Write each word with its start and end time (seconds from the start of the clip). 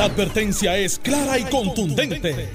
La 0.00 0.06
advertencia 0.06 0.78
es 0.78 0.98
clara 0.98 1.38
y 1.38 1.44
contundente. 1.44 2.48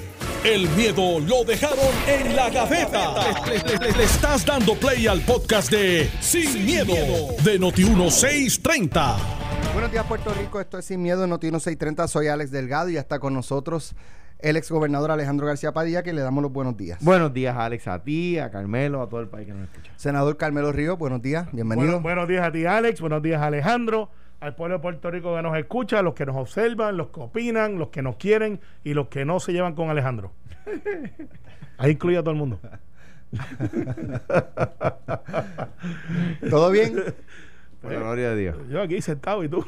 El 0.44 0.68
miedo 0.70 1.20
lo 1.20 1.44
dejaron 1.44 1.78
en 2.08 2.36
la 2.36 2.50
gaveta. 2.50 3.14
Le, 3.46 4.04
estás 4.04 4.44
dando 4.44 4.74
play 4.74 5.06
al 5.06 5.22
podcast 5.22 5.70
de 5.70 6.10
Sin, 6.22 6.66
miedo, 6.66 6.96
de 7.44 7.60
Noti1630. 7.60 9.16
Buenos 9.74 9.92
días, 9.92 10.06
Puerto 10.08 10.34
Rico. 10.34 10.60
Esto 10.60 10.80
es 10.80 10.86
Sin 10.86 11.04
Miedo 11.04 11.22
de 11.22 11.28
Noti1630. 11.28 12.08
Soy 12.08 12.30
Alex 12.30 12.50
Delgado 12.50 12.90
y 12.90 12.98
está 12.98 13.20
con 13.20 13.36
nosotros 13.36 13.94
el 14.40 14.58
exgobernador 14.58 15.12
Alejandro 15.12 15.46
García 15.46 15.72
Padilla, 15.72 16.02
que 16.02 16.14
le 16.14 16.22
damos 16.22 16.42
los 16.42 16.52
buenos 16.52 16.76
días. 16.76 16.98
Buenos 17.04 17.32
días, 17.32 17.56
Alex, 17.56 17.88
a 17.88 18.04
ti, 18.04 18.40
a 18.40 18.50
Carmelo, 18.50 19.04
a 19.04 19.08
todo 19.08 19.20
el 19.20 19.28
país 19.28 19.46
que 19.46 19.54
nos 19.54 19.70
escucha. 19.70 19.92
Senador 19.98 20.38
Carmelo 20.38 20.72
Río, 20.72 20.98
buenos 20.98 21.22
días, 21.22 21.48
bienvenido. 21.52 22.02
buenos 22.02 22.28
días 22.28 22.44
a 22.44 22.52
ti, 22.52 22.66
Alex. 22.66 23.02
Buenos 23.02 23.22
días, 23.22 23.40
Alejandro 23.40 24.10
al 24.40 24.56
pueblo 24.56 24.78
de 24.78 24.82
Puerto 24.82 25.12
Rico 25.12 25.36
que 25.36 25.42
nos 25.42 25.58
escucha, 25.58 26.02
los 26.02 26.14
que 26.14 26.26
nos 26.26 26.36
observan, 26.36 26.98
los 26.98 27.08
que 27.08 27.20
opinan, 27.20 27.78
los 27.78 27.90
que 27.90 28.02
nos 28.02 28.16
quieren 28.18 28.60
y 28.84 28.94
los 28.94 29.08
que 29.08 29.26
no 29.26 29.40
se 29.40 29.54
llevan 29.54 29.76
con 29.76 29.90
Alejandro. 29.90 30.32
Ahí 31.78 31.92
incluye 31.92 32.18
a 32.18 32.22
todo 32.22 32.32
el 32.32 32.38
mundo. 32.38 32.60
¿Todo 36.50 36.72
bien? 36.72 36.96
Por 37.82 37.92
la 37.92 38.00
gloria 38.00 38.30
de 38.30 38.36
Dios. 38.38 38.58
Yo 38.70 38.82
aquí 38.82 39.02
sentado 39.02 39.44
y 39.44 39.50
tú. 39.50 39.66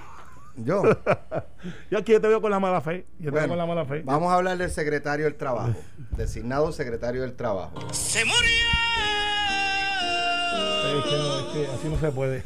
Yo. 0.58 0.84
yo 1.91 1.97
aquí 1.97 2.13
te 2.13 2.27
veo 2.27 2.41
con 2.41 2.52
la 2.52 2.59
mala 2.59 2.81
fe. 2.81 3.05
Yo 3.20 3.31
te 3.31 3.39
veo 3.39 3.47
con 3.47 3.58
la 3.58 3.66
mala 3.66 3.86
fe. 3.86 4.02
Vamos 4.03 4.31
a 4.31 4.36
hablar 4.36 4.58
del 4.58 4.72
secretario 4.72 5.25
del 5.25 5.36
Trabajo. 5.36 5.75
designado 6.11 6.72
secretario 6.72 7.22
del 7.22 7.34
Trabajo. 7.34 7.94
¡Se 7.94 8.25
murió! 8.25 8.38
Así 11.73 11.90
no 11.90 12.00
se 12.00 12.12
puede. 12.12 12.44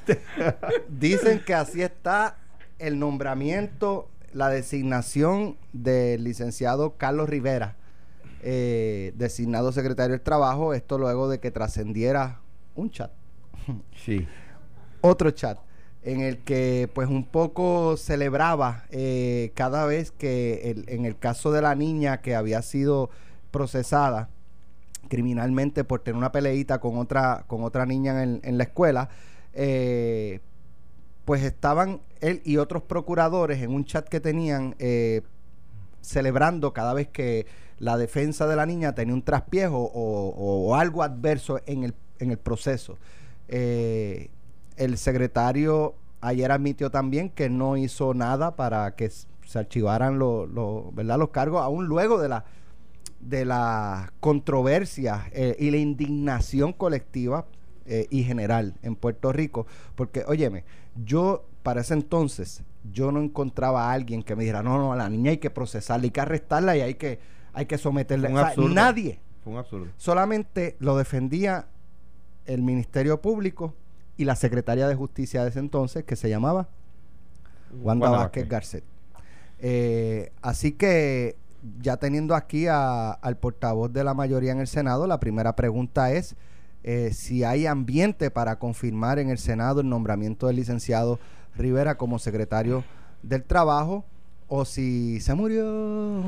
Dicen 0.90 1.44
que 1.46 1.54
así 1.54 1.82
está 1.82 2.38
el 2.80 3.00
nombramiento, 3.00 4.10
la 4.34 4.50
designación 4.50 5.58
del 5.74 6.24
licenciado 6.24 6.98
Carlos 6.98 7.30
Rivera, 7.30 7.76
eh, 8.42 9.14
designado 9.16 9.72
secretario 9.72 10.14
del 10.14 10.22
Trabajo, 10.22 10.74
esto 10.74 10.98
luego 10.98 11.30
de 11.30 11.40
que 11.40 11.52
trascendiera 11.52 12.40
un 12.76 12.90
chat. 12.90 13.12
Sí. 13.96 14.28
Otro 15.02 15.32
chat 15.32 15.60
en 16.04 16.22
el 16.22 16.40
que 16.40 16.90
pues 16.94 17.08
un 17.10 17.26
poco 17.26 17.96
celebraba 17.96 18.86
eh, 18.90 19.52
cada 19.54 19.86
vez 19.86 20.12
que 20.12 20.84
en 20.88 21.06
el 21.06 21.18
caso 21.18 21.52
de 21.52 21.62
la 21.62 21.76
niña 21.76 22.22
que 22.22 22.36
había 22.36 22.62
sido 22.64 23.12
procesada, 23.52 24.30
criminalmente 25.10 25.84
por 25.84 26.02
tener 26.02 26.18
una 26.18 26.32
peleita 26.32 26.80
con 26.80 26.98
otra, 26.98 27.44
con 27.48 27.64
otra 27.64 27.86
niña 27.86 28.24
en, 28.24 28.58
la 28.58 28.64
escuela, 28.64 29.10
eh, 29.54 30.40
pues 31.26 31.44
estaban 31.44 32.02
él 32.22 32.42
y 32.46 32.58
otros 32.58 32.84
procuradores 32.84 33.62
en 33.62 33.74
un 33.74 33.86
chat 33.86 34.08
que 34.08 34.20
tenían 34.20 34.76
eh, 34.80 35.22
celebrando 36.02 36.74
cada 36.74 36.94
vez 36.94 37.08
que 37.08 37.46
la 37.80 37.98
defensa 37.98 38.48
de 38.48 38.56
la 38.56 38.66
niña 38.66 38.94
tenía 38.94 39.14
un 39.14 39.24
traspiejo 39.24 39.92
o, 39.94 40.76
algo 40.76 41.04
adverso 41.04 41.60
en 41.66 41.84
el, 41.84 41.96
en 42.20 42.32
el 42.32 42.38
proceso. 42.38 42.98
Eh, 43.48 44.30
el 44.78 44.98
secretario 44.98 45.96
ayer 46.22 46.52
admitió 46.52 46.92
también 46.92 47.30
que 47.30 47.50
no 47.50 47.78
hizo 47.78 48.14
nada 48.14 48.56
para 48.56 48.96
que 48.96 49.10
se 49.10 49.60
archivaran 49.60 50.20
los, 50.20 50.48
¿verdad? 50.94 51.18
los 51.18 51.30
cargos, 51.30 51.62
aún 51.62 51.86
luego 51.86 52.20
de 52.22 52.30
la 52.30 52.46
de 53.22 53.46
la 53.46 54.14
controversia 54.20 55.30
eh, 55.32 55.56
y 55.60 55.72
la 55.72 55.78
indignación 55.78 56.74
colectiva 56.74 57.46
eh, 57.86 58.08
y 58.10 58.24
general 58.24 58.76
en 58.82 58.96
Puerto 58.96 59.32
Rico, 59.32 59.68
porque, 59.96 60.24
óyeme, 60.28 60.64
yo 61.04 61.46
para 61.64 61.82
ese 61.82 61.94
entonces, 61.94 62.64
yo 62.92 63.12
no 63.12 63.22
encontraba 63.22 63.90
a 63.90 63.94
alguien 63.94 64.24
que 64.24 64.36
me 64.36 64.44
dijera, 64.44 64.64
no, 64.64 64.78
no, 64.78 64.94
a 64.94 64.96
la 64.96 65.10
niña 65.10 65.32
hay 65.32 65.38
que 65.38 65.50
procesarla, 65.50 66.06
hay 66.06 66.12
que 66.12 66.22
arrestarla 66.22 66.78
y 66.78 66.82
hay 66.82 66.96
que, 66.96 67.20
hay 67.54 67.66
que 67.66 67.78
someterla. 67.78 68.30
nadie. 68.58 69.20
Fue 69.44 69.54
un 69.54 69.60
absurdo. 69.60 69.88
Solamente 69.98 70.76
lo 70.80 70.98
defendía 70.98 71.68
el 72.46 72.62
Ministerio 72.62 73.22
Público 73.22 73.74
y 74.18 74.26
la 74.26 74.36
Secretaria 74.36 74.88
de 74.88 74.96
Justicia 74.96 75.44
de 75.44 75.50
ese 75.50 75.60
entonces, 75.60 76.04
que 76.04 76.16
se 76.16 76.30
llamaba 76.30 76.70
Wanda, 77.82 78.10
Vázquez 78.10 78.48
Garcet. 78.48 78.84
Eh, 79.60 80.32
así 80.42 80.72
que 80.74 81.36
ya 81.82 81.98
teniendo 81.98 82.36
aquí 82.36 82.68
al 82.68 83.38
portavoz 83.40 83.92
de 83.92 84.04
la 84.04 84.14
mayoría 84.14 84.52
en 84.52 84.60
el 84.60 84.68
Senado, 84.68 85.08
la 85.08 85.20
primera 85.20 85.56
pregunta 85.56 86.12
es 86.12 86.36
eh, 86.84 87.12
si 87.14 87.44
hay 87.44 87.68
ambiente 87.68 88.32
para 88.32 88.58
confirmar 88.58 89.20
en 89.20 89.30
el 89.30 89.38
Senado 89.38 89.82
el 89.82 89.90
nombramiento 89.90 90.48
del 90.48 90.56
licenciado 90.56 91.20
Rivera 91.56 91.98
como 91.98 92.18
secretario 92.18 92.84
del 93.22 93.44
Trabajo 93.44 94.06
o 94.54 94.66
si 94.66 95.22
se 95.22 95.34
murió 95.34 95.64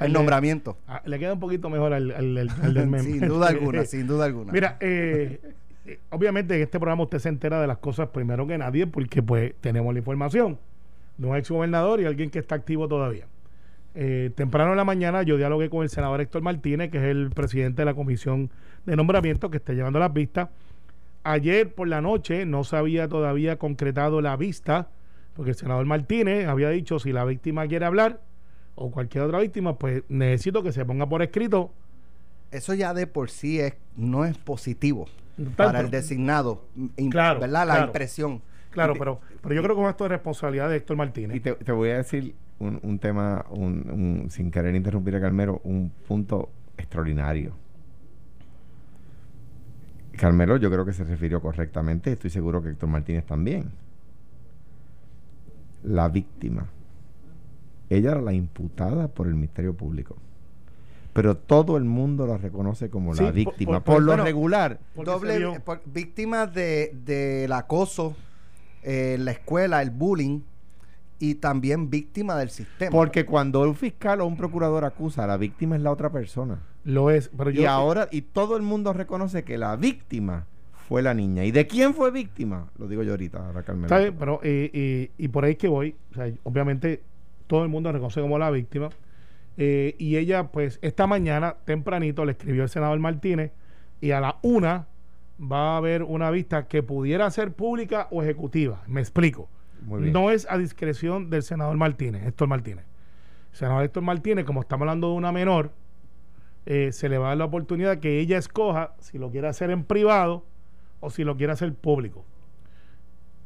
el 0.00 0.12
nombramiento. 0.12 0.78
le 1.04 1.18
queda 1.18 1.34
un 1.34 1.40
poquito 1.40 1.68
mejor 1.68 1.92
al, 1.92 2.08
del 2.08 2.50
meme. 2.88 3.02
sin 3.02 3.28
duda 3.28 3.48
alguna, 3.48 3.84
sin 3.84 4.06
duda 4.06 4.24
alguna. 4.24 4.52
Mira, 4.52 4.78
eh, 4.80 5.40
eh, 5.84 6.00
obviamente 6.10 6.54
en 6.54 6.62
este 6.62 6.78
programa 6.78 7.02
usted 7.02 7.18
se 7.18 7.28
entera 7.28 7.60
de 7.60 7.66
las 7.66 7.78
cosas 7.78 8.08
primero 8.08 8.46
que 8.46 8.56
nadie 8.56 8.86
porque 8.86 9.22
pues 9.22 9.52
tenemos 9.60 9.92
la 9.92 9.98
información 9.98 10.58
de 11.18 11.26
un 11.26 11.36
ex 11.36 11.50
gobernador 11.50 12.00
y 12.00 12.06
alguien 12.06 12.30
que 12.30 12.38
está 12.38 12.54
activo 12.54 12.88
todavía. 12.88 13.26
Eh, 13.98 14.30
temprano 14.34 14.72
en 14.72 14.76
la 14.76 14.84
mañana 14.84 15.22
yo 15.22 15.38
dialogué 15.38 15.70
con 15.70 15.82
el 15.82 15.88
senador 15.88 16.20
Héctor 16.20 16.42
Martínez, 16.42 16.90
que 16.90 16.98
es 16.98 17.04
el 17.04 17.30
presidente 17.30 17.80
de 17.80 17.86
la 17.86 17.94
comisión 17.94 18.50
de 18.84 18.94
nombramiento 18.94 19.50
que 19.50 19.56
está 19.56 19.72
llevando 19.72 19.98
las 19.98 20.12
vistas. 20.12 20.50
Ayer 21.24 21.74
por 21.74 21.88
la 21.88 22.02
noche 22.02 22.44
no 22.44 22.62
se 22.62 22.76
había 22.76 23.08
todavía 23.08 23.56
concretado 23.56 24.20
la 24.20 24.36
vista, 24.36 24.90
porque 25.32 25.52
el 25.52 25.56
senador 25.56 25.86
Martínez 25.86 26.46
había 26.46 26.68
dicho 26.68 26.98
si 26.98 27.10
la 27.10 27.24
víctima 27.24 27.66
quiere 27.68 27.86
hablar 27.86 28.20
o 28.74 28.90
cualquier 28.90 29.24
otra 29.24 29.38
víctima, 29.38 29.78
pues 29.78 30.02
necesito 30.10 30.62
que 30.62 30.72
se 30.72 30.84
ponga 30.84 31.08
por 31.08 31.22
escrito. 31.22 31.72
Eso 32.50 32.74
ya 32.74 32.92
de 32.92 33.06
por 33.06 33.30
sí 33.30 33.60
es, 33.60 33.76
no 33.96 34.26
es 34.26 34.36
positivo 34.36 35.08
para 35.56 35.80
el 35.80 35.90
designado, 35.90 36.66
claro, 37.10 37.40
¿verdad? 37.40 37.66
La 37.66 37.80
impresión. 37.86 38.42
Claro, 38.70 38.92
pero, 38.98 39.22
pero 39.40 39.54
yo 39.54 39.62
creo 39.62 39.74
que 39.74 39.88
esto 39.88 40.04
es 40.04 40.10
responsabilidad 40.10 40.68
de 40.68 40.76
Héctor 40.76 40.98
Martínez. 40.98 41.38
Y 41.38 41.40
te 41.40 41.72
voy 41.72 41.88
a 41.88 41.96
decir 41.96 42.34
un, 42.58 42.98
tema, 42.98 43.44
un, 43.50 44.26
sin 44.30 44.50
querer 44.50 44.74
interrumpir 44.74 45.16
a 45.16 45.20
Carmelo, 45.20 45.60
un 45.64 45.90
punto 46.06 46.50
extraordinario. 46.76 47.52
Carmelo 50.12 50.56
yo 50.56 50.70
creo 50.70 50.84
que 50.86 50.92
se 50.92 51.04
refirió 51.04 51.42
correctamente, 51.42 52.12
estoy 52.12 52.30
seguro 52.30 52.62
que 52.62 52.70
Héctor 52.70 52.88
Martínez 52.88 53.26
también. 53.26 53.70
La 55.82 56.08
víctima. 56.08 56.66
Ella 57.90 58.12
era 58.12 58.20
la 58.22 58.32
imputada 58.32 59.08
por 59.08 59.26
el 59.26 59.34
Ministerio 59.34 59.74
Público. 59.74 60.16
Pero 61.12 61.36
todo 61.36 61.76
el 61.76 61.84
mundo 61.84 62.26
la 62.26 62.36
reconoce 62.36 62.90
como 62.90 63.14
la 63.14 63.30
víctima. 63.30 63.82
Por, 63.82 64.02
lo 64.02 64.16
regular. 64.16 64.80
Doble, 64.94 65.62
víctima 65.86 66.46
de, 66.46 66.92
del 67.04 67.52
acoso 67.52 68.16
en 68.82 69.24
la 69.24 69.30
escuela, 69.30 69.82
el 69.82 69.90
bullying 69.90 70.40
y 71.18 71.36
también 71.36 71.90
víctima 71.90 72.36
del 72.36 72.50
sistema. 72.50 72.90
Porque 72.90 73.24
cuando 73.24 73.62
un 73.62 73.74
fiscal 73.74 74.20
o 74.20 74.26
un 74.26 74.36
procurador 74.36 74.84
acusa, 74.84 75.26
la 75.26 75.36
víctima 75.36 75.76
es 75.76 75.82
la 75.82 75.90
otra 75.90 76.10
persona. 76.10 76.60
Lo 76.84 77.10
es. 77.10 77.30
Pero 77.36 77.50
y 77.50 77.64
ahora, 77.64 78.08
y 78.10 78.22
todo 78.22 78.56
el 78.56 78.62
mundo 78.62 78.92
reconoce 78.92 79.44
que 79.44 79.58
la 79.58 79.76
víctima 79.76 80.46
fue 80.88 81.02
la 81.02 81.14
niña. 81.14 81.44
¿Y 81.44 81.50
de 81.50 81.66
quién 81.66 81.94
fue 81.94 82.10
víctima? 82.10 82.68
Lo 82.78 82.86
digo 82.86 83.02
yo 83.02 83.12
ahorita, 83.12 83.46
ahora 83.46 83.62
Carmen. 83.62 83.88
pero 83.88 84.40
eh, 84.42 85.10
y 85.16 85.28
por 85.28 85.44
ahí 85.44 85.56
que 85.56 85.68
voy, 85.68 85.96
obviamente 86.44 87.02
todo 87.46 87.62
el 87.62 87.68
mundo 87.68 87.90
reconoce 87.92 88.20
como 88.20 88.38
la 88.38 88.50
víctima. 88.50 88.90
Eh, 89.56 89.94
y 89.98 90.16
ella, 90.16 90.48
pues, 90.48 90.78
esta 90.82 91.06
mañana, 91.06 91.56
tempranito, 91.64 92.24
le 92.24 92.32
escribió 92.32 92.64
el 92.64 92.68
senador 92.68 92.98
Martínez 92.98 93.52
y 94.00 94.10
a 94.10 94.20
la 94.20 94.36
una 94.42 94.86
va 95.40 95.74
a 95.74 95.76
haber 95.78 96.02
una 96.02 96.30
vista 96.30 96.66
que 96.68 96.82
pudiera 96.82 97.30
ser 97.30 97.52
pública 97.52 98.08
o 98.10 98.22
ejecutiva. 98.22 98.82
Me 98.86 99.00
explico 99.00 99.48
no 99.86 100.30
es 100.30 100.46
a 100.50 100.58
discreción 100.58 101.30
del 101.30 101.42
senador 101.42 101.76
Martínez, 101.76 102.26
Héctor 102.26 102.48
Martínez. 102.48 102.84
El 103.52 103.58
senador 103.58 103.84
Héctor 103.84 104.02
Martínez, 104.02 104.44
como 104.44 104.60
estamos 104.60 104.82
hablando 104.82 105.10
de 105.10 105.14
una 105.14 105.32
menor, 105.32 105.72
eh, 106.66 106.90
se 106.92 107.08
le 107.08 107.16
va 107.16 107.26
a 107.26 107.28
dar 107.28 107.38
la 107.38 107.44
oportunidad 107.44 107.98
que 107.98 108.18
ella 108.18 108.38
escoja 108.38 108.94
si 108.98 109.18
lo 109.18 109.30
quiere 109.30 109.46
hacer 109.46 109.70
en 109.70 109.84
privado 109.84 110.44
o 111.00 111.10
si 111.10 111.22
lo 111.22 111.36
quiere 111.36 111.52
hacer 111.52 111.72
público. 111.74 112.24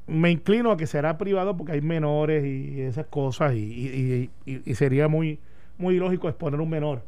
Me 0.07 0.31
inclino 0.31 0.73
a 0.73 0.77
que 0.77 0.87
será 0.87 1.19
privado 1.19 1.57
porque 1.57 1.73
hay 1.73 1.83
menores 1.83 2.45
y 2.45 2.81
esas 2.81 3.07
cosas 3.07 3.55
y, 3.55 4.31
sería 4.75 5.07
muy, 5.07 5.39
muy 5.77 5.99
lógico 5.99 6.29
exponer 6.29 6.61
un 6.61 6.71
menor 6.71 7.05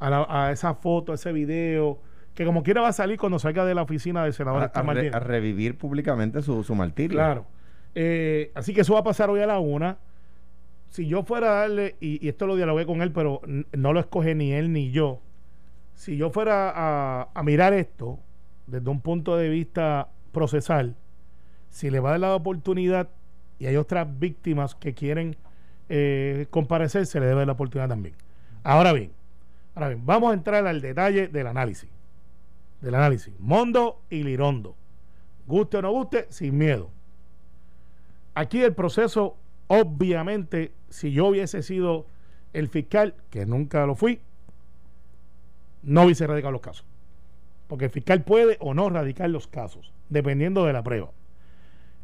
a, 0.00 0.50
esa 0.50 0.74
foto, 0.74 1.12
a 1.12 1.14
ese 1.14 1.32
video, 1.32 2.00
que 2.34 2.44
como 2.44 2.64
quiera 2.64 2.80
va 2.80 2.88
a 2.88 2.92
salir 2.92 3.16
cuando 3.16 3.38
salga 3.38 3.64
de 3.64 3.74
la 3.74 3.82
oficina 3.82 4.24
del 4.24 4.32
senador 4.32 4.64
Héctor 4.64 4.84
Martínez. 4.84 5.14
a 5.14 5.20
revivir 5.20 5.78
públicamente 5.78 6.42
su, 6.42 6.64
su 6.64 6.74
martirio. 6.74 7.16
Claro. 7.16 7.46
Eh, 7.94 8.50
así 8.54 8.72
que 8.72 8.82
eso 8.82 8.94
va 8.94 9.00
a 9.00 9.04
pasar 9.04 9.30
hoy 9.30 9.40
a 9.40 9.46
la 9.46 9.58
una. 9.58 9.98
Si 10.90 11.06
yo 11.06 11.22
fuera 11.22 11.50
a 11.50 11.60
darle, 11.62 11.96
y, 12.00 12.26
esto 12.28 12.46
lo 12.46 12.56
dialogué 12.56 12.84
con 12.86 13.02
él, 13.02 13.12
pero 13.12 13.40
no 13.72 13.92
lo 13.92 14.00
escoge 14.00 14.34
ni 14.34 14.52
él 14.52 14.72
ni 14.72 14.90
yo. 14.90 15.20
Si 15.94 16.16
yo 16.16 16.30
fuera 16.30 16.72
a, 17.32 17.42
mirar 17.42 17.72
esto 17.72 18.18
desde 18.66 18.90
un 18.90 19.00
punto 19.00 19.36
de 19.36 19.48
vista 19.48 20.08
procesal, 20.32 20.96
si 21.70 21.90
le 21.90 22.00
va 22.00 22.10
a 22.10 22.12
dar 22.12 22.20
la 22.20 22.34
oportunidad 22.34 23.08
y 23.58 23.66
hay 23.66 23.76
otras 23.76 24.06
víctimas 24.18 24.74
que 24.74 24.94
quieren 24.94 25.36
eh, 25.88 26.46
comparecer, 26.50 27.06
se 27.06 27.20
le 27.20 27.26
debe 27.26 27.46
la 27.46 27.52
oportunidad 27.52 27.88
también. 27.88 28.14
Ahora 28.62 28.92
bien, 28.92 29.12
ahora 29.74 29.88
bien, 29.88 30.04
vamos 30.04 30.30
a 30.30 30.34
entrar 30.34 30.66
al 30.66 30.80
detalle 30.80 31.28
del 31.28 31.46
análisis. 31.46 31.88
Del 32.80 32.94
análisis. 32.94 33.32
Mondo 33.38 34.02
y 34.10 34.24
Lirondo. 34.24 34.74
Guste 35.46 35.78
o 35.78 35.82
no 35.82 35.90
guste, 35.92 36.26
sin 36.30 36.58
miedo. 36.58 36.90
Aquí 38.34 38.62
el 38.62 38.74
proceso, 38.74 39.36
obviamente, 39.66 40.72
si 40.88 41.12
yo 41.12 41.26
hubiese 41.26 41.62
sido 41.62 42.06
el 42.52 42.68
fiscal, 42.68 43.14
que 43.30 43.46
nunca 43.46 43.86
lo 43.86 43.94
fui, 43.94 44.20
no 45.82 46.04
hubiese 46.04 46.26
radicado 46.26 46.52
los 46.52 46.60
casos. 46.60 46.86
Porque 47.68 47.86
el 47.86 47.90
fiscal 47.90 48.22
puede 48.22 48.56
o 48.60 48.74
no 48.74 48.90
radicar 48.90 49.30
los 49.30 49.46
casos, 49.46 49.92
dependiendo 50.08 50.64
de 50.66 50.72
la 50.72 50.82
prueba. 50.82 51.10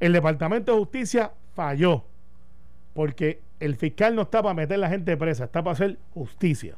El 0.00 0.12
Departamento 0.12 0.72
de 0.72 0.78
Justicia 0.78 1.32
falló, 1.54 2.04
porque 2.94 3.40
el 3.60 3.76
fiscal 3.76 4.14
no 4.14 4.22
está 4.22 4.42
para 4.42 4.54
meter 4.54 4.76
a 4.76 4.78
la 4.78 4.88
gente 4.88 5.16
presa, 5.16 5.44
está 5.44 5.62
para 5.62 5.72
hacer 5.72 5.98
justicia. 6.14 6.76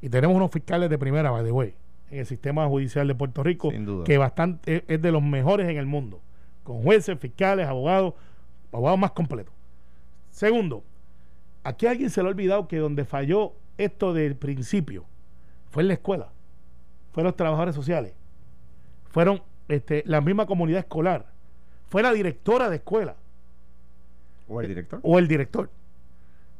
Y 0.00 0.08
tenemos 0.08 0.36
unos 0.36 0.50
fiscales 0.50 0.90
de 0.90 0.98
primera, 0.98 1.30
by 1.30 1.44
the 1.44 1.52
way, 1.52 1.74
en 2.10 2.20
el 2.20 2.26
sistema 2.26 2.66
judicial 2.66 3.06
de 3.06 3.14
Puerto 3.14 3.42
Rico, 3.42 3.70
que 4.04 4.18
bastante 4.18 4.84
es 4.86 5.02
de 5.02 5.12
los 5.12 5.22
mejores 5.22 5.68
en 5.68 5.76
el 5.76 5.86
mundo, 5.86 6.20
con 6.64 6.82
jueces, 6.82 7.18
fiscales, 7.18 7.66
abogados, 7.66 8.14
abogados 8.72 8.98
más 8.98 9.12
completos. 9.12 9.54
Segundo, 10.30 10.84
aquí 11.64 11.86
a 11.86 11.90
alguien 11.90 12.10
se 12.10 12.22
le 12.22 12.28
ha 12.28 12.30
olvidado 12.30 12.68
que 12.68 12.78
donde 12.78 13.04
falló 13.04 13.54
esto 13.76 14.12
del 14.12 14.36
principio 14.36 15.04
fue 15.70 15.82
en 15.82 15.88
la 15.88 15.94
escuela, 15.94 16.32
fueron 17.12 17.28
los 17.28 17.36
trabajadores 17.36 17.74
sociales, 17.74 18.14
fueron 19.10 19.42
este, 19.68 20.02
la 20.06 20.20
misma 20.20 20.46
comunidad 20.46 20.80
escolar, 20.80 21.26
fue 21.88 22.02
la 22.02 22.12
directora 22.12 22.70
de 22.70 22.76
escuela. 22.76 23.16
¿O 24.48 24.60
el 24.60 24.68
director? 24.68 25.00
O 25.02 25.18
el 25.18 25.28
director. 25.28 25.70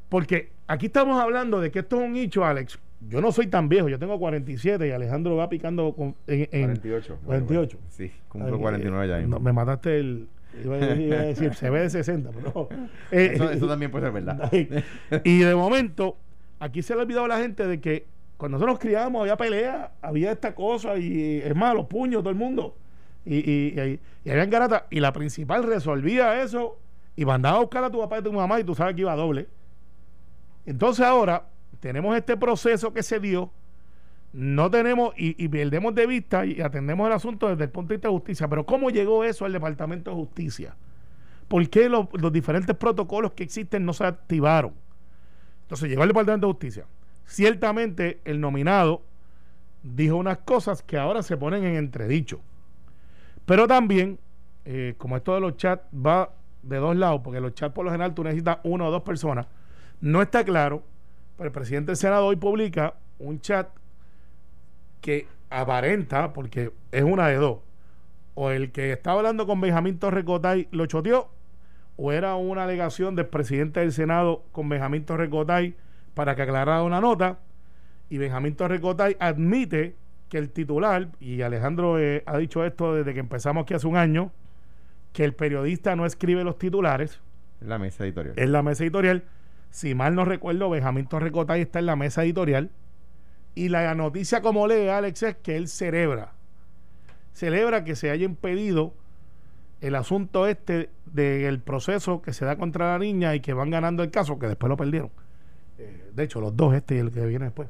Porque 0.09 0.53
aquí 0.67 0.87
estamos 0.87 1.21
hablando 1.21 1.61
de 1.61 1.71
que 1.71 1.81
esto 1.81 2.01
es 2.01 2.09
un 2.09 2.17
hecho, 2.17 2.45
Alex. 2.45 2.79
Yo 3.09 3.21
no 3.21 3.31
soy 3.31 3.47
tan 3.47 3.69
viejo, 3.69 3.89
yo 3.89 3.99
tengo 3.99 4.19
47 4.19 4.89
y 4.89 4.91
Alejandro 4.91 5.37
va 5.37 5.49
picando 5.49 5.93
con, 5.93 6.17
en, 6.27 6.47
48. 6.47 7.19
48. 7.25 7.79
sí, 7.91 8.11
cumplo 8.29 8.59
49 8.59 9.09
ya. 9.09 9.27
No, 9.27 9.39
me 9.39 9.53
mataste 9.53 9.99
el. 10.01 10.29
Iba 10.65 10.77
a 10.77 10.79
decir, 10.79 11.55
se 11.55 11.71
ve 11.71 11.81
de 11.81 11.91
60, 11.91 12.31
pero 12.31 12.53
no. 12.55 12.69
eso, 13.11 13.51
eso, 13.51 13.69
también 13.69 13.91
puede 13.91 14.07
ser 14.07 14.13
verdad. 14.13 14.51
y 15.25 15.39
de 15.39 15.55
momento, 15.55 16.17
aquí 16.59 16.83
se 16.83 16.95
le 16.95 17.01
ha 17.01 17.03
olvidado 17.03 17.27
a 17.27 17.29
la 17.29 17.39
gente 17.39 17.67
de 17.67 17.81
que 17.81 18.07
cuando 18.37 18.57
nosotros 18.57 18.75
nos 18.75 18.81
criábamos 18.81 19.23
había 19.23 19.37
pelea, 19.37 19.93
había 20.01 20.33
esta 20.33 20.55
cosa 20.55 20.97
y 20.97 21.39
es 21.39 21.55
más, 21.55 21.75
los 21.75 21.87
puños, 21.87 22.23
todo 22.23 22.31
el 22.31 22.37
mundo. 22.37 22.77
Y, 23.25 23.37
y, 23.37 23.81
y, 23.81 24.01
y 24.25 24.31
había 24.31 24.47
garata. 24.47 24.87
Y 24.91 25.01
la 25.01 25.13
principal 25.13 25.65
resolvía 25.65 26.43
eso 26.43 26.79
y 27.17 27.25
mandaba 27.25 27.57
a 27.57 27.61
buscar 27.61 27.83
a 27.83 27.91
tu 27.91 27.99
papá 27.99 28.17
y 28.17 28.19
a 28.21 28.23
tu 28.23 28.33
mamá 28.33 28.61
y 28.61 28.65
tú 28.65 28.75
sabes 28.75 28.95
que 28.95 29.01
iba 29.01 29.15
doble. 29.17 29.49
Entonces 30.67 31.05
ahora 31.05 31.47
tenemos 31.81 32.17
este 32.17 32.37
proceso 32.37 32.93
que 32.93 33.03
se 33.03 33.19
dio, 33.19 33.51
no 34.33 34.71
tenemos 34.71 35.15
y, 35.17 35.49
perdemos 35.49 35.95
de 35.95 36.07
vista 36.07 36.45
y 36.45 36.61
atendemos 36.61 37.07
el 37.07 37.13
asunto 37.13 37.49
desde 37.49 37.65
el 37.65 37.71
punto 37.71 37.89
de 37.89 37.97
vista 37.97 38.09
de 38.09 38.15
justicia. 38.15 38.49
Pero 38.49 38.67
¿cómo 38.67 38.91
llegó 38.91 39.25
eso 39.25 39.45
al 39.45 39.53
Departamento 39.53 40.11
de 40.11 40.17
Justicia? 40.17 40.77
¿Por 41.49 41.69
qué 41.71 41.89
los, 41.89 42.07
diferentes 42.31 42.77
protocolos 42.77 43.33
que 43.33 43.43
existen 43.43 43.85
no 43.85 43.93
se 43.93 44.05
activaron? 44.05 44.75
Entonces 45.63 45.89
llegó 45.89 46.03
al 46.03 46.09
Departamento 46.09 46.47
de 46.47 46.53
Justicia 46.53 46.87
Ciertamente 47.29 48.21
el 48.25 48.41
nominado 48.41 49.03
dijo 49.83 50.17
unas 50.17 50.39
cosas 50.39 50.83
que 50.83 50.97
ahora 50.97 51.23
se 51.23 51.37
ponen 51.37 51.63
en 51.65 51.77
entredicho. 51.77 52.41
Pero 53.45 53.67
también, 53.67 54.19
eh, 54.65 54.95
como 54.97 55.17
esto 55.17 55.35
de 55.35 55.41
los 55.41 55.57
chats 55.57 55.83
va 55.95 56.31
de 56.63 56.79
dos 56.79 56.97
lados, 56.97 57.21
porque 57.23 57.41
los 57.41 57.55
chats 57.55 57.75
por 57.75 57.85
lo 57.85 57.91
general 57.91 58.15
tú 58.15 58.25
necesitas 58.25 58.59
una 58.63 58.87
o 58.87 58.91
dos 58.91 59.03
personas, 59.03 59.47
no 60.01 60.23
está 60.23 60.43
claro, 60.43 60.83
pero 61.37 61.49
el 61.49 61.53
presidente 61.53 61.93
del 61.93 61.97
Senado 61.97 62.27
hoy 62.27 62.37
publica 62.37 62.95
un 63.19 63.41
chat 63.41 63.69
que 65.01 65.27
aparenta, 65.51 66.33
porque 66.33 66.73
es 66.93 67.03
una 67.03 67.29
de 67.29 67.37
dos, 67.37 67.59
o 68.35 68.51
el 68.51 68.73
que 68.73 68.93
estaba 68.93 69.19
hablando 69.19 69.47
con 69.47 69.61
Benjamín 69.61 69.99
Torrecotay 69.99 70.69
lo 70.71 70.87
choteó, 70.87 71.31
o 71.97 72.13
era 72.13 72.37
una 72.37 72.65
alegación 72.65 73.17
del 73.17 73.27
presidente 73.27 73.81
del 73.81 73.93
Senado 73.93 74.45
con 74.53 74.69
Benjamín 74.69 75.05
Torrecotay 75.05 75.75
para 76.15 76.37
que 76.37 76.43
aclarara 76.43 76.83
una 76.83 77.01
nota 77.01 77.39
y 78.11 78.19
Benjamín 78.19 78.55
Torrecotay 78.55 79.17
admite 79.21 79.97
que 80.29 80.39
el 80.39 80.51
titular, 80.51 81.09
y 81.21 81.43
Alejandro 81.43 81.99
eh, 81.99 82.23
ha 82.27 82.37
dicho 82.39 82.65
esto 82.65 82.95
desde 82.95 83.15
que 83.15 83.21
empezamos 83.21 83.63
aquí 83.63 83.75
hace 83.75 83.87
un 83.87 83.97
año, 83.97 84.31
que 85.13 85.25
el 85.25 85.35
periodista 85.35 85.97
no 85.97 86.07
escribe 86.07 86.45
los 86.45 86.59
titulares. 86.59 87.21
En 87.61 87.69
la 87.69 87.79
mesa 87.79 88.05
editorial. 88.05 88.35
En 88.37 88.53
la 88.53 88.63
mesa 88.63 88.85
editorial. 88.85 89.25
Si 89.71 89.95
mal 89.95 90.15
no 90.15 90.25
recuerdo, 90.25 90.71
Benjamín 90.71 91.07
Torrecotay 91.07 91.63
está 91.63 91.79
en 91.79 91.87
la 91.87 91.97
mesa 91.97 92.25
editorial. 92.25 92.71
Y 93.59 93.71
la 93.71 93.93
noticia, 93.97 94.41
como 94.41 94.69
lee 94.69 94.87
Alex, 94.87 95.21
es 95.25 95.37
que 95.39 95.57
él 95.57 95.67
celebra. 95.67 96.31
Celebra 97.33 97.83
que 97.83 97.97
se 97.97 98.09
haya 98.09 98.25
impedido 98.25 98.95
el 99.81 99.97
asunto 99.97 100.47
este 100.47 100.91
del 101.07 101.59
proceso 101.59 102.23
que 102.23 102.33
se 102.33 102.45
da 102.45 102.57
contra 102.57 102.93
la 102.93 103.01
niña 103.01 103.35
y 103.35 103.41
que 103.41 103.55
van 103.55 103.71
ganando 103.71 104.05
el 104.05 104.13
caso, 104.13 104.39
que 104.39 104.47
después 104.47 104.69
lo 104.69 104.77
perdieron. 104.77 105.11
Eh, 105.77 106.13
de 106.15 106.23
hecho, 106.23 106.41
los 106.41 106.57
dos, 106.57 106.73
este 106.73 106.95
y 106.95 106.99
el 106.99 107.11
que 107.11 107.27
viene 107.27 107.47
después. 107.47 107.69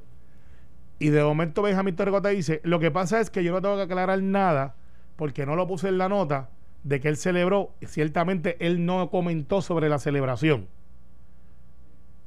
Y 0.99 1.09
de 1.09 1.25
momento 1.25 1.63
Benjamín 1.63 1.97
Torrecota 1.97 2.29
dice, 2.29 2.61
lo 2.65 2.81
que 2.81 2.91
pasa 2.91 3.19
es 3.19 3.31
que 3.31 3.43
yo 3.43 3.51
no 3.51 3.63
tengo 3.63 3.77
que 3.77 3.85
aclarar 3.85 4.23
nada 4.23 4.75
porque 5.17 5.47
no 5.47 5.57
lo 5.57 5.67
puse 5.67 5.89
en 5.89 5.97
la 5.97 6.11
nota 6.11 6.51
de 6.83 7.01
que 7.01 7.09
él 7.09 7.17
celebró. 7.17 7.73
Ciertamente 7.87 8.59
él 8.61 8.85
no 8.85 9.09
comentó 9.09 9.63
sobre 9.63 9.89
la 9.89 9.99
celebración. 9.99 10.69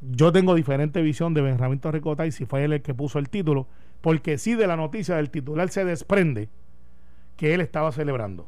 Yo 0.02 0.32
tengo 0.32 0.56
diferente 0.56 1.02
visión 1.04 1.36
de 1.36 1.42
Benjamín 1.42 1.80
Torrecota 1.80 2.26
y 2.26 2.32
si 2.32 2.46
fue 2.46 2.64
él 2.64 2.74
el 2.74 2.82
que 2.82 2.96
puso 2.96 3.20
el 3.20 3.30
título, 3.30 3.68
porque 4.02 4.40
sí 4.40 4.56
de 4.56 4.66
la 4.66 4.76
noticia 4.76 5.16
del 5.16 5.30
titular 5.30 5.70
se 5.70 5.86
desprende 5.86 6.50
que 7.38 7.54
él 7.54 7.62
estaba 7.62 7.92
celebrando. 7.92 8.48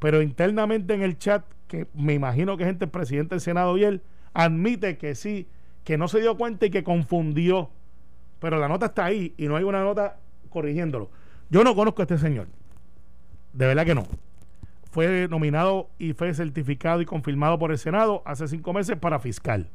Pero 0.00 0.20
internamente 0.20 0.94
en 0.94 1.02
el 1.02 1.16
chat, 1.16 1.44
que 1.68 1.86
me 1.94 2.14
imagino 2.14 2.56
que 2.56 2.64
gente, 2.64 2.86
el 2.86 2.90
presidente 2.90 3.36
del 3.36 3.40
Senado 3.40 3.78
y 3.78 3.84
él, 3.84 4.02
admite 4.32 4.98
que 4.98 5.14
sí 5.14 5.46
que 5.84 5.96
no 5.96 6.08
se 6.08 6.20
dio 6.20 6.36
cuenta 6.36 6.66
y 6.66 6.70
que 6.70 6.82
confundió. 6.82 7.70
Pero 8.40 8.58
la 8.58 8.68
nota 8.68 8.86
está 8.86 9.04
ahí 9.04 9.32
y 9.36 9.46
no 9.46 9.56
hay 9.56 9.64
una 9.64 9.82
nota 9.82 10.18
corrigiéndolo. 10.50 11.08
Yo 11.50 11.62
no 11.62 11.76
conozco 11.76 12.02
a 12.02 12.04
este 12.04 12.18
señor. 12.18 12.48
De 13.52 13.66
verdad 13.66 13.86
que 13.86 13.94
no. 13.94 14.06
Fue 14.90 15.28
nominado 15.28 15.88
y 15.98 16.14
fue 16.14 16.34
certificado 16.34 17.00
y 17.00 17.06
confirmado 17.06 17.58
por 17.58 17.70
el 17.70 17.78
Senado 17.78 18.22
hace 18.24 18.48
cinco 18.48 18.72
meses 18.72 18.96
para 18.96 19.20
fiscal. 19.20 19.68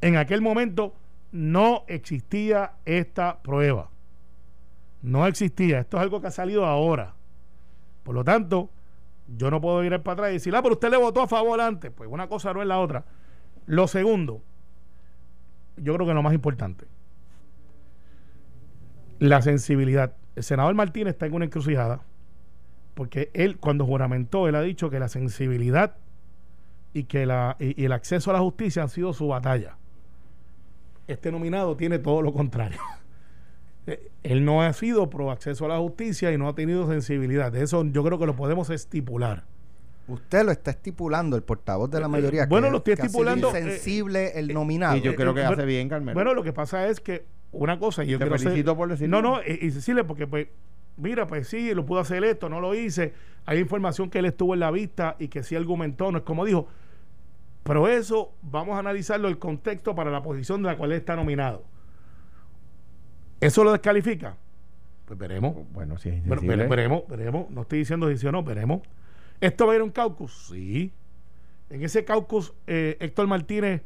En 0.00 0.16
aquel 0.16 0.40
momento 0.40 0.94
no 1.32 1.84
existía 1.88 2.72
esta 2.84 3.40
prueba. 3.42 3.90
No 5.02 5.26
existía. 5.26 5.80
Esto 5.80 5.96
es 5.96 6.02
algo 6.02 6.20
que 6.20 6.28
ha 6.28 6.32
salido 6.32 6.64
ahora. 6.64 7.14
Por 8.02 8.14
lo 8.14 8.24
tanto, 8.24 8.70
yo 9.36 9.50
no 9.50 9.60
puedo 9.60 9.82
ir 9.84 9.90
para 10.00 10.14
atrás 10.14 10.30
y 10.30 10.34
decir, 10.34 10.54
ah, 10.56 10.62
pero 10.62 10.74
usted 10.74 10.90
le 10.90 10.96
votó 10.96 11.22
a 11.22 11.28
favor 11.28 11.60
antes. 11.60 11.90
Pues 11.90 12.08
una 12.10 12.28
cosa 12.28 12.52
no 12.52 12.62
es 12.62 12.68
la 12.68 12.78
otra. 12.78 13.04
Lo 13.66 13.86
segundo, 13.86 14.42
yo 15.76 15.94
creo 15.94 16.06
que 16.06 16.14
lo 16.14 16.22
más 16.22 16.32
importante, 16.32 16.86
la 19.18 19.42
sensibilidad. 19.42 20.16
El 20.36 20.42
senador 20.42 20.74
Martínez 20.74 21.14
está 21.14 21.26
en 21.26 21.34
una 21.34 21.44
encrucijada 21.44 22.00
porque 22.98 23.30
él 23.32 23.58
cuando 23.58 23.86
juramentó, 23.86 24.48
él 24.48 24.56
ha 24.56 24.60
dicho 24.60 24.90
que 24.90 24.98
la 24.98 25.06
sensibilidad 25.08 25.94
y 26.92 27.04
que 27.04 27.26
la, 27.26 27.54
y, 27.60 27.84
el 27.84 27.92
acceso 27.92 28.30
a 28.30 28.32
la 28.32 28.40
justicia 28.40 28.82
han 28.82 28.88
sido 28.88 29.12
su 29.12 29.28
batalla. 29.28 29.76
Este 31.08 31.32
nominado 31.32 31.76
tiene 31.76 31.98
todo 31.98 32.22
lo 32.22 32.32
contrario. 32.32 32.78
Eh, 33.90 34.10
él 34.22 34.44
no 34.44 34.60
ha 34.60 34.70
sido 34.74 35.08
pro 35.08 35.30
acceso 35.30 35.64
a 35.64 35.68
la 35.68 35.78
justicia 35.78 36.30
y 36.30 36.36
no 36.36 36.46
ha 36.46 36.54
tenido 36.54 36.86
sensibilidad. 36.90 37.50
De 37.50 37.62
eso 37.62 37.82
yo 37.86 38.04
creo 38.04 38.18
que 38.18 38.26
lo 38.26 38.36
podemos 38.36 38.68
estipular. 38.68 39.44
Usted 40.08 40.44
lo 40.44 40.52
está 40.52 40.72
estipulando, 40.72 41.36
el 41.36 41.42
portavoz 41.42 41.90
de 41.90 42.00
la 42.00 42.08
mayoría. 42.08 42.44
Bueno, 42.44 42.68
lo 42.68 42.78
estoy 42.78 42.94
estipulando. 42.94 43.48
Eh, 43.48 43.62
sensible 43.62 44.38
el 44.38 44.50
eh, 44.50 44.52
nominado. 44.54 44.96
Y 44.96 45.00
yo 45.00 45.14
creo 45.14 45.32
que 45.32 45.42
hace 45.42 45.64
bien, 45.64 45.88
Carmen. 45.88 46.14
Bueno, 46.14 46.34
lo 46.34 46.42
que 46.42 46.52
pasa 46.52 46.86
es 46.88 47.00
que 47.00 47.24
una 47.52 47.78
cosa. 47.78 48.04
Yo 48.04 48.18
Te 48.18 48.26
felicito 48.26 48.76
por 48.76 48.88
decirlo. 48.88 49.22
No, 49.22 49.36
no, 49.36 49.40
y, 49.42 49.70
decirle, 49.70 50.04
porque, 50.04 50.26
pues, 50.26 50.48
mira, 50.96 51.26
pues 51.26 51.48
sí, 51.48 51.74
lo 51.74 51.84
pudo 51.84 52.00
hacer 52.00 52.24
esto, 52.24 52.48
no 52.48 52.60
lo 52.60 52.74
hice. 52.74 53.12
Hay 53.44 53.58
información 53.58 54.08
que 54.08 54.18
él 54.18 54.26
estuvo 54.26 54.54
en 54.54 54.60
la 54.60 54.70
vista 54.70 55.16
y 55.18 55.28
que 55.28 55.42
sí 55.42 55.56
argumentó, 55.56 56.10
no 56.10 56.18
es 56.18 56.24
como 56.24 56.44
dijo. 56.44 56.68
Pero 57.68 57.86
eso 57.86 58.32
vamos 58.40 58.76
a 58.76 58.78
analizarlo 58.78 59.28
el 59.28 59.38
contexto 59.38 59.94
para 59.94 60.10
la 60.10 60.22
posición 60.22 60.62
de 60.62 60.70
la 60.70 60.78
cual 60.78 60.90
está 60.92 61.14
nominado. 61.14 61.64
¿Eso 63.40 63.62
lo 63.62 63.72
descalifica? 63.72 64.38
Pues 65.04 65.18
veremos. 65.18 65.54
Bueno, 65.74 65.98
sí. 65.98 66.22
Bueno, 66.24 66.40
veremos, 66.46 67.02
veremos. 67.06 67.50
No 67.50 67.60
estoy 67.60 67.80
diciendo 67.80 68.08
si 68.08 68.16
sí 68.16 68.26
o 68.26 68.32
no, 68.32 68.42
veremos. 68.42 68.80
¿Esto 69.38 69.66
va 69.66 69.74
a 69.74 69.76
ir 69.76 69.82
a 69.82 69.84
un 69.84 69.90
caucus? 69.90 70.48
Sí. 70.48 70.94
En 71.68 71.82
ese 71.84 72.06
caucus, 72.06 72.54
eh, 72.66 72.96
Héctor 73.00 73.26
Martínez 73.26 73.82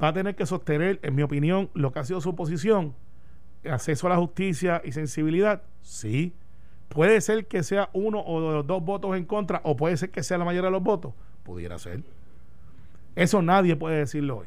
va 0.00 0.08
a 0.08 0.12
tener 0.12 0.36
que 0.36 0.46
sostener, 0.46 1.00
en 1.02 1.16
mi 1.16 1.22
opinión, 1.22 1.70
lo 1.74 1.90
que 1.90 1.98
ha 1.98 2.04
sido 2.04 2.20
su 2.20 2.36
posición. 2.36 2.94
Acceso 3.68 4.06
a 4.06 4.10
la 4.10 4.16
justicia 4.16 4.80
y 4.84 4.92
sensibilidad. 4.92 5.64
Sí. 5.82 6.36
Puede 6.88 7.20
ser 7.20 7.48
que 7.48 7.64
sea 7.64 7.90
uno 7.94 8.20
o 8.20 8.48
de 8.48 8.54
los 8.58 8.66
dos 8.68 8.80
votos 8.84 9.16
en 9.16 9.24
contra, 9.24 9.60
o 9.64 9.74
puede 9.74 9.96
ser 9.96 10.12
que 10.12 10.22
sea 10.22 10.38
la 10.38 10.44
mayoría 10.44 10.68
de 10.68 10.72
los 10.72 10.84
votos. 10.84 11.14
Pudiera 11.42 11.80
ser. 11.80 12.04
Eso 13.18 13.42
nadie 13.42 13.74
puede 13.74 13.96
decirlo 13.96 14.38
hoy. 14.38 14.46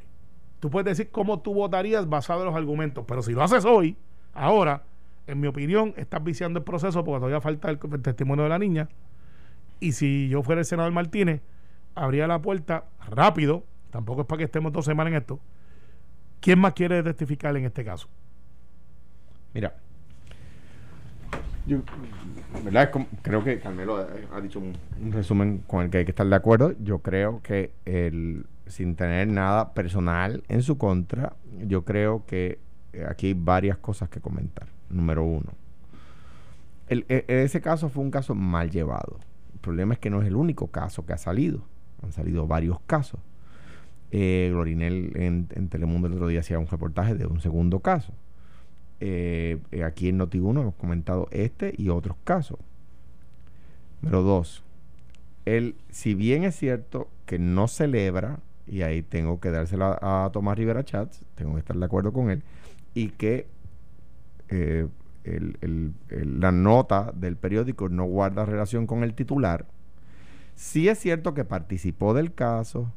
tú 0.61 0.69
puedes 0.69 0.85
decir 0.85 1.11
cómo 1.11 1.41
tú 1.41 1.53
votarías 1.53 2.07
basado 2.07 2.39
en 2.39 2.45
los 2.45 2.55
argumentos, 2.55 3.03
pero 3.05 3.21
si 3.21 3.33
lo 3.33 3.43
haces 3.43 3.65
hoy, 3.65 3.97
ahora, 4.33 4.83
en 5.27 5.41
mi 5.41 5.47
opinión, 5.47 5.93
estás 5.97 6.23
viciando 6.23 6.59
el 6.59 6.63
proceso 6.63 7.03
porque 7.03 7.19
todavía 7.19 7.41
falta 7.41 7.69
el, 7.69 7.79
testimonio 8.01 8.43
de 8.43 8.49
la 8.49 8.59
niña. 8.59 8.87
Y 9.81 9.91
si 9.91 10.29
yo 10.29 10.41
fuera 10.41 10.59
el 10.61 10.65
senador 10.65 10.93
Martínez, 10.93 11.41
abría 11.95 12.27
la 12.27 12.41
puerta 12.41 12.85
rápido, 13.09 13.65
tampoco 13.89 14.21
es 14.21 14.27
para 14.27 14.37
que 14.37 14.45
estemos 14.45 14.71
dos 14.71 14.85
semanas 14.85 15.11
en 15.11 15.17
esto. 15.17 15.41
¿Quién 16.39 16.57
más 16.57 16.71
quiere 16.71 17.03
testificar 17.03 17.57
en 17.57 17.65
este 17.65 17.83
caso? 17.83 18.07
Mira, 19.53 19.75
yo, 21.67 21.79
¿verdad? 22.63 22.89
Creo 23.21 23.43
que 23.43 23.59
Carmelo 23.59 24.07
ha, 24.33 24.39
dicho 24.39 24.59
un, 24.59 25.11
resumen 25.11 25.61
con 25.67 25.83
el 25.83 25.89
que 25.89 25.97
hay 25.97 26.05
que 26.05 26.11
estar 26.11 26.25
de 26.25 26.35
acuerdo. 26.35 26.73
Yo 26.79 26.99
creo 26.99 27.41
que 27.43 27.71
el, 27.83 28.45
sin 28.71 28.95
tener 28.95 29.27
nada 29.27 29.73
personal 29.73 30.43
en 30.47 30.63
su 30.63 30.77
contra, 30.77 31.35
yo 31.65 31.85
creo 31.85 32.25
que 32.25 32.59
eh, 32.93 33.05
aquí 33.07 33.27
hay 33.27 33.33
varias 33.33 33.77
cosas 33.77 34.09
que 34.09 34.19
comentar. 34.19 34.67
Número 34.89 35.23
uno, 35.23 35.53
el, 36.87 37.05
e, 37.07 37.25
ese 37.27 37.61
caso 37.61 37.89
fue 37.89 38.03
un 38.03 38.11
caso 38.11 38.35
mal 38.35 38.71
llevado. 38.71 39.19
El 39.53 39.59
problema 39.59 39.93
es 39.93 39.99
que 39.99 40.09
no 40.09 40.21
es 40.21 40.27
el 40.27 40.35
único 40.35 40.67
caso 40.67 41.05
que 41.05 41.13
ha 41.13 41.17
salido. 41.17 41.61
Han 42.01 42.11
salido 42.11 42.47
varios 42.47 42.79
casos. 42.87 43.19
Eh, 44.11 44.49
Glorinel 44.51 45.13
en, 45.15 45.69
Telemundo 45.69 46.07
el 46.07 46.13
otro 46.15 46.27
día 46.27 46.41
hacía 46.41 46.59
un 46.59 46.67
reportaje 46.67 47.15
de 47.15 47.25
un 47.27 47.39
segundo 47.39 47.79
caso. 47.79 48.13
Eh, 48.99 49.61
aquí 49.85 50.09
en 50.09 50.19
Noti1 50.19 50.61
hemos 50.61 50.75
comentado 50.75 51.27
este 51.31 51.73
y 51.77 51.89
otros 51.89 52.17
casos. 52.23 52.59
Número 54.01 54.23
dos, 54.23 54.63
él, 55.45 55.75
si 55.89 56.13
bien 56.13 56.43
es 56.43 56.55
cierto 56.55 57.07
que 57.25 57.39
no 57.39 57.67
celebra, 57.67 58.39
y 58.71 58.81
ahí 58.81 59.03
tengo 59.03 59.39
que 59.39 59.51
dársela 59.51 59.99
a, 60.01 60.31
Tomás 60.31 60.57
Rivera 60.57 60.83
Chats, 60.83 61.23
tengo 61.35 61.53
que 61.53 61.59
estar 61.59 61.77
de 61.77 61.85
acuerdo 61.85 62.11
con 62.11 62.31
él, 62.31 62.41
y 62.95 63.09
que 63.09 63.47
eh, 64.49 64.87
la 66.09 66.51
nota 66.51 67.11
del 67.13 67.35
periódico 67.35 67.89
no 67.89 68.05
guarda 68.05 68.45
relación 68.45 68.87
con 68.87 69.03
el 69.03 69.13
titular, 69.13 69.67
sí 70.55 70.89
es 70.89 70.97
cierto 70.97 71.35
que 71.35 71.45
participó 71.45 72.15
del 72.15 72.33
caso, 72.33 72.91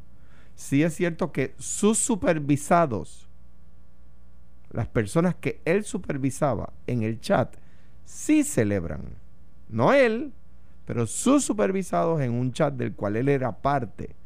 sí 0.54 0.82
es 0.82 0.94
cierto 0.94 1.32
que 1.32 1.54
sus 1.58 1.98
supervisados 1.98 3.28
las 4.74 4.88
personas 4.88 5.36
que 5.36 5.60
él 5.64 5.84
supervisaba 5.84 6.72
en 6.88 7.04
el 7.04 7.20
chat 7.20 7.56
sí 8.04 8.42
celebran. 8.42 9.02
No 9.68 9.92
él, 9.92 10.32
pero 10.84 11.06
sus 11.06 11.44
supervisados 11.44 12.20
en 12.20 12.32
un 12.32 12.52
chat 12.52 12.74
del 12.74 12.92
cual 12.92 13.16
él 13.16 13.28
era 13.28 13.52
parte, 13.52 14.16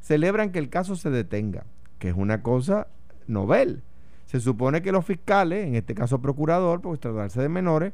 celebran 0.00 0.52
que 0.52 0.58
el 0.58 0.68
caso 0.68 0.96
se 0.96 1.10
detenga, 1.10 1.64
que 1.98 2.08
es 2.08 2.14
una 2.16 2.42
cosa 2.42 2.88
novel. 3.26 3.82
Se 4.26 4.40
supone 4.40 4.82
que 4.82 4.92
los 4.92 5.04
fiscales, 5.04 5.66
en 5.66 5.74
este 5.74 5.94
caso 5.94 6.20
procurador, 6.20 6.80
porque 6.80 7.00
tratarse 7.00 7.40
de 7.40 7.48
menores, 7.48 7.92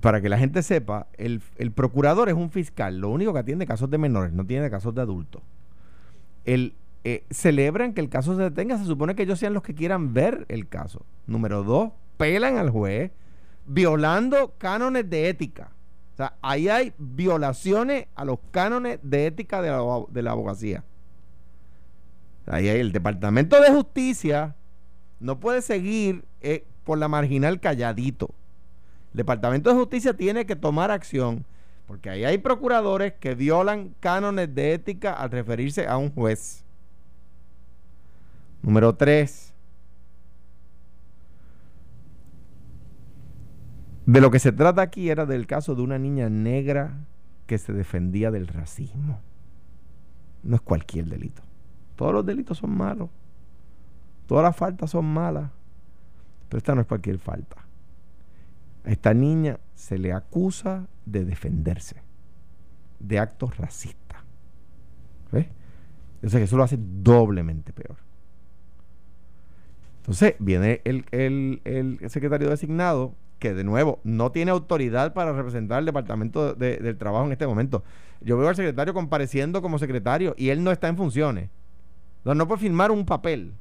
para 0.00 0.20
que 0.20 0.28
la 0.28 0.38
gente 0.38 0.62
sepa, 0.62 1.08
el, 1.16 1.42
el, 1.56 1.72
procurador 1.72 2.28
es 2.28 2.34
un 2.34 2.50
fiscal, 2.50 2.98
lo 2.98 3.10
único 3.10 3.32
que 3.32 3.40
atiende 3.40 3.66
casos 3.66 3.90
de 3.90 3.98
menores, 3.98 4.32
no 4.32 4.44
tiene 4.44 4.70
casos 4.70 4.94
de 4.94 5.00
adultos. 5.02 5.42
El 6.44 6.74
eh, 7.04 7.24
celebran 7.30 7.94
que 7.94 8.00
el 8.00 8.08
caso 8.08 8.36
se 8.36 8.42
detenga, 8.42 8.76
se 8.76 8.84
supone 8.84 9.14
que 9.14 9.22
ellos 9.22 9.38
sean 9.38 9.54
los 9.54 9.62
que 9.62 9.74
quieran 9.74 10.12
ver 10.12 10.44
el 10.48 10.68
caso. 10.68 11.06
Número 11.26 11.62
dos, 11.62 11.92
pelan 12.16 12.58
al 12.58 12.70
juez 12.70 13.12
violando 13.66 14.54
cánones 14.58 15.08
de 15.08 15.28
ética. 15.28 15.70
O 16.18 16.20
sea, 16.20 16.34
ahí 16.42 16.68
hay 16.68 16.92
violaciones 16.98 18.06
a 18.16 18.24
los 18.24 18.40
cánones 18.50 18.98
de 19.04 19.26
ética 19.26 19.62
de 19.62 19.70
la, 20.22 20.30
abogacía. 20.32 20.82
Ahí 22.46 22.68
hay 22.68 22.80
el 22.80 22.90
Departamento 22.90 23.60
de 23.60 23.70
Justicia 23.70 24.56
no 25.20 25.38
puede 25.38 25.62
seguir 25.62 26.24
eh, 26.40 26.64
por 26.82 26.98
la 26.98 27.06
marginal 27.06 27.60
calladito. 27.60 28.30
El 29.12 29.18
Departamento 29.18 29.70
de 29.70 29.76
Justicia 29.76 30.12
tiene 30.14 30.44
que 30.44 30.56
tomar 30.56 30.90
acción 30.90 31.44
porque 31.86 32.10
ahí 32.10 32.24
hay 32.24 32.38
procuradores 32.38 33.12
que 33.14 33.36
violan 33.36 33.94
cánones 34.00 34.52
de 34.52 34.74
ética 34.74 35.12
al 35.12 35.30
referirse 35.30 35.86
a 35.86 35.98
un 35.98 36.12
juez. 36.12 36.64
Número 38.60 38.92
3. 38.96 39.54
De 44.08 44.22
lo 44.22 44.30
que 44.30 44.38
se 44.38 44.52
trata 44.52 44.80
aquí 44.80 45.10
era 45.10 45.26
del 45.26 45.46
caso 45.46 45.74
de 45.74 45.82
una 45.82 45.98
niña 45.98 46.30
negra 46.30 46.96
que 47.46 47.58
se 47.58 47.74
defendía 47.74 48.30
del 48.30 48.46
racismo. 48.46 49.20
No 50.42 50.56
es 50.56 50.62
cualquier 50.62 51.04
delito. 51.10 51.42
Todos 51.94 52.14
los 52.14 52.24
delitos 52.24 52.56
son 52.56 52.74
malos. 52.74 53.10
Todas 54.26 54.44
las 54.44 54.56
faltas 54.56 54.92
son 54.92 55.04
malas. 55.04 55.50
Pero 56.48 56.56
esta 56.56 56.74
no 56.74 56.80
es 56.80 56.86
cualquier 56.86 57.18
falta. 57.18 57.58
A 58.86 58.90
esta 58.90 59.12
niña 59.12 59.60
se 59.74 59.98
le 59.98 60.14
acusa 60.14 60.86
de 61.04 61.26
defenderse 61.26 61.96
de 63.00 63.18
actos 63.18 63.58
racistas. 63.58 64.22
¿Ves? 65.32 65.48
Yo 66.22 66.30
sé 66.30 66.38
que 66.38 66.44
eso 66.44 66.56
lo 66.56 66.62
hace 66.62 66.78
doblemente 66.80 67.74
peor. 67.74 67.98
Entonces 69.98 70.34
viene 70.38 70.80
el, 70.84 72.00
secretario 72.08 72.48
designado, 72.48 73.14
que 73.38 73.54
de 73.54 73.64
nuevo 73.64 74.00
no 74.04 74.32
tiene 74.32 74.50
autoridad 74.50 75.12
para 75.14 75.32
representar 75.32 75.78
al 75.78 75.84
Departamento 75.84 76.54
del 76.54 76.98
Trabajo 76.98 77.26
en 77.26 77.32
este 77.32 77.46
momento. 77.46 77.84
Yo 78.20 78.36
veo 78.36 78.48
al 78.48 78.56
secretario 78.56 78.94
compareciendo 78.94 79.62
como 79.62 79.78
secretario 79.78 80.34
y 80.36 80.48
él 80.48 80.64
no 80.64 80.72
está 80.72 80.88
en 80.88 80.96
funciones. 80.96 81.50
No, 82.24 82.34
no 82.34 82.48
puede 82.48 82.60
firmar 82.60 82.90
un 82.90 83.06
papel. 83.06 83.54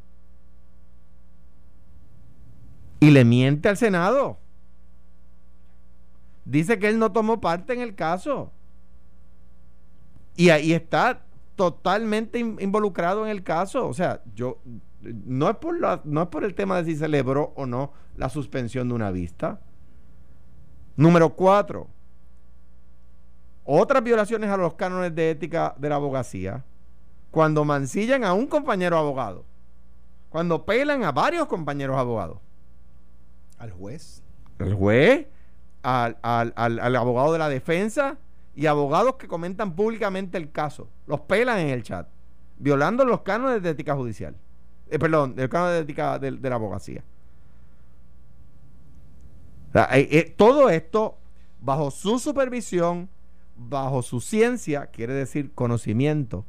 Y 3.00 3.12
le 3.12 3.24
miente 3.24 3.70
al 3.70 3.78
Senado. 3.78 4.40
Dice 6.46 6.80
que 6.80 6.88
él 6.88 6.98
no 6.98 7.12
tomó 7.12 7.40
parte 7.40 7.74
en 7.74 7.82
el 7.82 7.94
caso. 7.94 8.52
Y 10.36 10.50
ahí 10.50 10.74
está 10.74 11.22
totalmente 11.56 12.40
involucrado 12.40 13.26
en 13.26 13.32
el 13.32 13.44
caso. 13.44 13.88
O 13.88 13.94
sea, 13.94 14.22
yo 14.34 14.60
no 15.02 15.50
es 15.50 15.58
por 15.58 15.80
la, 15.80 16.02
no 16.06 16.24
es 16.24 16.28
por 16.30 16.44
el 16.44 16.56
tema 16.56 16.78
de 16.78 16.86
si 16.86 16.96
celebró 16.98 17.54
o 17.56 17.66
no 17.66 17.92
la 18.16 18.30
suspensión 18.30 18.88
de 18.88 18.94
una 18.96 19.12
vista. 19.12 19.60
Número 20.98 21.30
cuatro, 21.30 21.88
otras 23.64 24.04
violaciones 24.04 24.50
a 24.50 24.58
los 24.58 24.74
cánones 24.74 25.16
de 25.16 25.32
ética 25.32 25.74
de 25.78 25.88
la 25.88 25.96
abogacía, 25.96 26.66
cuando 27.32 27.64
mancillan 27.64 28.26
a 28.26 28.34
un 28.34 28.48
compañero 28.48 28.98
abogado, 28.98 29.46
cuando 30.30 30.66
pelan 30.66 31.06
a 31.06 31.14
varios 31.14 31.46
compañeros 31.46 31.98
abogados. 31.98 32.40
Al 33.58 33.72
juez. 33.72 34.22
Al 34.60 34.74
juez, 34.74 35.28
al, 35.84 36.18
al 36.24 36.96
abogado 36.96 37.32
de 37.32 37.40
la 37.40 37.48
defensa 37.48 38.18
y 38.56 38.66
abogados 38.66 39.16
que 39.16 39.28
comentan 39.28 39.76
públicamente 39.76 40.38
el 40.38 40.52
caso. 40.52 40.90
Los 41.06 41.22
pelan 41.22 41.60
en 41.60 41.70
el 41.70 41.84
chat, 41.84 42.10
violando 42.58 43.06
los 43.06 43.22
cánones 43.22 43.62
de 43.62 43.70
ética 43.70 43.96
judicial. 43.96 44.36
Eh, 44.90 45.00
perdón, 45.00 45.36
el 45.38 45.50
canon 45.50 45.70
de 45.70 45.80
ética 45.80 46.18
de, 46.20 46.32
la 46.32 46.56
abogacía. 46.56 47.04
Eh, 49.74 50.08
eh, 50.12 50.34
todo 50.36 50.70
esto 50.70 51.18
bajo 51.62 51.92
su 51.92 52.20
supervisión, 52.20 53.10
bajo 53.56 54.02
su 54.02 54.22
ciencia, 54.22 54.88
quiere 54.88 55.14
decir 55.14 55.52
conocimiento, 55.54 56.46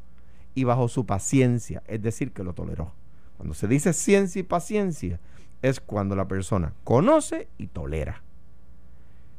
y 0.54 0.64
bajo 0.64 0.88
su 0.88 1.06
paciencia, 1.06 1.82
es 1.86 2.02
decir, 2.02 2.32
que 2.32 2.42
lo 2.42 2.52
toleró. 2.52 2.92
Cuando 3.36 3.54
se 3.54 3.68
dice 3.68 3.92
ciencia 3.92 4.40
y 4.40 4.42
paciencia, 4.42 5.20
es 5.62 5.80
cuando 5.80 6.16
la 6.16 6.26
persona 6.26 6.74
conoce 6.84 7.48
y 7.58 7.68
tolera. 7.68 8.22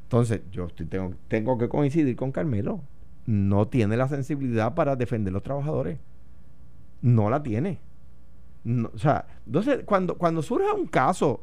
Entonces, 0.03 0.41
yo 0.51 0.67
tengo, 0.67 1.13
tengo 1.27 1.57
que 1.57 1.69
coincidir 1.69 2.15
con 2.15 2.31
Carmelo. 2.31 2.81
No 3.25 3.67
tiene 3.67 3.95
la 3.97 4.07
sensibilidad 4.07 4.73
para 4.73 4.95
defender 4.95 5.31
a 5.31 5.35
los 5.35 5.43
trabajadores. 5.43 5.99
No 7.01 7.29
la 7.29 7.43
tiene 7.43 7.79
o 8.93 8.97
sea, 8.97 9.25
entonces, 9.45 9.83
cuando, 9.85 10.17
cuando 10.17 10.41
surja 10.41 10.73
un 10.73 10.87
caso 10.87 11.41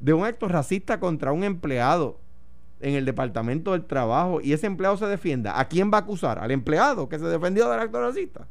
de 0.00 0.12
un 0.12 0.24
acto 0.24 0.48
racista 0.48 0.98
contra 0.98 1.32
un 1.32 1.44
empleado 1.44 2.18
en 2.80 2.94
el 2.94 3.04
Departamento 3.04 3.72
del 3.72 3.84
Trabajo 3.84 4.40
y 4.40 4.52
ese 4.52 4.66
empleado 4.66 4.96
se 4.96 5.06
defienda, 5.06 5.60
¿a 5.60 5.68
quién 5.68 5.90
va 5.92 5.98
a 5.98 6.00
acusar? 6.00 6.38
¿Al 6.38 6.50
empleado 6.50 7.08
que 7.08 7.18
se 7.18 7.26
defendió 7.26 7.70
del 7.70 7.80
acto 7.80 8.00
racista? 8.00 8.46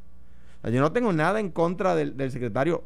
yo 0.64 0.82
no 0.82 0.92
tengo 0.92 1.14
nada 1.14 1.40
en 1.40 1.50
contra 1.52 1.96
del, 1.96 2.32
secretario, 2.32 2.84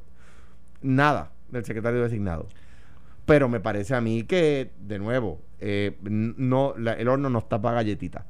nada 0.82 1.32
del 1.50 1.65
secretario 1.65 2.03
designado. 2.03 2.48
Pero 3.25 3.50
me 3.50 3.60
parece 3.60 3.96
a 3.96 4.01
mí 4.01 4.24
que, 4.24 4.72
de 4.79 5.00
nuevo, 5.00 5.41
eh, 5.60 5.98
no, 6.03 6.75
el 6.75 7.08
horno 7.08 7.29
no 7.29 7.39
está 7.39 7.62
para 7.62 7.77
galletitas. 7.77 8.25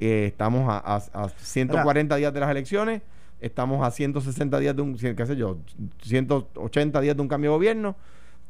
Eh, 0.00 0.26
estamos 0.28 0.66
a, 0.68 0.96
a 0.96 1.28
140 1.28 2.16
días 2.16 2.32
de 2.32 2.40
las 2.40 2.50
elecciones 2.50 3.02
estamos 3.40 3.86
a 3.86 3.90
160 3.90 4.58
días 4.58 4.74
de 4.74 4.82
un, 4.82 4.96
qué 4.96 5.26
sé 5.26 5.36
yo, 5.36 5.58
180 6.02 7.00
días 7.00 7.16
de 7.16 7.22
un 7.22 7.28
cambio 7.28 7.50
de 7.50 7.56
gobierno. 7.56 7.96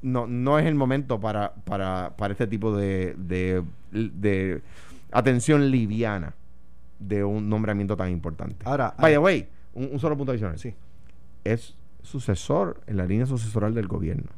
No, 0.02 0.26
no 0.26 0.58
es 0.58 0.66
el 0.66 0.74
momento 0.74 1.18
para, 1.20 1.54
para, 1.64 2.14
para 2.16 2.32
este 2.32 2.46
tipo 2.46 2.76
de, 2.76 3.14
de, 3.18 4.62
atención 5.10 5.70
liviana 5.70 6.34
de 6.98 7.24
un 7.24 7.48
nombramiento 7.48 7.96
tan 7.96 8.10
importante. 8.10 8.56
Ahora, 8.64 8.94
vaya, 8.98 9.18
güey, 9.18 9.48
un, 9.74 9.98
solo 9.98 10.16
punto 10.16 10.32
adicional. 10.32 10.58
Sí. 10.58 10.74
Es 11.44 11.74
sucesor 12.02 12.80
en 12.86 12.96
la 12.98 13.06
línea 13.06 13.26
sucesoral 13.26 13.74
del 13.74 13.88
gobierno. 13.88 14.30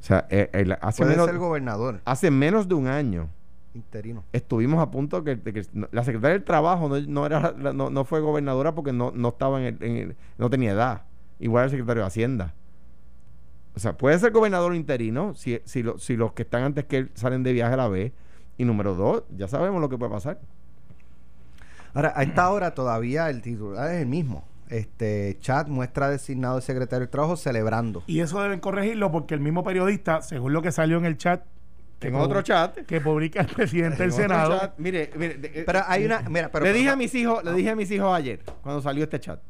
O 0.00 0.02
sea, 0.02 0.26
eh, 0.30 0.48
el- 0.52 0.72
hace, 0.80 1.02
Puede 1.02 1.10
menos, 1.14 1.26
ser 1.26 1.38
gobernador 1.38 2.00
hace 2.04 2.30
menos 2.30 2.68
de 2.68 2.74
un 2.74 2.86
año 2.86 3.28
interino. 3.74 4.24
estuvimos 4.32 4.80
a 4.80 4.90
punto 4.90 5.22
que, 5.24 5.36
de 5.36 5.52
que 5.52 5.66
la 5.92 6.02
secretaria 6.04 6.34
del 6.38 6.44
trabajo 6.44 6.88
no, 6.88 6.98
no 7.00 7.26
era 7.26 7.52
no, 7.52 7.90
no 7.90 8.04
fue 8.04 8.20
gobernadora 8.20 8.74
porque 8.74 8.92
no, 8.92 9.12
no 9.14 9.28
estaba 9.28 9.60
en 9.60 9.66
el, 9.66 9.82
en 9.84 9.96
el- 9.96 10.16
no 10.38 10.48
tenía 10.48 10.72
edad 10.72 11.02
igual 11.38 11.64
el 11.64 11.70
secretario 11.70 12.02
de 12.02 12.06
hacienda 12.06 12.54
o 13.74 13.78
sea 13.78 13.96
puede 13.96 14.18
ser 14.18 14.32
gobernador 14.32 14.74
interino 14.74 15.34
si, 15.34 15.60
si, 15.64 15.82
lo- 15.82 15.98
si 15.98 16.16
los 16.16 16.32
que 16.32 16.42
están 16.42 16.62
antes 16.64 16.84
que 16.86 16.96
él 16.98 17.10
salen 17.14 17.42
de 17.42 17.52
viaje 17.52 17.74
a 17.74 17.76
la 17.76 17.88
vez 17.88 18.12
y 18.58 18.64
número 18.64 18.94
dos 18.94 19.22
ya 19.36 19.48
sabemos 19.48 19.80
lo 19.80 19.88
que 19.88 19.96
puede 19.98 20.12
pasar. 20.12 20.38
Ahora, 21.94 22.12
a 22.14 22.22
esta 22.22 22.50
hora 22.50 22.72
todavía 22.74 23.28
el 23.30 23.42
titular 23.42 23.90
es 23.92 24.02
el 24.02 24.06
mismo. 24.06 24.44
Este 24.68 25.36
chat 25.40 25.66
muestra 25.66 26.08
designado 26.08 26.56
el 26.58 26.62
secretario 26.62 27.00
del 27.00 27.08
Trabajo 27.10 27.36
celebrando. 27.36 28.04
Y 28.06 28.20
eso 28.20 28.40
deben 28.40 28.60
corregirlo 28.60 29.10
porque 29.10 29.34
el 29.34 29.40
mismo 29.40 29.64
periodista, 29.64 30.22
según 30.22 30.52
lo 30.52 30.62
que 30.62 30.70
salió 30.70 30.98
en 30.98 31.04
el 31.06 31.16
chat, 31.16 31.42
en 32.00 32.14
otro 32.14 32.42
chat. 32.42 32.78
que 32.86 33.00
publica 33.00 33.40
el 33.40 33.48
presidente 33.48 34.04
del 34.04 34.12
Senado, 34.12 34.56
chat, 34.58 34.78
mire, 34.78 35.10
mire, 35.16 35.34
de- 35.34 35.48
eh, 35.48 35.62
Pero 35.66 35.80
hay 35.86 36.04
una, 36.06 36.20
mira, 36.28 36.48
pero 36.52 36.64
le 36.64 36.72
dije 36.72 36.90
a 36.90 36.96
mis 36.96 37.12
hijos 37.16 37.42
le 37.44 37.52
dije 37.54 37.70
a 37.70 37.74
mis 37.76 37.90
hijos 37.90 38.14
ayer 38.14 38.40
cuando 38.62 38.80
salió 38.80 39.02
este 39.04 39.18
chat. 39.18 39.40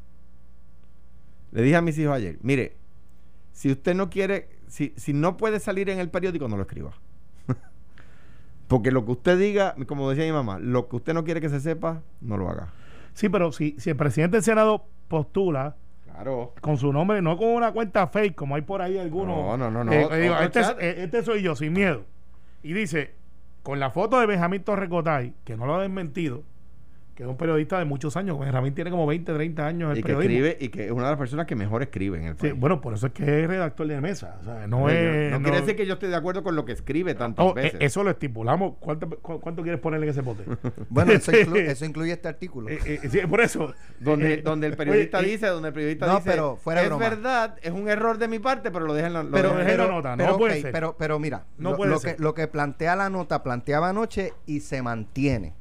Le 1.51 1.61
dije 1.61 1.75
a 1.75 1.81
mis 1.81 1.97
hijos 1.99 2.15
ayer 2.15 2.37
mire 2.41 2.75
si 3.51 3.71
usted 3.71 3.93
no 3.95 4.09
quiere 4.09 4.49
si, 4.67 4.93
si 4.97 5.13
no 5.13 5.37
puede 5.37 5.59
salir 5.59 5.89
en 5.89 5.99
el 5.99 6.09
periódico 6.09 6.47
no 6.47 6.55
lo 6.57 6.63
escriba 6.63 6.91
porque 8.67 8.91
lo 8.91 9.05
que 9.05 9.11
usted 9.11 9.37
diga 9.37 9.75
como 9.87 10.09
decía 10.09 10.25
mi 10.25 10.31
mamá 10.31 10.59
lo 10.59 10.87
que 10.87 10.95
usted 10.97 11.13
no 11.13 11.23
quiere 11.23 11.41
que 11.41 11.49
se 11.49 11.59
sepa 11.59 12.01
no 12.21 12.37
lo 12.37 12.49
haga 12.49 12.69
sí, 13.13 13.27
pero 13.29 13.51
si, 13.51 13.75
si 13.77 13.89
el 13.89 13.95
presidente 13.97 14.37
del 14.37 14.43
Senado 14.43 14.85
postula 15.07 15.75
claro 16.05 16.53
con 16.61 16.77
su 16.77 16.93
nombre, 16.93 17.21
no 17.21 17.35
con 17.37 17.49
una 17.49 17.71
cuenta 17.73 18.07
fake, 18.07 18.35
como 18.35 18.55
hay 18.55 18.61
por 18.61 18.81
ahí 18.81 18.97
algunos. 18.97 19.35
No, 19.35 19.57
no, 19.57 19.69
no, 19.71 19.83
no. 19.83 19.91
eh, 19.91 20.21
digo, 20.21 20.35
este, 20.39 20.59
es- 20.61 20.75
eh, 20.79 20.95
este 21.03 21.23
soy 21.23 21.41
yo, 21.41 21.55
sin 21.55 21.73
miedo. 21.73 22.03
Y 22.63 22.73
dice, 22.73 23.15
con 23.63 23.79
la 23.79 23.91
foto 23.91 24.19
de 24.19 24.25
Benjamín 24.27 24.61
Torrecotay, 24.63 25.33
que 25.43 25.55
no 25.57 25.65
lo 25.65 25.75
ha 25.75 25.81
desmentido, 25.81 26.43
que 27.21 27.25
es 27.25 27.29
un 27.29 27.37
periodista 27.37 27.77
de 27.77 27.85
muchos 27.85 28.17
años. 28.17 28.39
Benjamín 28.39 28.73
tiene 28.73 28.89
como 28.89 29.05
20, 29.05 29.31
30 29.31 29.67
años 29.67 29.85
en 29.85 29.91
el 29.91 29.97
y 29.99 30.01
que 30.01 30.07
periodismo. 30.15 30.45
escribe 30.47 30.57
y 30.65 30.69
que 30.69 30.85
es 30.85 30.91
una 30.91 31.03
de 31.03 31.09
las 31.11 31.19
personas 31.19 31.45
que 31.45 31.55
mejor 31.55 31.83
escribe 31.83 32.17
en 32.17 32.23
el 32.25 32.33
Sí, 32.33 32.47
país 32.47 32.53
bueno, 32.55 32.81
por 32.81 32.95
eso 32.95 33.05
es 33.05 33.13
que 33.13 33.43
es 33.43 33.47
redactor 33.47 33.85
de 33.85 34.01
mesa. 34.01 34.37
O 34.41 34.43
sea, 34.43 34.65
no 34.65 34.79
no, 34.81 34.89
es. 34.89 35.31
no 35.31 35.39
quiere 35.43 35.61
decir 35.61 35.75
que 35.75 35.85
yo 35.85 35.93
esté 35.93 36.07
de 36.07 36.15
acuerdo 36.15 36.41
con 36.41 36.55
lo 36.55 36.65
que 36.65 36.71
escribe 36.71 37.13
tantas 37.13 37.45
Oh, 37.45 37.53
veces 37.53 37.75
eh, 37.75 37.77
eso 37.85 38.03
lo 38.03 38.09
estipulamos. 38.09 38.73
¿Cuánto, 38.79 39.07
cu- 39.07 39.39
cuánto 39.39 39.61
quieres 39.61 39.79
ponerle 39.79 40.07
en 40.07 40.09
ese 40.13 40.21
bote? 40.21 40.45
Bueno, 40.89 41.11
eso, 41.13 41.31
inclu- 41.31 41.57
eso 41.59 41.85
incluye 41.85 42.11
este 42.13 42.27
artículo. 42.27 42.69
Eh, 42.69 42.79
eh, 42.87 42.99
sí, 43.07 43.19
por 43.29 43.41
eso. 43.41 43.71
donde, 43.99 44.33
Eh, 44.33 44.41
donde 44.41 44.65
el 44.65 44.75
periodista 44.75 45.19
oye, 45.19 45.27
dice, 45.29 45.45
donde 45.45 45.67
el 45.67 45.73
periodista 45.75 46.07
no, 46.07 46.15
dice, 46.15 46.31
pero 46.31 46.55
fuera 46.55 46.81
de 46.81 46.87
es 46.87 46.89
broma. 46.89 47.07
verdad, 47.07 47.55
es 47.61 47.71
un 47.71 47.87
error 47.87 48.17
de 48.17 48.27
mi 48.29 48.39
parte, 48.39 48.71
pero 48.71 48.85
lo 48.87 48.95
dejan 48.95 49.13
lo 49.13 49.29
Pero 49.29 49.53
dejan- 49.55 49.77
la 49.77 49.87
nota, 49.87 50.15
no 50.15 50.23
pero, 50.25 50.37
puede 50.39 50.55
ok, 50.55 50.61
ser. 50.63 50.71
pero, 50.71 50.95
pero 50.97 51.19
mira, 51.19 51.43
No 51.59 51.69
lo, 51.71 51.77
puede 51.77 51.91
lo 51.91 51.99
ser. 51.99 52.15
que, 52.15 52.23
lo 52.23 52.33
que 52.33 52.47
plantea 52.47 52.95
la 52.95 53.11
nota, 53.11 53.43
planteaba 53.43 53.89
anoche 53.89 54.33
y 54.47 54.61
se 54.61 54.81
mantiene 54.81 55.53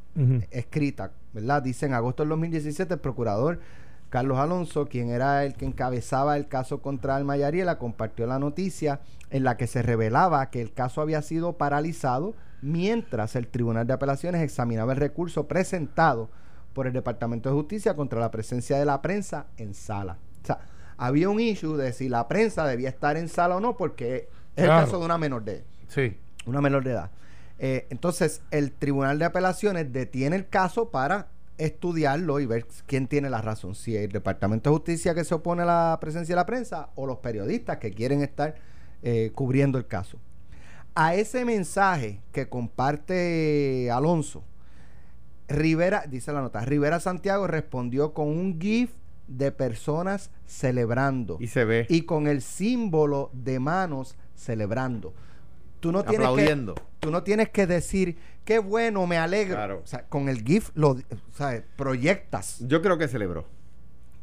escrita, 0.50 1.12
¿verdad? 1.32 1.62
Dice 1.62 1.86
en 1.86 1.94
agosto 1.94 2.22
del 2.22 2.30
2017 2.30 2.94
el 2.94 3.00
procurador 3.00 3.60
Carlos 4.08 4.38
Alonso, 4.38 4.86
quien 4.86 5.10
era 5.10 5.44
el 5.44 5.54
que 5.54 5.64
encabezaba 5.66 6.36
el 6.36 6.48
caso 6.48 6.82
contra 6.82 7.14
Alma 7.16 7.36
Yariela, 7.36 7.78
compartió 7.78 8.26
la 8.26 8.38
noticia 8.40 9.00
en 9.30 9.44
la 9.44 9.56
que 9.56 9.66
se 9.68 9.82
revelaba 9.82 10.50
que 10.50 10.60
el 10.60 10.72
caso 10.72 11.00
había 11.00 11.22
sido 11.22 11.52
paralizado 11.56 12.34
mientras 12.60 13.36
el 13.36 13.46
Tribunal 13.46 13.86
de 13.86 13.92
Apelaciones 13.92 14.42
examinaba 14.42 14.92
el 14.92 14.98
recurso 14.98 15.46
presentado 15.46 16.28
por 16.74 16.86
el 16.86 16.92
Departamento 16.92 17.48
de 17.48 17.54
Justicia 17.54 17.94
contra 17.94 18.18
la 18.20 18.30
presencia 18.30 18.78
de 18.78 18.84
la 18.84 19.00
prensa 19.00 19.46
en 19.56 19.74
sala. 19.74 20.18
O 20.42 20.46
sea, 20.46 20.58
había 20.96 21.28
un 21.28 21.40
issue 21.40 21.76
de 21.76 21.92
si 21.92 22.08
la 22.08 22.26
prensa 22.28 22.66
debía 22.66 22.88
estar 22.88 23.16
en 23.16 23.28
sala 23.28 23.56
o 23.56 23.60
no, 23.60 23.76
porque 23.76 24.28
es 24.56 24.64
Claro. 24.64 24.80
el 24.80 24.84
caso 24.86 24.98
de 24.98 25.04
una 25.04 25.18
menor 25.18 25.44
de 25.44 25.64
Sí. 25.88 26.16
una 26.46 26.60
menor 26.60 26.82
de 26.84 26.90
edad. 26.92 27.10
Eh, 27.62 27.86
entonces, 27.90 28.40
el 28.50 28.72
Tribunal 28.72 29.18
de 29.18 29.26
Apelaciones 29.26 29.92
detiene 29.92 30.34
el 30.34 30.48
caso 30.48 30.90
para 30.90 31.28
estudiarlo 31.58 32.40
y 32.40 32.46
ver 32.46 32.66
quién 32.86 33.06
tiene 33.06 33.28
la 33.28 33.42
razón, 33.42 33.74
si 33.74 33.94
el 33.94 34.10
Departamento 34.10 34.70
de 34.70 34.76
Justicia 34.76 35.14
que 35.14 35.24
se 35.24 35.34
opone 35.34 35.62
a 35.62 35.66
la 35.66 35.98
presencia 36.00 36.34
de 36.34 36.40
la 36.40 36.46
prensa 36.46 36.88
o 36.94 37.06
los 37.06 37.18
periodistas 37.18 37.76
que 37.76 37.92
quieren 37.92 38.22
estar 38.22 38.54
eh, 39.02 39.30
cubriendo 39.34 39.76
el 39.76 39.86
caso. 39.86 40.18
A 40.94 41.14
ese 41.14 41.44
mensaje 41.44 42.22
que 42.32 42.48
comparte 42.48 43.90
Alonso, 43.92 44.42
Rivera, 45.48 46.04
dice 46.08 46.32
la 46.32 46.40
nota, 46.40 46.64
Rivera 46.64 46.98
Santiago 46.98 47.46
respondió 47.46 48.14
con 48.14 48.28
un 48.28 48.58
GIF 48.58 48.92
de 49.26 49.52
personas 49.52 50.30
celebrando 50.46 51.36
y 51.40 51.46
se 51.46 51.64
ve 51.64 51.86
y 51.88 52.02
con 52.02 52.26
el 52.26 52.40
símbolo 52.40 53.30
de 53.34 53.60
manos 53.60 54.16
celebrando. 54.34 55.12
Tú 55.80 55.92
no 55.92 56.02
tienes 56.04 56.20
que, 56.20 56.32
aplaudiendo. 56.32 56.74
tú 57.00 57.10
no 57.10 57.22
tienes 57.22 57.48
que 57.48 57.66
decir 57.66 58.16
qué 58.44 58.58
bueno, 58.58 59.06
me 59.06 59.16
alegro. 59.18 59.56
Claro. 59.56 59.80
O 59.82 59.86
sea, 59.86 60.02
con 60.06 60.28
el 60.28 60.42
GIF 60.44 60.70
lo 60.74 60.96
sea, 61.32 61.64
proyectas. 61.76 62.58
Yo 62.60 62.82
creo 62.82 62.98
que 62.98 63.08
celebró. 63.08 63.46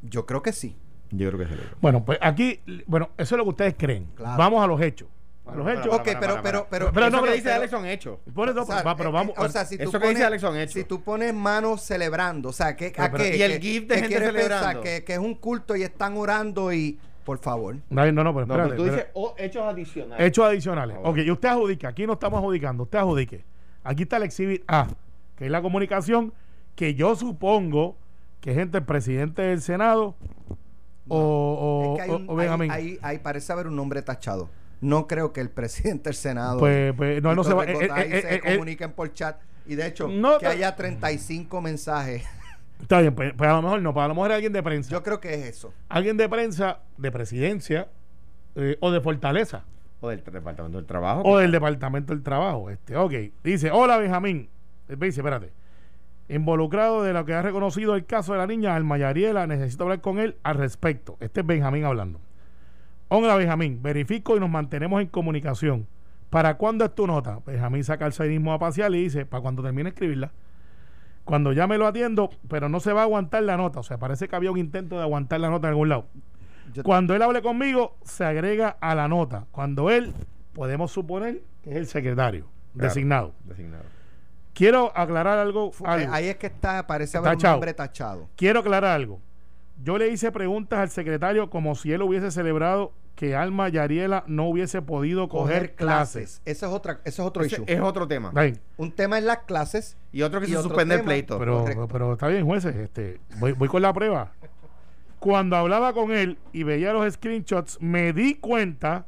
Yo 0.04 0.26
creo 0.26 0.41
que 0.41 0.54
sí. 0.54 0.76
Yo 1.12 1.28
creo 1.30 1.39
que 1.39 1.48
celebró. 1.48 1.76
Bueno, 1.82 2.06
pues 2.06 2.20
aquí, 2.22 2.60
bueno, 2.86 3.10
eso 3.17 3.36
es 3.36 3.38
lo 3.38 3.43
que 3.43 3.50
ustedes 3.50 3.76
creen. 3.78 4.08
Claro. 4.15 4.38
Vamos 4.38 4.63
a 4.63 4.67
los 4.67 4.80
hechos. 4.82 5.08
A 5.46 5.52
Bueno, 5.52 5.63
los 5.63 5.67
para, 5.67 5.80
hechos. 5.80 5.96
ok, 5.96 6.04
pero, 6.20 6.41
pero, 6.43 6.67
pero, 6.70 6.91
Pero 6.93 7.06
Eso 7.08 7.15
no, 7.15 7.22
que 7.22 7.24
pero- 7.30 7.36
dice 7.38 7.52
Alex 7.54 7.72
son 7.72 7.86
hechos. 7.86 8.20
Por 8.36 8.50
eso, 8.50 8.62
o 8.63 8.65
sea, 8.65 8.84
va, 8.84 8.98
pero 8.98 9.10
eh, 9.10 9.13
vamos. 9.13 9.34
eh, 9.38 9.39
o 9.41 9.50
sea, 9.50 9.63
si 9.63 9.78
tú 9.78 9.84
Eso 9.84 9.91
que 9.93 10.00
pones, 10.00 10.15
dice 10.15 10.26
Alex 10.26 10.41
son 10.41 10.58
hechos. 10.58 10.74
Si 10.74 10.84
tú 10.84 11.02
pones 11.02 11.34
manos 11.34 11.82
celebrando, 11.84 12.50
o 12.50 12.54
sea, 12.54 12.76
¿qué, 12.76 12.91
Pero, 12.93 13.04
a 13.04 13.12
pero- 13.12 13.24
qué? 13.24 13.38
y 13.38 13.41
el 13.41 13.52
¿Qué- 13.54 13.60
GIF 13.62 13.82
de 13.84 13.88
qué 13.88 13.93
gente 14.02 14.08
quieres 14.10 14.30
pensar? 14.34 14.50
celebrando. 14.60 14.82
Que, 14.82 15.04
que 15.06 15.13
es 15.13 15.20
un 15.20 15.36
culto 15.36 15.76
y 15.78 15.84
están 15.84 16.17
orando 16.17 16.74
y, 16.74 17.00
por 17.28 17.40
favor. 17.40 17.76
no, 17.90 18.10
no, 18.13 18.24
no, 18.24 18.34
pero 18.34 18.46
No, 18.46 18.54
espérate, 18.54 18.70
pero 18.70 18.76
tú 18.78 18.84
dices 18.86 19.08
oh, 19.13 19.36
hechos 19.38 19.62
adicionales. 19.63 20.26
Hechos 20.26 20.46
adicionales. 20.46 20.96
Favor. 20.96 21.10
Ok, 21.12 21.18
y 21.26 21.30
usted 21.32 21.50
adjudica. 21.50 21.90
Aquí 21.90 22.08
no 22.08 22.13
estamos 22.13 22.40
adjudicando. 22.40 22.84
Usted 22.84 23.00
adjudique. 23.00 23.44
Aquí 23.84 24.04
está 24.04 24.16
el 24.16 24.24
exhibit 24.24 24.63
A, 24.66 24.88
que 25.36 25.46
es 25.46 25.52
la 25.52 25.62
comunicación 25.62 26.32
que 26.76 26.96
yo 26.96 27.18
supongo 27.18 27.98
que 28.40 28.52
es 28.52 28.58
entre 28.60 28.80
el 28.80 28.86
presidente 28.86 29.42
del 29.42 29.62
Senado 29.62 30.16
o, 31.10 31.18
o, 31.20 31.92
es 31.92 31.98
que 31.98 32.02
hay, 32.04 32.10
o- 32.12 32.16
un- 32.18 32.30
o 32.30 32.36
Benjamín. 32.36 32.72
hay- 32.72 32.84
hay- 32.92 33.00
hay- 33.02 33.18
parece 33.20 33.52
haber 33.52 33.68
un 33.68 33.76
nombre 33.76 34.02
tachado. 34.02 34.50
No 34.80 35.06
creo 35.08 35.34
que 35.34 35.42
el 35.42 35.50
presidente 35.50 36.06
del 36.10 36.16
Senado 36.16 36.60
Pues, 36.60 36.94
pues, 36.96 37.22
no, 37.22 37.36
no 37.36 37.44
se 37.44 37.54
va. 37.54 37.66
Eh, 37.66 37.74
Gotay 37.74 38.12
eh, 38.13 38.22
se 38.22 38.36
eh, 38.36 38.42
eh, 38.46 38.54
comuniquen 38.56 38.94
por 38.94 39.12
chat. 39.13 39.38
Y 39.66 39.76
de 39.76 39.86
hecho, 39.88 40.08
No, 40.08 40.38
que 40.38 40.48
haya 40.48 40.74
35 40.78 41.60
mensajes. 41.60 42.24
Está 42.82 43.02
bien, 43.02 43.13
pues, 43.16 43.34
pues 43.36 43.50
a 43.50 43.54
lo 43.56 43.62
mejor 43.62 43.82
no, 43.82 43.94
pues 43.94 44.04
a 44.06 44.08
lo 44.08 44.16
mejor 44.16 44.32
alguien 44.32 44.54
de 44.54 44.63
prensa. 44.63 44.92
Yo 44.92 45.04
creo 45.04 45.20
que 45.20 45.34
es 45.34 45.46
eso. 45.46 45.74
alguien 45.90 46.18
de 46.18 46.28
prensa, 46.30 46.80
de 46.98 47.12
presidencia 47.12 47.88
eh, 48.56 48.78
o 48.80 48.92
de 48.92 49.02
Fortaleza 49.02 49.63
O 50.02 50.10
del 50.10 50.24
departamento 50.24 50.78
del 50.78 50.86
trabajo. 50.86 51.22
o 51.24 51.38
del 51.38 51.52
Departamento 51.52 52.13
del 52.13 52.24
Trabajo. 52.24 52.70
Este, 52.70 52.96
ok. 52.96 53.13
Dice, 53.44 53.72
hola 53.72 53.98
Benjamín. 53.98 54.50
Dice, 54.88 55.20
espérate. 55.22 55.52
Involucrado 56.30 57.04
de 57.04 57.13
lo 57.13 57.24
que 57.26 57.34
ha 57.34 57.42
reconocido 57.42 57.96
el 57.96 58.06
caso 58.06 58.34
de 58.34 58.40
la 58.40 58.48
niña 58.48 58.76
Alma 58.76 58.98
Yariela, 58.98 59.48
necesito 59.48 59.84
hablar 59.84 60.02
con 60.02 60.20
él 60.20 60.36
al 60.44 60.56
respecto. 60.56 61.16
Este 61.22 61.40
es 61.42 61.46
Benjamín 61.48 61.86
hablando. 61.86 62.20
Hola 63.10 63.36
Benjamín, 63.36 63.82
verifico 63.82 64.36
y 64.36 64.40
nos 64.42 64.50
mantenemos 64.50 65.02
en 65.02 65.08
comunicación. 65.08 65.88
¿Para 66.30 66.58
cuándo 66.58 66.84
es 66.84 66.94
tu 66.94 67.08
nota? 67.08 67.40
Benjamín 67.46 67.86
saca 67.86 68.06
el 68.06 68.12
cinismo 68.12 68.52
a 68.52 68.60
pasear 68.60 68.94
y 68.94 69.04
dice, 69.04 69.26
para 69.26 69.42
cuando 69.42 69.63
termine 69.63 69.84
de 69.86 69.90
escribirla. 69.92 70.32
Cuando 71.28 71.52
ya 71.54 71.68
me 71.68 71.78
lo 71.78 71.86
atiendo, 71.86 72.30
pero 72.48 72.70
no 72.70 72.80
se 72.80 72.94
va 72.94 73.02
a 73.02 73.04
aguantar 73.04 73.44
la 73.44 73.58
nota. 73.58 73.80
O 73.82 73.84
sea, 73.84 73.98
parece 73.98 74.28
que 74.28 74.36
había 74.36 74.50
un 74.52 74.58
intento 74.58 74.96
de 74.96 75.02
aguantar 75.04 75.40
la 75.40 75.50
nota 75.50 75.68
en 75.68 75.72
algún 75.72 75.90
lado. 75.90 76.06
Yo- 76.74 76.84
Cuando 76.84 77.13
él 77.16 77.22
hable 77.22 77.42
conmigo, 77.42 77.98
se 78.04 78.24
agrega 78.26 78.78
a 78.82 78.96
la 78.96 79.08
nota. 79.08 79.46
Cuando 79.52 79.90
él, 79.90 80.13
podemos 80.54 80.92
suponer 80.92 81.42
que 81.63 81.72
es 81.72 81.76
el 81.76 81.86
secretario 81.88 82.46
Claro. 82.74 82.88
designado. 82.88 83.34
Designado. 83.44 83.84
Quiero 84.54 84.92
aclarar 84.96 85.38
algo. 85.38 85.72
Eh, 85.98 86.08
Ahí 86.10 86.28
es 86.28 86.38
que 86.38 86.48
está, 86.48 86.88
parece 86.88 87.18
haber 87.18 87.34
Tachado. 87.34 87.54
un 87.54 87.56
nombre 87.58 87.74
tachado. 87.74 88.28
Quiero 88.36 88.62
aclarar 88.62 88.92
algo. 88.96 89.20
Yo 89.84 89.98
le 89.98 90.08
hice 90.10 90.32
preguntas 90.32 90.80
al 90.80 90.90
secretario 90.90 91.50
como 91.50 91.76
si 91.76 91.92
él 91.94 92.02
hubiese 92.02 92.32
celebrado 92.32 92.92
que 93.17 93.36
Alma 93.36 93.67
Yariela 93.67 94.23
no 94.27 94.47
hubiese 94.47 94.84
podido 94.84 95.27
coger, 95.27 95.73
clases. 95.73 96.39
Ese 96.45 96.67
es, 96.67 96.71
otra, 96.71 96.99
ese 97.03 97.19
es 97.21 97.27
otro 97.27 97.43
Ese 97.43 97.56
issue. 97.56 97.65
es 97.67 97.82
otro 97.82 98.08
tema. 98.08 98.32
Un 98.77 98.91
tema 98.91 99.17
es 99.17 99.23
las 99.23 99.39
clases. 99.39 99.97
Y 100.13 100.21
otro 100.21 100.39
que 100.39 100.45
Y 100.45 100.51
se 100.51 100.58
otro 100.58 100.69
suspende 100.69 100.95
el 100.95 101.01
pleito. 101.03 101.39
Pero, 101.39 101.62
Correcto. 101.62 101.88
pero 101.91 102.13
está 102.13 102.27
bien, 102.27 102.45
jueces. 102.45 102.75
Este, 102.75 103.19
voy, 103.39 103.53
voy 103.53 103.67
con 103.69 103.82
la 103.82 103.91
prueba. 103.91 104.32
Cuando 105.17 105.56
hablaba 105.56 105.93
con 105.93 106.12
él 106.12 106.38
y 106.53 106.62
veía 106.62 106.93
los 106.93 107.12
screenshots, 107.12 107.82
me 107.82 108.13
di 108.13 108.36
cuenta 108.36 109.08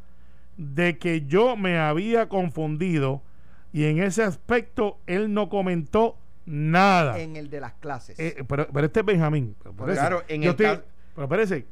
de 0.57 0.97
que 0.97 1.21
yo 1.27 1.55
me 1.55 1.77
había 1.77 2.27
confundido 2.27 3.21
y 3.71 3.85
en 3.85 4.01
ese 4.01 4.23
aspecto 4.23 4.97
él 5.05 5.31
no 5.35 5.49
comentó 5.49 6.17
nada. 6.47 7.19
En 7.19 7.35
el 7.35 7.51
de 7.51 7.59
las 7.61 7.73
clases. 7.73 8.19
Eh, 8.19 8.43
pero, 8.47 8.67
pero 8.73 8.87
este 8.87 9.01
es 9.01 9.05
Benjamín. 9.05 9.55
Pero, 9.59 9.69
espérese. 9.75 9.99
Claro, 9.99 10.23
en 10.27 10.41
Yo 10.41 10.49
el 10.49 10.55
estoy- 10.55 10.65
caso- 10.65 10.83
pero 11.13 11.25
espérese. 11.25 11.67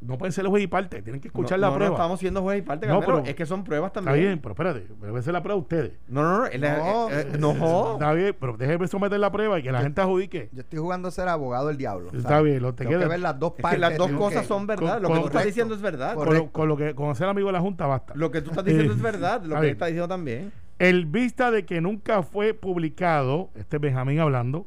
No 0.00 0.16
pueden 0.16 0.32
ser 0.32 0.46
juez 0.46 0.64
y 0.64 0.66
parte, 0.66 1.02
tienen 1.02 1.20
que 1.20 1.28
escuchar 1.28 1.58
No, 1.58 1.62
la 1.62 1.66
no, 1.66 1.72
no 1.72 1.76
prueba. 1.78 1.94
estamos 1.96 2.20
siendo 2.20 2.40
juez 2.42 2.58
y 2.58 2.62
parte, 2.62 2.86
No, 2.86 3.00
pero- 3.00 3.18
es 3.24 3.34
que 3.34 3.44
son 3.44 3.64
pruebas 3.64 3.88
Está 3.90 4.00
también. 4.02 4.26
bien, 4.26 4.38
pero 4.40 4.52
espérate, 4.52 4.86
debe 5.00 5.22
ser 5.22 5.32
la 5.34 5.42
prueba 5.42 5.60
ustedes. 5.60 5.92
No, 6.08 6.22
no, 6.22 6.30
no. 6.38 6.38
No. 6.48 7.10
eh, 7.10 7.28
eh, 7.32 7.36
no. 7.38 7.92
Está 7.92 8.12
bien, 8.14 8.34
pero 8.40 8.56
déjeme 8.56 8.88
someter 8.88 9.20
la 9.20 9.30
prueba 9.30 9.58
y 9.58 9.62
que 9.62 9.70
la 9.72 9.82
gente 9.82 10.00
adjudique. 10.00 10.48
Yo 10.52 10.60
estoy 10.62 10.78
jugando 10.78 11.08
a 11.08 11.10
ser 11.10 11.28
abogado 11.28 11.68
del 11.68 11.76
diablo. 11.76 12.10
Está 12.12 12.28
¿sabes? 12.30 12.44
bien, 12.52 12.62
lo 12.62 12.72
te 12.74 12.84
Tengo 12.84 12.90
queda- 12.92 13.00
que 13.02 13.08
ver 13.08 13.20
las 13.20 13.38
dos 13.38 13.50
Es 13.50 13.56
que 13.56 13.62
partes. 13.62 13.80
las 13.80 13.98
dos 13.98 14.10
cosas 14.12 14.42
que- 14.42 14.48
son 14.48 14.66
verdad. 14.66 14.94
con- 14.94 15.02
Lo 15.02 15.08
que 15.14 15.20
tú 15.20 15.26
estás 15.26 15.44
diciendo 15.44 15.74
es 15.74 15.82
verdad. 15.82 16.14
Con 16.14 16.34
lo, 16.34 16.50
con 16.50 16.68
lo 16.68 16.76
que 16.76 16.94
con 16.94 17.14
ser 17.14 17.28
amigo 17.28 17.48
de 17.48 17.52
la 17.52 17.60
Junta 17.60 17.86
basta. 17.86 18.14
Lo 18.16 18.30
que 18.30 18.40
tú 18.40 18.50
estás 18.50 18.64
diciendo 18.64 18.92
Eh, 18.92 18.96
es 18.96 19.02
verdad. 19.02 19.42
Lo 19.42 19.48
está 19.48 19.60
que 19.60 19.66
él 19.66 19.72
está 19.72 19.86
diciendo 19.86 20.08
también. 20.08 20.52
El 20.78 21.04
vista 21.04 21.50
de 21.50 21.66
que 21.66 21.82
nunca 21.82 22.22
fue 22.22 22.54
publicado, 22.54 23.50
este 23.54 23.76
es 23.76 23.82
Benjamín 23.82 24.18
hablando, 24.18 24.66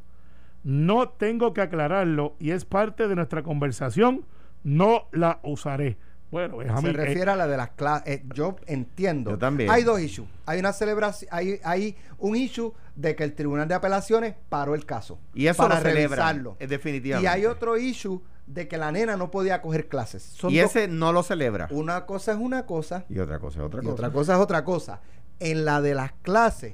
no 0.64 1.10
tengo 1.10 1.54
que 1.54 1.62
aclararlo 1.62 2.36
y 2.40 2.52
es 2.52 2.66
parte 2.66 3.08
de 3.08 3.16
nuestra 3.16 3.44
conversación, 3.44 4.24
no 4.64 5.08
la 5.12 5.40
usaré. 5.44 5.98
Bueno, 6.32 6.58
Benjamín, 6.58 6.94
Se 6.96 7.02
eh, 7.02 7.06
refiere 7.06 7.30
a 7.32 7.36
la 7.36 7.46
de 7.48 7.58
las 7.58 7.70
clases. 7.72 8.22
yo 8.34 8.56
entiendo. 8.66 9.32
Yo 9.32 9.38
también. 9.38 9.70
Hay 9.70 9.84
dos 9.84 10.00
issues. 10.02 10.28
Hay 10.48 10.60
una 10.60 10.74
celebración, 10.74 11.30
hay, 11.32 11.60
hay 11.64 11.96
un 12.18 12.36
issue 12.36 12.74
de 12.96 13.16
que 13.16 13.24
el 13.24 13.34
Tribunal 13.36 13.68
de 13.68 13.76
Apelaciones 13.76 14.34
paró 14.50 14.74
el 14.74 14.86
caso. 14.86 15.20
Y 15.36 15.46
eso 15.46 15.62
para 15.62 15.78
lo 15.80 15.84
revisarlo. 15.84 16.58
eh, 16.60 16.66
definitivamente. 16.66 17.30
Y 17.30 17.32
hay 17.32 17.46
otro 17.46 17.78
issue 17.78 18.20
de 18.48 18.68
que 18.68 18.78
la 18.80 18.92
nena 18.92 19.16
no 19.16 19.30
podía 19.30 19.62
coger 19.62 19.88
clases. 19.88 20.24
Son 20.24 20.52
Y 20.52 20.58
dos- 20.58 20.72
ese 20.76 20.88
no 20.88 21.14
lo 21.14 21.22
celebra. 21.22 21.68
Una 21.70 22.06
cosa 22.08 22.32
es 22.32 22.40
una 22.40 22.66
cosa 22.66 23.06
Y 23.10 23.20
otra 23.20 23.38
cosa 23.40 23.60
es 23.60 23.66
otra 23.66 23.82
y 23.82 23.86
cosa. 23.86 23.94
otra 23.94 24.12
cosa 24.12 24.34
es 24.34 24.40
otra 24.40 24.64
cosa. 24.66 25.02
En 25.40 25.66
la 25.66 25.82
de 25.82 25.94
las 25.94 26.14
clases, 26.24 26.74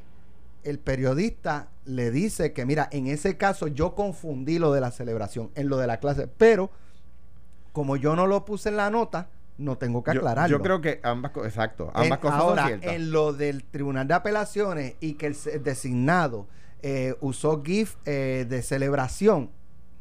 el 0.64 0.80
periodista 0.80 1.68
le 1.86 2.12
dice 2.12 2.54
que, 2.54 2.66
mira, 2.66 2.88
en 2.92 3.08
ese 3.08 3.36
caso 3.38 3.68
yo 3.68 3.94
confundí 3.94 4.58
lo 4.58 4.72
de 4.72 4.80
la 4.82 4.92
celebración 4.92 5.52
en 5.56 5.68
lo 5.68 5.78
de 5.78 5.88
la 5.88 5.98
clase, 6.00 6.28
pero 6.28 6.72
como 7.72 7.96
yo 7.98 8.16
no 8.16 8.28
lo 8.28 8.46
puse 8.46 8.70
en 8.70 8.78
la 8.78 8.90
nota, 8.90 9.30
no 9.58 9.78
tengo 9.78 10.04
que 10.04 10.14
Yo- 10.14 10.20
aclararlo. 10.20 10.58
Yo, 10.58 10.64
creo 10.64 10.80
que 10.82 11.00
ambas 11.04 11.32
cosas, 11.32 11.50
exacto, 11.54 11.92
En- 11.96 12.04
ambas 12.04 12.20
cosas 12.20 12.40
ahora, 12.40 12.62
son 12.64 12.68
ciertas. 12.80 12.94
en 12.94 13.12
lo 13.12 13.34
del 13.34 13.64
Tribunal 13.66 14.08
de 14.08 14.14
Apelaciones 14.14 14.96
y 15.02 15.14
que 15.14 15.28
el 15.28 15.36
se- 15.36 15.60
designado 15.60 16.48
eh, 16.82 17.16
usó 17.20 17.62
GIF 17.64 17.96
eh, 18.06 18.46
de 18.48 18.62
celebración. 18.62 19.50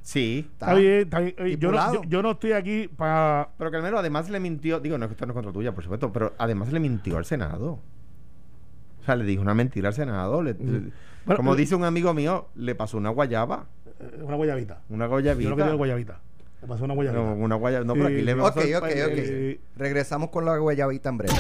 Sí. 0.01 0.49
está 0.53 0.75
bien, 0.75 1.01
está 1.03 1.19
bien. 1.21 1.35
Oye, 1.41 1.59
Yo 1.59 1.73
no, 1.73 1.93
yo- 1.93 2.03
yo 2.05 2.23
no 2.23 2.31
estoy 2.31 2.53
aquí 2.53 2.89
para... 2.89 3.51
Pero 3.59 3.71
Carmelo 3.73 3.99
además 3.99 4.31
le 4.31 4.39
mintió, 4.41 4.79
digo, 4.81 4.97
no 4.97 5.05
es 5.05 5.09
que 5.09 5.15
esto 5.15 5.27
no 5.27 5.33
es 5.33 5.35
contra 5.35 5.53
tuya, 5.53 5.73
por 5.75 5.83
supuesto, 5.83 6.13
pero 6.13 6.33
además 6.39 6.73
le 6.73 6.79
mintió 6.81 7.19
al 7.19 7.25
Senado. 7.25 7.81
O 9.01 9.05
sea, 9.05 9.17
le 9.17 9.25
dijo 9.25 9.43
una 9.43 9.55
mentira 9.55 9.89
al 9.89 9.95
Senado. 9.95 10.41
le- 10.43 10.55
le- 10.55 10.93
Bueno, 11.27 11.37
como 11.37 11.55
eh, 11.55 11.57
dice 11.57 11.75
un 11.75 11.85
amigo 11.85 12.15
mío, 12.15 12.49
le 12.55 12.75
pasó 12.75 12.97
una 12.97 13.11
guayaba. 13.11 13.67
eh, 14.01 14.23
Una 14.23 14.37
guayabita. 14.37 14.81
Una 14.89 15.07
Yo 15.07 15.11
guayabita. 15.11 15.51
digo 15.55 15.65
es 15.69 15.77
guayabita. 15.77 16.21
Me 16.63 16.69
pasó 16.69 16.85
una 16.85 16.95
guayabita. 16.95 17.23
No, 17.23 17.35
una 17.35 17.55
guayaba. 17.55 17.85
No, 17.85 17.95
pero 17.95 18.07
aquí 18.07 18.23
le 18.23 18.35
Ok, 18.35 18.41
pasó 18.55 18.61
ok, 18.61 18.85
ok. 18.85 19.61
Regresamos 19.77 20.31
con 20.31 20.45
la 20.45 20.59
guayabita 20.59 21.09
en 21.09 21.19
breve. 21.19 21.35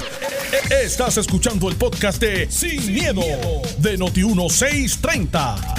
Estás 0.82 1.16
escuchando 1.18 1.68
el 1.68 1.76
podcast 1.76 2.20
de 2.22 2.50
Sin, 2.50 2.92
miedo, 2.94 3.20
de 3.80 3.98
Noti1630. 3.98 5.76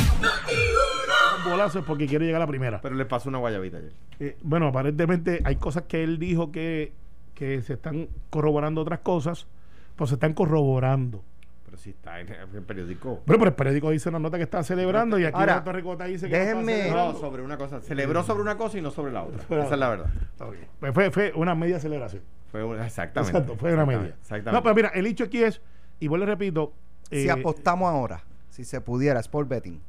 un 1.46 1.52
bolazo 1.52 1.80
es 1.80 1.86
porque 1.86 2.06
quiere 2.06 2.26
llegar 2.26 2.42
a 2.42 2.46
la 2.46 2.50
primera. 2.50 2.82
Pero 2.82 2.96
le 2.96 3.06
pasó 3.06 3.30
una 3.30 3.38
guayabita 3.40 3.78
ayer. 3.78 3.94
Eh, 4.20 4.38
bueno, 4.42 4.68
aparentemente 4.68 5.42
hay 5.44 5.56
cosas 5.56 5.84
que 5.84 6.04
él 6.04 6.20
dijo 6.20 6.52
que, 6.52 6.92
que 7.34 7.62
se 7.62 7.74
están 7.74 8.10
corroborando 8.30 8.82
otras 8.82 9.00
cosas, 9.00 9.48
pues 9.96 10.10
se 10.10 10.16
están 10.16 10.34
corroborando. 10.34 11.24
Pero 11.70 11.78
sí 11.78 11.92
está 11.92 12.20
en 12.20 12.28
el 12.30 12.64
periódico. 12.64 13.22
Bueno, 13.28 13.40
pero 13.40 13.46
el 13.50 13.54
periódico 13.54 13.92
dice 13.92 14.10
una 14.10 14.18
nota 14.18 14.38
que 14.38 14.44
está 14.44 14.64
celebrando 14.64 15.20
y 15.20 15.26
aquí 15.26 15.38
Ahora, 15.40 15.62
Ricota 15.68 16.06
dice 16.06 16.28
que 16.28 16.36
déjenme- 16.36 16.56
no 16.56 16.72
está 16.72 16.72
No, 16.72 16.82
celebrando. 17.14 17.20
sobre 17.20 17.44
una 17.44 17.58
cosa. 17.58 17.82
Celebró 17.82 18.24
sobre 18.24 18.42
una 18.42 18.58
cosa 18.58 18.78
y 18.80 18.82
no 18.82 18.90
sobre 18.90 19.12
la 19.12 19.22
otra. 19.24 19.44
Esa 19.44 19.74
es 19.76 19.80
la 19.80 19.90
verdad. 19.90 20.08
Está 20.32 20.50
bien. 20.50 20.66
Pues 20.80 20.94
fue, 20.96 21.12
fue 21.12 21.32
una 21.36 21.54
media 21.54 21.80
celebración. 21.80 22.24
Fue 22.52 22.64
una- 22.64 22.86
exactamente. 22.88 23.38
Exacto, 23.38 23.56
fue 23.60 23.72
una 23.74 23.86
media. 23.86 24.16
Exactamente. 24.20 24.52
No, 24.52 24.64
pero 24.64 24.74
mira, 24.74 24.90
el 24.96 25.06
hecho 25.06 25.26
aquí 25.26 25.44
es, 25.44 25.62
y 26.00 26.08
vuelvo 26.08 26.24
y 26.26 26.28
repito, 26.30 26.74
si 27.12 27.28
eh, 27.28 27.32
apostamos 27.32 27.88
ahora, 27.88 28.24
si 28.50 28.64
se 28.64 28.82
pudiera, 28.82 29.20
Sport 29.20 29.48
Betting. 29.48 29.80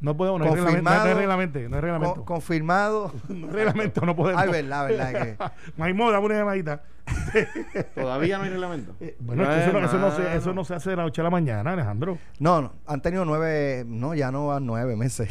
No 0.00 0.16
podemos, 0.16 0.40
no 0.40 0.46
hay 0.46 0.50
reglamento, 0.52 0.82
no 0.82 0.90
confirmado- 0.90 1.08
hay 1.08 1.14
reglamento, 1.14 1.58
no 1.68 1.76
hay 1.76 1.80
reglamento. 1.82 2.14
Con- 2.16 2.24
confirmado. 2.24 3.12
No 3.28 3.46
hay 3.48 3.52
reglamento, 3.52 4.00
no 4.06 4.16
podemos. 4.16 4.42
Ay, 4.42 4.50
verdad, 4.50 4.86
verdad 4.88 5.12
que- 5.12 5.36
Maimó, 5.76 6.10
dame 6.10 6.26
una 6.26 6.34
llamadita. 6.38 6.82
Todavía 7.94 8.38
no 8.38 8.44
hay 8.44 8.50
reglamento. 8.50 8.94
Eh, 9.00 9.16
Bueno, 9.20 9.42
es 9.44 9.48
que 9.48 9.60
eso, 9.70 9.72
no, 9.72 9.86
eso, 9.86 9.98
no 9.98 10.10
se, 10.10 10.36
eso 10.36 10.52
no 10.52 10.64
se 10.64 10.74
hace 10.74 10.90
de 10.90 10.96
la 10.96 11.02
noche 11.04 11.20
a 11.20 11.24
la 11.24 11.30
mañana, 11.30 11.72
Alejandro. 11.72 12.18
No, 12.38 12.60
no, 12.62 12.72
han 12.86 13.00
tenido 13.02 13.24
nueve, 13.24 13.84
no, 13.86 14.14
ya 14.14 14.30
no 14.30 14.48
van 14.48 14.66
nueve 14.66 14.96
meses. 14.96 15.28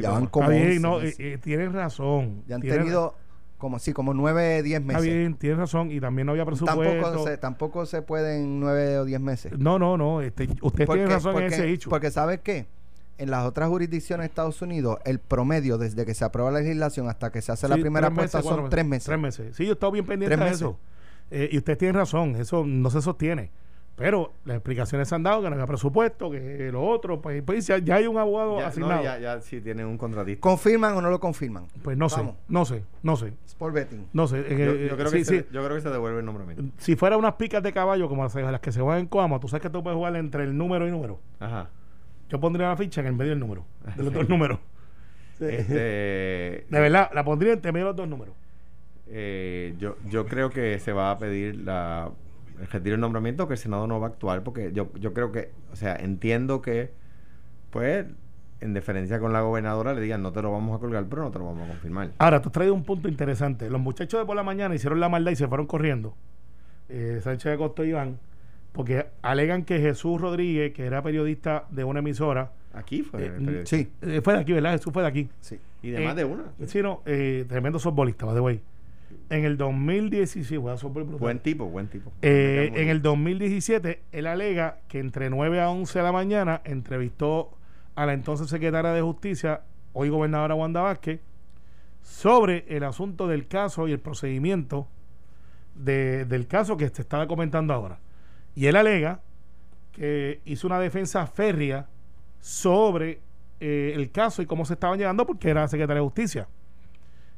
ya 0.00 0.10
van 0.10 0.26
como 0.26 0.50
Está 0.50 0.62
bien, 0.64 0.66
11 0.76 0.80
no, 0.80 1.00
eh, 1.00 1.14
eh, 1.18 1.38
tienes 1.42 1.72
razón. 1.72 2.42
ya 2.46 2.56
han 2.56 2.60
Tienes- 2.62 2.78
tenido 2.78 3.14
como 3.58 3.78
sí, 3.78 3.94
como 3.94 4.12
nueve, 4.12 4.62
diez 4.62 4.80
Está 4.82 4.92
meses. 4.98 5.14
bien, 5.14 5.34
tienes 5.34 5.58
razón. 5.58 5.90
Y 5.90 5.98
también 6.00 6.26
no 6.26 6.32
había 6.32 6.44
presupuesto. 6.44 6.82
Tampoco 7.02 7.24
se, 7.26 7.38
tampoco 7.38 7.86
se 7.86 8.02
pueden 8.02 8.60
nueve 8.60 8.98
o 8.98 9.04
diez 9.06 9.20
meses. 9.20 9.58
No, 9.58 9.78
no, 9.78 9.96
no. 9.96 10.20
Este, 10.20 10.46
usted 10.60 10.86
tiene 10.86 11.06
razón 11.06 11.36
en 11.38 11.44
ese 11.44 11.68
hecho. 11.70 11.88
porque 11.88 12.10
¿sabes 12.10 12.40
qué? 12.40 12.66
En 13.18 13.30
las 13.30 13.46
otras 13.46 13.68
jurisdicciones 13.68 14.24
de 14.24 14.28
Estados 14.28 14.60
Unidos, 14.60 14.98
el 15.04 15.18
promedio 15.20 15.78
desde 15.78 16.04
que 16.04 16.12
se 16.14 16.24
aprueba 16.24 16.50
la 16.50 16.60
legislación 16.60 17.08
hasta 17.08 17.32
que 17.32 17.40
se 17.40 17.50
hace 17.52 17.66
la 17.68 17.76
primera 17.76 18.08
apuesta 18.08 18.38
meses, 18.38 18.50
son 18.54 18.68
tres 18.68 18.84
meses. 18.84 19.04
Tres 19.06 19.18
meses. 19.18 19.56
Sí, 19.56 19.64
yo 19.64 19.70
he 19.70 19.72
estado 19.72 19.92
bien 19.92 20.04
pendiente 20.04 20.36
Tres 20.36 20.44
de 20.44 20.50
meses. 20.50 20.60
eso. 20.60 20.78
Eh, 21.30 21.48
y 21.52 21.56
usted 21.58 21.78
tiene 21.78 21.98
razón, 21.98 22.36
eso 22.36 22.64
no 22.66 22.90
se 22.90 23.00
sostiene. 23.00 23.50
Pero 23.96 24.34
las 24.44 24.56
explicaciones 24.58 25.08
se 25.08 25.14
han 25.14 25.22
dado 25.22 25.40
que 25.40 25.48
no 25.48 25.54
había 25.54 25.66
presupuesto, 25.66 26.30
que 26.30 26.68
lo 26.70 26.84
otro, 26.86 27.22
pues, 27.22 27.42
pues 27.42 27.66
ya, 27.66 27.78
ya 27.78 27.94
hay 27.94 28.06
un 28.06 28.18
abogado 28.18 28.58
Ya, 28.58 28.66
asignado. 28.66 28.96
no, 28.96 29.02
ya, 29.02 29.18
ya 29.18 29.40
sí 29.40 29.62
tiene 29.62 29.86
un 29.86 29.96
contratista. 29.96 30.42
¿Confirman 30.42 30.94
o 30.94 31.00
no 31.00 31.08
lo 31.08 31.18
confirman? 31.18 31.64
Pues 31.82 31.96
no 31.96 32.10
sé, 32.10 32.20
no 32.48 32.66
sé, 32.66 32.84
no 33.02 33.16
sé, 33.16 33.32
Sport 33.46 33.74
Betting. 33.74 34.06
no 34.12 34.28
sé. 34.28 34.40
Eh, 34.40 34.66
Yo, 34.66 34.74
yo 34.90 34.96
creo 34.98 35.08
sí, 35.08 35.16
que 35.20 35.24
sí. 35.24 35.38
se, 35.38 35.46
yo 35.50 35.64
creo 35.64 35.76
que 35.76 35.80
se 35.80 35.88
devuelve 35.88 36.18
el 36.20 36.26
nombramiento. 36.26 36.62
Si 36.76 36.94
fuera 36.94 37.16
unas 37.16 37.36
picas 37.36 37.62
de 37.62 37.72
caballo 37.72 38.06
como 38.10 38.22
las, 38.22 38.34
las 38.34 38.60
que 38.60 38.70
se 38.70 38.82
juegan 38.82 39.00
en 39.00 39.06
Coamo, 39.06 39.40
tú 39.40 39.48
sabes 39.48 39.62
que 39.62 39.70
tú 39.70 39.82
puedes 39.82 39.96
jugar 39.96 40.14
entre 40.16 40.44
el 40.44 40.54
número 40.58 40.86
y 40.86 40.90
número. 40.90 41.18
Ajá. 41.40 41.70
Yo 42.28 42.40
pondría 42.40 42.68
la 42.68 42.76
ficha 42.76 43.00
en 43.00 43.06
el 43.08 43.12
medio 43.14 43.30
del 43.30 43.40
número, 43.40 43.64
de 43.96 44.02
los 44.02 44.12
dos 44.12 44.28
números. 44.28 44.58
Este, 45.40 45.74
De 46.70 46.80
verdad, 46.80 47.10
la 47.14 47.24
pondría 47.24 47.52
entre 47.52 47.72
medio 47.72 47.86
de 47.86 47.90
los 47.90 47.96
dos 47.96 48.08
números. 48.08 48.34
eh, 49.08 49.74
yo, 49.78 49.96
yo 50.08 50.26
creo 50.26 50.50
que 50.50 50.78
se 50.80 50.92
va 50.92 51.10
a 51.10 51.18
pedir 51.18 51.56
la, 51.60 52.10
el 52.60 52.66
retiro 52.68 52.92
del 52.92 53.00
nombramiento, 53.00 53.46
que 53.46 53.54
el 53.54 53.58
Senado 53.58 53.86
no 53.86 54.00
va 54.00 54.06
a 54.08 54.10
actuar, 54.10 54.42
porque 54.42 54.72
yo, 54.72 54.90
yo 54.94 55.12
creo 55.12 55.30
que, 55.32 55.50
o 55.72 55.76
sea, 55.76 55.94
entiendo 55.96 56.62
que, 56.62 56.90
pues, 57.70 58.06
en 58.60 58.72
deferencia 58.72 59.20
con 59.20 59.32
la 59.34 59.42
gobernadora, 59.42 59.92
le 59.92 60.00
digan, 60.00 60.22
no 60.22 60.32
te 60.32 60.40
lo 60.40 60.50
vamos 60.50 60.74
a 60.76 60.80
colgar, 60.80 61.04
pero 61.10 61.22
no 61.22 61.30
te 61.30 61.38
lo 61.38 61.44
vamos 61.44 61.64
a 61.64 61.68
confirmar. 61.72 62.10
Ahora, 62.18 62.40
tú 62.40 62.48
has 62.48 62.52
traído 62.54 62.72
un 62.72 62.84
punto 62.84 63.06
interesante. 63.08 63.68
Los 63.68 63.80
muchachos 63.80 64.18
de 64.18 64.24
por 64.24 64.34
la 64.34 64.42
mañana 64.42 64.74
hicieron 64.74 64.98
la 64.98 65.10
maldad 65.10 65.30
y 65.32 65.36
se 65.36 65.46
fueron 65.46 65.66
corriendo. 65.66 66.14
Eh, 66.88 67.20
Sánchez 67.22 67.52
de 67.52 67.58
Costa 67.58 67.84
y 67.84 67.88
Iván, 67.90 68.18
porque 68.76 69.06
alegan 69.22 69.64
que 69.64 69.80
Jesús 69.80 70.20
Rodríguez, 70.20 70.72
que 70.74 70.84
era 70.86 71.02
periodista 71.02 71.64
de 71.70 71.82
una 71.84 71.98
emisora, 71.98 72.52
Aquí 72.74 73.00
fue 73.02 73.24
Eh. 73.24 73.62
Sí, 73.64 73.88
eh, 74.02 74.20
fue 74.22 74.34
de 74.34 74.40
aquí, 74.40 74.52
¿verdad? 74.52 74.72
Jesús 74.72 74.92
fue 74.92 75.00
de 75.02 75.08
aquí. 75.08 75.30
sí. 75.40 75.58
Y 75.82 75.90
de 75.90 76.00
más 76.04 76.12
Eh, 76.12 76.16
de 76.18 76.24
una. 76.26 76.44
Sí, 76.66 76.82
no, 76.82 77.00
eh, 77.06 77.46
tremendo 77.48 77.78
softbolista, 77.78 78.26
by 78.26 78.34
the 78.34 78.40
way. 78.40 78.60
En 79.30 79.44
el 79.46 79.56
2016, 79.56 80.60
juega 80.60 80.76
softball 80.76 81.04
brutal. 81.04 81.20
Buen 81.20 81.38
tipo, 81.38 81.64
buen 81.70 81.86
tipo. 81.88 82.12
Eh, 82.20 82.70
en 82.74 82.88
el 82.88 83.00
2017, 83.00 84.02
él 84.12 84.26
alega 84.26 84.78
que 84.88 84.98
entre 84.98 85.30
9 85.30 85.58
a 85.60 85.70
11 85.70 85.98
de 86.00 86.04
la 86.04 86.12
mañana 86.12 86.60
entrevistó 86.64 87.50
a 87.94 88.04
la 88.04 88.12
entonces 88.12 88.48
secretaria 88.50 88.90
de 88.92 89.00
Justicia, 89.00 89.62
hoy 89.94 90.10
gobernadora 90.10 90.54
Wanda 90.54 90.82
Vázquez, 90.82 91.20
sobre 92.02 92.64
el 92.68 92.84
asunto 92.84 93.26
del 93.26 93.46
caso 93.48 93.88
y 93.88 93.92
el 93.92 94.00
procedimiento 94.00 94.86
de- 95.74 96.24
del 96.26 96.46
caso 96.46 96.76
que 96.76 96.88
se 96.90 97.00
estaba 97.02 97.26
comentando 97.26 97.72
ahora. 97.72 97.98
Y 98.56 98.66
él 98.66 98.74
alega 98.74 99.20
que 99.92 100.40
hizo 100.44 100.66
una 100.66 100.80
defensa 100.80 101.24
férrea 101.26 101.86
sobre 102.40 103.20
eh, 103.60 103.92
el 103.94 104.10
caso 104.10 104.42
y 104.42 104.46
cómo 104.46 104.64
se 104.64 104.74
estaban 104.74 104.98
llevando 104.98 105.24
porque 105.24 105.50
era 105.50 105.68
secretaria 105.68 106.00
de 106.00 106.06
Justicia 106.06 106.48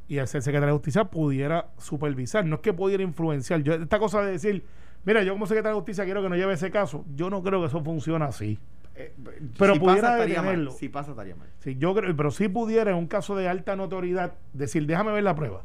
y 0.09 0.18
al 0.18 0.26
ser 0.26 0.42
secretario 0.42 0.72
de 0.72 0.78
justicia 0.78 1.04
pudiera 1.04 1.68
supervisar, 1.76 2.44
no 2.44 2.57
es 2.57 2.62
que 2.62 2.72
pudiera 2.72 3.02
influenciar. 3.02 3.62
Yo, 3.62 3.74
esta 3.74 3.98
cosa 3.98 4.22
de 4.22 4.33
decir, 4.33 4.64
mira, 5.04 5.22
yo 5.22 5.35
como 5.35 5.46
secretario 5.46 5.76
de 5.76 5.81
justicia 5.81 6.04
quiero 6.04 6.22
que 6.22 6.31
no 6.31 6.35
lleve 6.35 6.54
ese 6.54 6.70
caso, 6.70 7.04
yo 7.14 7.28
no 7.28 7.42
creo 7.42 7.61
que 7.61 7.66
eso 7.66 7.85
funcione 7.85 8.24
así. 8.24 8.59
Eh, 8.94 9.14
Pero 9.59 9.74
si 9.74 9.81
pudiera 9.81 10.00
pasa, 10.00 10.14
estaría 10.14 10.37
detenerlo. 10.37 10.70
mal. 10.70 10.78
Si 10.81 10.88
pasa, 10.88 11.11
estaría 11.11 11.37
mal. 11.37 11.48
Sí, 11.61 11.76
yo 11.78 11.94
creo, 11.94 12.16
pero 12.16 12.31
sí 12.31 12.48
pudiera 12.48 12.90
en 12.90 12.96
un 12.96 13.07
caso 13.07 13.37
de 13.37 13.48
alta 13.48 13.76
notoriedad 13.76 14.33
decir, 14.54 14.87
déjame 14.87 15.12
ver 15.12 15.22
la 15.22 15.35
prueba. 15.35 15.62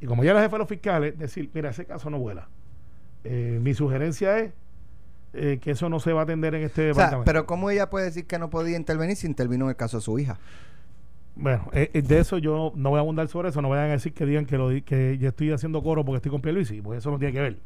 Y 0.00 0.06
como 0.06 0.24
ya 0.24 0.34
la 0.34 0.42
jefa 0.42 0.56
de 0.56 0.58
los 0.58 0.68
fiscales, 0.68 1.16
decir, 1.16 1.48
mira, 1.54 1.70
ese 1.70 1.86
caso 1.86 2.10
no 2.10 2.18
vuela. 2.18 2.48
Eh, 3.24 3.58
mi 3.62 3.74
sugerencia 3.74 4.38
es 4.38 4.52
eh, 5.32 5.58
que 5.60 5.72
eso 5.72 5.88
no 5.88 5.98
se 5.98 6.12
va 6.12 6.20
a 6.20 6.24
atender 6.24 6.54
en 6.54 6.62
este 6.62 6.90
O 6.90 6.94
sea, 6.94 7.04
departamento. 7.04 7.24
pero 7.24 7.46
¿cómo 7.46 7.70
ella 7.70 7.90
puede 7.90 8.06
decir 8.06 8.26
que 8.26 8.38
no 8.38 8.50
podía 8.50 8.76
intervenir 8.76 9.16
si 9.16 9.26
intervino 9.26 9.64
en 9.64 9.70
el 9.70 9.76
caso 9.76 9.96
de 9.96 10.02
su 10.02 10.18
hija? 10.18 10.38
Bueno, 11.36 11.68
eh, 11.72 11.90
eh, 11.92 12.02
de 12.02 12.18
eso 12.20 12.38
yo 12.38 12.72
no 12.76 12.90
voy 12.90 12.98
a 12.98 13.00
abundar 13.00 13.26
sobre 13.28 13.48
eso. 13.48 13.60
No 13.60 13.68
vayan 13.68 13.86
a 13.86 13.92
decir 13.92 14.12
que 14.12 14.24
digan 14.24 14.46
que, 14.46 14.56
lo, 14.56 14.68
que 14.84 15.18
yo 15.18 15.28
estoy 15.28 15.50
haciendo 15.50 15.82
coro 15.82 16.04
porque 16.04 16.18
estoy 16.18 16.30
con 16.30 16.40
Pierluisi, 16.40 16.80
porque 16.80 16.98
eso 16.98 17.10
no 17.10 17.18
tiene 17.18 17.32
que 17.32 17.40
ver. 17.40 17.58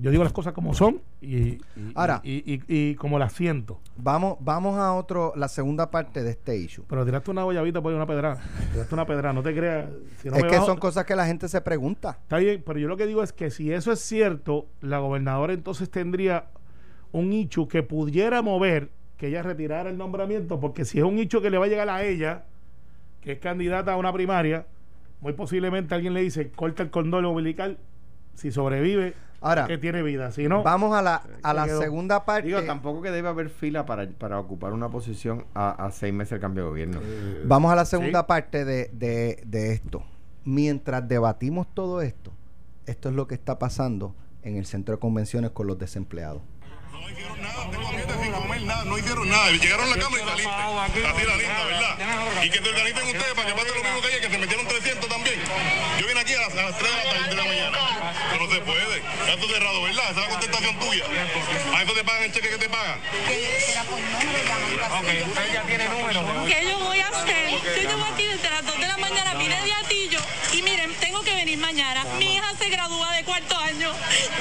Yo 0.00 0.10
digo 0.10 0.24
las 0.24 0.32
cosas 0.32 0.52
como 0.52 0.72
son 0.74 1.00
y, 1.20 1.36
y- 1.36 1.60
Ahora- 1.94 2.20
y, 2.24 2.54
y- 2.54 2.62
y 2.68 2.94
como 2.94 3.18
las 3.18 3.32
siento. 3.32 3.80
Vamos, 3.96 4.38
vamos 4.40 4.78
a 4.78 4.94
otro, 4.94 5.32
la 5.36 5.48
segunda 5.48 5.90
parte 5.90 6.22
de 6.22 6.30
este 6.30 6.56
issue. 6.56 6.84
Pero 6.88 7.04
tiraste 7.04 7.30
una 7.30 7.42
guayabita 7.44 7.82
por 7.82 7.92
una 7.92 8.06
pedrada. 8.06 8.40
Tiraste 8.72 8.94
una 8.94 9.04
pedrada, 9.06 9.32
no 9.34 9.42
te 9.42 9.54
creas. 9.54 9.90
Si 10.22 10.28
no 10.28 10.36
es 10.36 10.42
me 10.42 10.48
que 10.48 10.56
bajo- 10.56 10.66
son 10.66 10.78
cosas 10.78 11.04
que 11.04 11.14
la 11.14 11.26
gente 11.26 11.48
se 11.48 11.60
pregunta. 11.60 12.18
Está 12.22 12.38
bien, 12.38 12.62
pero 12.64 12.78
yo 12.78 12.88
lo 12.88 12.96
que 12.96 13.06
digo 13.06 13.22
es 13.22 13.32
que 13.32 13.50
si 13.50 13.72
eso 13.72 13.92
es 13.92 14.00
cierto, 14.00 14.66
la 14.80 14.98
gobernadora 15.00 15.52
entonces 15.52 15.90
tendría 15.90 16.46
un 17.12 17.32
hecho 17.32 17.68
que 17.68 17.82
pudiera 17.82 18.40
mover 18.42 18.90
que 19.16 19.26
ella 19.28 19.42
retirara 19.42 19.90
el 19.90 19.98
nombramiento, 19.98 20.60
porque 20.60 20.84
si 20.86 20.98
es 20.98 21.04
un 21.04 21.18
hecho 21.18 21.42
que 21.42 21.50
le 21.50 21.58
va 21.58 21.66
a 21.66 21.68
llegar 21.68 21.88
a 21.90 22.04
ella, 22.04 22.44
que 23.20 23.32
es 23.32 23.38
candidata 23.38 23.92
a 23.92 23.96
una 23.98 24.12
primaria, 24.14 24.66
muy 25.20 25.34
posiblemente 25.34 25.94
alguien 25.94 26.14
le 26.14 26.22
dice, 26.22 26.50
corta 26.52 26.82
el 26.82 26.88
condón 26.90 27.26
umbilical, 27.26 27.76
si 28.34 28.50
sobrevive, 28.50 29.12
Ahora, 29.42 29.66
que 29.66 29.78
tiene 29.78 30.02
vida, 30.02 30.32
si 30.32 30.48
no, 30.48 30.62
vamos 30.62 30.94
a 30.94 31.00
la, 31.00 31.22
a 31.42 31.54
la 31.54 31.64
quedó. 31.64 31.80
segunda 31.80 32.24
parte. 32.26 32.46
Digo, 32.48 32.62
tampoco 32.64 33.00
que 33.00 33.10
debe 33.10 33.28
haber 33.28 33.48
fila 33.48 33.86
para, 33.86 34.06
para 34.06 34.38
ocupar 34.38 34.72
una 34.74 34.90
posición 34.90 35.46
a, 35.54 35.70
a 35.86 35.90
seis 35.92 36.12
meses 36.12 36.32
del 36.32 36.40
cambio 36.40 36.64
de 36.64 36.68
gobierno. 36.70 37.00
Vamos 37.46 37.72
a 37.72 37.76
la 37.76 37.84
segunda 37.86 38.20
Sí. 38.20 38.24
parte 38.28 38.64
de, 38.66 38.90
de- 38.92 39.42
de 39.46 39.72
esto. 39.72 40.02
Mientras 40.44 41.06
debatimos 41.08 41.66
todo 41.72 42.02
esto, 42.02 42.32
esto 42.86 43.08
es 43.08 43.14
lo 43.14 43.26
que 43.26 43.34
está 43.34 43.58
pasando 43.58 44.14
en 44.42 44.56
el 44.56 44.66
centro 44.66 44.94
de 44.94 45.00
convenciones 45.00 45.50
con 45.52 45.66
los 45.66 45.78
desempleados. 45.78 46.42
No 46.92 47.08
hicieron 47.08 47.40
nada, 47.40 47.70
tengo 47.70 47.88
amigos 47.88 48.12
sin 48.22 48.32
comer 48.32 48.62
nada, 48.62 48.84
no 48.84 48.98
hicieron 48.98 49.28
nada. 49.28 49.50
Llegaron 49.50 49.86
a 49.86 49.96
la 49.96 50.02
cámara 50.02 50.22
y 50.22 50.26
saliste. 50.28 50.50
Así 50.52 51.26
la 51.26 51.36
lista, 51.36 51.64
¿verdad? 51.64 52.44
Y 52.44 52.50
que 52.50 52.58
se 52.58 52.68
organicen 52.68 53.04
ustedes 53.06 53.34
para 53.34 53.48
que 53.48 53.54
pase 53.54 53.68
lo 53.72 53.82
mismo 53.84 54.00
que 54.00 54.06
ayer, 54.08 54.20
que 54.20 54.30
se 54.30 54.38
metieron 54.38 54.66
300 54.68 55.08
también. 55.08 55.38
Yo 56.00 56.06
vine 56.06 56.20
aquí 56.20 56.32
a 56.34 56.40
las, 56.44 56.52
a 56.56 56.62
las 56.70 56.78
3 56.78 56.90
de 56.90 56.96
la 56.96 57.04
tarde 57.10 57.28
de 57.30 57.36
la 57.36 57.44
mañana. 57.44 57.78
Pero 58.30 58.44
no 58.44 58.50
Ya 59.26 59.34
está 59.34 59.46
cerrado, 59.46 59.82
¿verdad? 59.82 60.04
Esa 60.10 60.20
es 60.20 60.26
la 60.26 60.28
contestación 60.28 60.78
tuya. 60.78 61.04
A 61.74 61.82
eso 61.82 61.92
te 61.92 62.04
pagan 62.04 62.22
el 62.24 62.32
cheque 62.32 62.48
que 62.50 62.58
te 62.58 62.68
pagan. 62.68 62.98
¿Qué 66.46 66.66
yo 66.68 66.78
voy 66.78 66.98
a 67.00 67.08
hacer? 67.08 67.50
Yo 67.50 67.88
llevo 67.88 68.04
aquí 68.04 68.24
desde 68.24 68.50
las 68.50 68.64
2 68.66 68.80
de 68.80 68.86
la 68.86 68.96
mañana, 68.98 69.34
vine 69.34 69.60
de 69.62 69.72
Atillo 69.72 70.20
y 70.52 70.62
miren, 70.62 70.92
tengo 70.96 71.20
que 71.22 71.34
venir 71.34 71.58
mañana. 71.58 72.04
Mi 72.18 72.36
hija 72.36 72.52
se 72.58 72.68
gradúa 72.68 73.12
de 73.12 73.24
cuarto 73.24 73.56
año. 73.58 73.92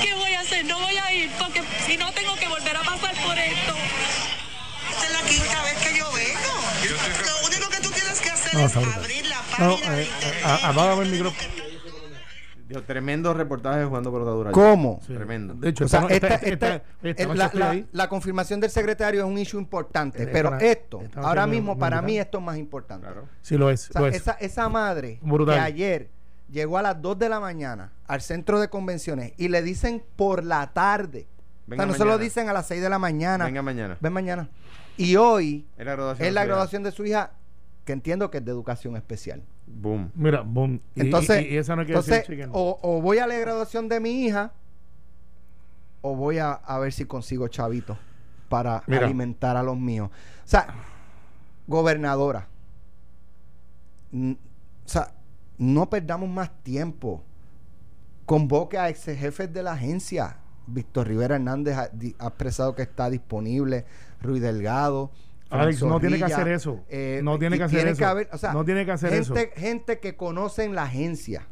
¿Qué 0.01 0.13
voy 0.15 0.33
a 0.33 0.41
hacer? 0.41 0.65
No 0.65 0.79
voy 0.79 0.97
a 0.97 1.13
ir 1.13 1.29
porque 1.37 1.61
si 1.85 1.97
no 1.97 2.11
tengo 2.13 2.35
que 2.35 2.47
volver 2.47 2.75
a 2.77 2.81
pasar 2.81 3.13
por 3.23 3.37
esto. 3.37 3.75
Esta 4.91 5.05
es 5.05 5.11
la 5.11 5.21
quinta 5.29 5.63
vez 5.63 5.77
que 5.77 5.97
yo 5.97 6.11
vengo. 6.11 6.39
Lo 7.25 7.47
único 7.47 7.69
que 7.69 7.77
tú 7.81 7.91
tienes 7.91 8.19
que 8.19 8.29
hacer 8.29 8.53
No, 8.55 8.65
es 8.65 8.75
abrir 8.75 9.25
la 9.27 9.37
no, 9.59 9.75
página 9.75 9.91
de 9.95 10.03
eh, 10.03 10.05
internet. 10.05 10.43
a- 10.45 11.01
el 11.01 11.09
micrófono. 11.09 11.68
Digo, 12.69 12.83
tremendo 12.83 13.33
reportaje 13.33 13.83
jugando 13.83 14.11
pelotadura. 14.11 14.51
¿Cómo? 14.51 15.01
Sí. 15.05 15.13
Tremendo. 15.13 15.55
De 15.55 15.69
hecho, 15.69 15.85
O 15.85 15.87
sea, 15.87 16.01
esta, 16.09 16.35
esta- 16.35 16.35
esta- 16.47 16.75
esta- 17.01 17.23
esta 17.23 17.25
noche 17.57 17.85
la, 17.91 18.07
confirmación 18.07 18.59
del 18.59 18.69
secretario 18.69 19.21
es 19.21 19.25
un 19.27 19.37
issue 19.39 19.59
importante, 19.59 20.27
pero 20.27 20.51
para- 20.51 20.63
esto, 20.65 21.01
ahora 21.15 21.47
me- 21.47 21.53
mismo, 21.55 21.77
para 21.79 22.01
mí, 22.01 22.19
esto 22.19 22.37
es 22.37 22.43
más 22.43 22.57
importante. 22.57 23.07
Claro. 23.07 23.27
Sí 23.41 23.57
lo 23.57 23.69
es, 23.71 23.89
O 23.89 23.93
sea, 23.93 24.01
lo 24.01 24.07
es. 24.07 24.15
esa, 24.17 24.33
esa 24.33 24.69
madre 24.69 25.17
Brutal. 25.23 25.55
que 25.55 25.61
ayer 25.61 26.09
llegó 26.51 26.77
a 26.77 26.83
las 26.83 27.01
2 27.01 27.17
de 27.17 27.27
la 27.29 27.39
mañana 27.39 27.91
al 28.07 28.21
centro 28.21 28.59
de 28.59 28.69
convenciones 28.69 29.33
y 29.37 29.47
le 29.47 29.61
dicen 29.63 30.03
por 30.15 30.43
la 30.43 30.71
tarde. 30.71 31.27
Venga 31.65 31.83
o 31.83 31.87
sea, 31.87 31.91
no 31.91 31.97
se 31.97 32.05
lo 32.05 32.17
dicen 32.19 32.49
a 32.49 32.53
las 32.53 32.67
6 32.67 32.81
de 32.81 32.89
la 32.89 32.99
mañana. 32.99 33.45
Venga 33.45 33.61
mañana. 33.63 33.97
Ven 33.99 34.13
mañana. 34.13 34.49
Y 34.97 35.15
hoy 35.15 35.65
Es 35.77 35.85
la 35.85 35.93
es 36.43 36.47
graduación 36.47 36.83
de 36.83 36.91
su 36.91 37.05
hija, 37.05 37.31
que 37.85 37.93
entiendo 37.93 38.29
que 38.29 38.39
es 38.39 38.45
de 38.45 38.51
educación 38.51 38.95
especial. 38.95 39.41
Boom. 39.71 40.11
Mira, 40.15 40.41
boom. 40.41 40.81
Y- 40.95 41.01
Entonces, 41.01 41.45
y, 41.45 41.53
y 41.53 41.57
esa 41.57 41.75
no 41.75 41.83
quiere 41.83 41.99
entonces 41.99 42.21
decir 42.21 42.35
chicken. 42.35 42.49
o, 42.53 42.79
o 42.81 43.01
voy 43.01 43.19
a 43.19 43.27
la 43.27 43.35
graduación 43.37 43.87
de 43.87 43.99
mi 43.99 44.25
hija 44.25 44.51
o 46.01 46.15
voy 46.15 46.39
a, 46.39 46.51
a 46.53 46.79
ver 46.79 46.91
si 46.91 47.05
consigo 47.05 47.47
chavitos 47.49 47.97
para 48.49 48.83
Mira. 48.87 49.05
alimentar 49.05 49.55
a 49.57 49.63
los 49.63 49.77
míos. 49.77 50.09
O 50.09 50.47
sea, 50.47 50.67
gobernadora, 51.67 52.47
o 54.13 54.35
sea, 54.85 55.13
no 55.57 55.89
perdamos 55.89 56.29
más 56.29 56.49
tiempo. 56.63 57.23
Convoque 58.25 58.77
a 58.77 58.89
ex 58.89 59.03
jefes 59.05 59.51
de 59.53 59.63
la 59.63 59.73
agencia. 59.73 60.37
Víctor 60.67 61.07
Rivera 61.07 61.35
Hernández 61.35 61.75
ha, 61.77 61.89
ha 62.19 62.27
expresado 62.27 62.75
que 62.75 62.83
está 62.83 63.09
disponible. 63.09 63.85
Ruiz 64.21 64.41
Delgado. 64.41 65.11
Alex, 65.49 65.81
no 65.83 65.99
tiene 65.99 66.17
que 66.17 66.23
hacer 66.25 66.47
eso. 66.49 66.83
eh, 66.89 67.21
No 67.23 67.39
tiene 67.39 67.57
que 67.57 67.63
hacer 67.63 67.87
eso. 67.87 68.05
haber- 68.07 68.29
o 68.31 68.37
sea, 68.37 68.53
No 68.53 68.63
tiene 68.65 68.85
que 68.85 68.91
hacer 68.91 69.13
eso. 69.13 69.35
gente, 69.35 69.59
Gente 69.59 69.99
que 69.99 70.15
conoce 70.15 70.63
en 70.63 70.75
la 70.75 70.83
agencia 70.83 71.47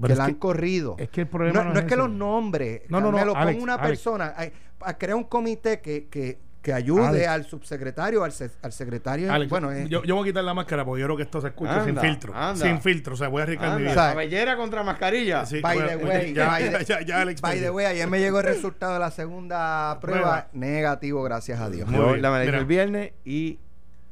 Pero 0.00 0.08
que 0.14 0.18
la 0.18 0.24
que- 0.26 0.30
han 0.32 0.38
corrido. 0.38 0.94
es 0.98 1.08
que 1.10 1.22
el 1.22 1.26
problema 1.28 1.58
no, 1.60 1.64
no 1.64 1.70
no 1.74 1.78
es 1.78 1.84
es 1.84 1.90
que 1.90 1.96
los 1.96 2.10
nombres. 2.10 2.82
No, 2.88 3.00
no, 3.00 3.10
no, 3.10 3.18
pon 3.18 3.36
Alex, 3.36 3.62
una 3.62 3.74
Alex. 3.74 3.88
persona 3.88 4.34
ay, 4.36 4.52
a 4.80 4.96
crear 4.98 5.16
un 5.16 5.24
comité 5.24 5.80
que, 5.80 6.06
que, 6.08 6.38
que 6.62 6.72
ayude 6.72 7.04
Alex. 7.06 7.28
al 7.28 7.44
subsecretario, 7.46 8.22
al, 8.22 8.30
se- 8.30 8.50
al 8.62 8.72
secretario. 8.72 9.32
Alex, 9.32 9.50
bueno, 9.50 9.72
eh, 9.72 9.86
yo, 9.88 10.04
yo 10.04 10.14
voy 10.14 10.22
a 10.22 10.30
quitar 10.30 10.44
la 10.44 10.54
máscara 10.54 10.84
porque 10.84 11.00
yo 11.00 11.06
creo 11.08 11.16
que 11.16 11.24
esto 11.24 11.40
se 11.40 11.48
escucha 11.48 11.80
sin 11.80 11.88
Anda, 11.90 12.00
filtro. 12.02 12.32
anda. 12.36 12.64
Sin 12.64 12.80
filtro, 12.80 13.14
o 13.14 13.16
sea, 13.16 13.26
voy 13.28 13.40
a 13.40 13.42
arriesgar 13.42 13.76
mi 13.76 13.82
vida. 13.82 13.94
Cabellera 13.94 14.56
contra 14.56 14.82
mascarilla. 14.84 15.44
Sí, 15.44 15.60
by 15.60 15.76
bueno, 15.76 15.98
the 15.98 16.04
way, 16.04 16.32
ya, 16.34 16.46
by 16.46 16.64
ya, 16.70 16.78
the- 16.78 16.84
ya, 16.84 17.00
ya, 17.00 17.20
Alex 17.22 17.40
by 17.40 17.58
the 17.60 17.70
way, 17.70 17.86
ayer 17.86 18.06
me 18.08 18.20
llegó 18.20 18.38
el 18.38 18.46
resultado 18.54 18.94
de 18.94 19.00
la 19.00 19.10
segunda 19.10 19.98
prueba, 20.00 20.20
Prueba. 20.22 20.48
negativo, 20.52 21.22
gracias 21.24 21.58
a 21.60 21.68
Dios. 21.68 21.90
Yo 21.90 22.14
la 22.16 22.30
me 22.30 22.44
el 22.44 22.64
viernes 22.64 23.12
y 23.24 23.58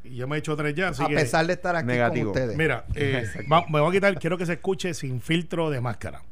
Y 0.03 0.17
yo 0.17 0.27
me 0.27 0.35
he 0.37 0.39
hecho 0.41 0.57
tres 0.57 0.75
ya, 0.75 0.89
así 0.89 1.05
a 1.05 1.07
que... 1.07 1.15
pesar 1.15 1.47
de 1.47 1.53
estar 1.53 1.77
aquí 1.77 1.87
Negativo. 1.87 2.33
con 2.33 2.41
ustedes. 2.43 2.57
Mira, 2.59 2.85
eh, 2.97 3.27
va- 3.53 3.67
me 3.69 3.79
voy 3.81 3.91
a 3.91 3.93
quitar, 3.93 4.19
quiero 4.19 4.37
que 4.37 4.47
se 4.47 4.55
escuche 4.55 4.93
sin 4.95 5.21
filtro 5.21 5.71
de 5.71 5.81
máscara. 5.81 6.23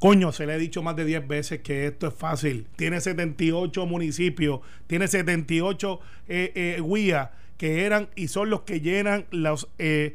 Coño, 0.00 0.32
se 0.32 0.46
le 0.46 0.54
he 0.54 0.58
dicho 0.58 0.82
más 0.82 0.96
de 0.96 1.04
10 1.04 1.28
veces 1.28 1.60
que 1.60 1.86
esto 1.86 2.08
es 2.08 2.14
fácil. 2.14 2.66
Tiene 2.76 3.02
78 3.02 3.84
municipios, 3.84 4.60
tiene 4.86 5.06
78 5.06 6.00
eh, 6.26 6.52
eh, 6.54 6.82
guías 6.82 7.28
que 7.58 7.84
eran 7.84 8.08
y 8.16 8.28
son 8.28 8.48
los 8.48 8.62
que 8.62 8.80
llenan 8.80 9.26
eh, 9.76 10.14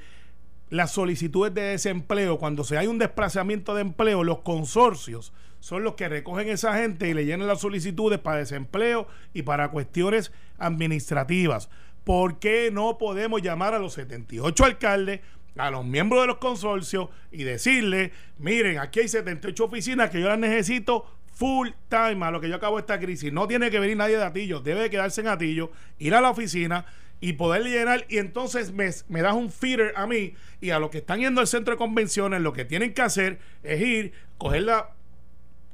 las 0.72 0.92
solicitudes 0.92 1.54
de 1.54 1.62
desempleo. 1.62 2.40
Cuando 2.40 2.64
se 2.64 2.80
hay 2.80 2.88
un 2.88 2.98
desplazamiento 2.98 3.76
de 3.76 3.82
empleo, 3.82 4.24
los 4.24 4.40
consorcios 4.40 5.32
son 5.60 5.84
los 5.84 5.94
que 5.94 6.10
recogen 6.10 6.50
esa 6.50 6.76
gente 6.76 7.08
y 7.08 7.14
le 7.14 7.26
llenan 7.26 7.48
las 7.48 7.62
solicitudes 7.62 8.18
para 8.18 8.40
desempleo 8.40 9.08
y 9.36 9.44
para 9.44 9.70
cuestiones 9.70 10.32
administrativas. 10.58 11.70
¿Por 12.04 12.40
qué 12.40 12.72
no 12.72 12.98
podemos 12.98 13.44
llamar 13.44 13.76
a 13.76 13.80
los 13.80 13.94
78 13.94 14.66
alcaldes, 14.66 15.22
a 15.58 15.72
los 15.72 15.86
miembros 15.86 16.22
de 16.22 16.28
los 16.28 16.38
consorcios 16.38 17.10
y 17.32 17.44
decirle, 17.44 18.12
miren, 18.38 18.80
aquí 18.80 19.02
hay 19.02 19.08
78 19.08 19.64
oficinas 19.64 20.10
que 20.10 20.20
yo 20.20 20.28
las 20.28 20.40
necesito 20.40 21.06
full 21.32 21.70
time 21.90 22.26
a 22.26 22.32
lo 22.32 22.40
que 22.40 22.50
yo 22.50 22.56
acabo 22.56 22.80
esta 22.80 23.00
crisis. 23.00 23.32
No 23.32 23.48
tiene 23.48 23.70
que 23.70 23.80
venir 23.80 23.98
nadie 23.98 24.18
de 24.18 24.24
Atillo, 24.24 24.62
debe 24.62 24.82
de 24.82 24.90
quedarse 24.90 25.22
en 25.22 25.28
Atillo, 25.28 25.72
ir 26.00 26.16
a 26.16 26.22
la 26.22 26.30
oficina 26.30 26.86
y 27.22 27.34
poder 27.34 27.64
llenar 27.64 28.06
y 28.10 28.18
entonces 28.18 28.72
me, 28.72 28.90
me 29.08 29.22
das 29.22 29.34
un 29.34 29.50
feeder 29.50 29.94
a 29.96 30.06
mí 30.06 30.34
y 30.60 30.72
a 30.72 30.80
los 30.80 30.90
que 30.90 31.00
están 31.00 31.20
yendo 31.20 31.42
al 31.42 31.48
centro 31.48 31.74
de 31.74 31.78
convenciones 31.78 32.42
lo 32.42 32.54
que 32.54 32.66
tienen 32.66 32.94
que 32.94 33.02
hacer 33.02 33.40
es 33.64 33.82
ir, 33.82 34.14
coger 34.38 34.64
la 34.64 34.90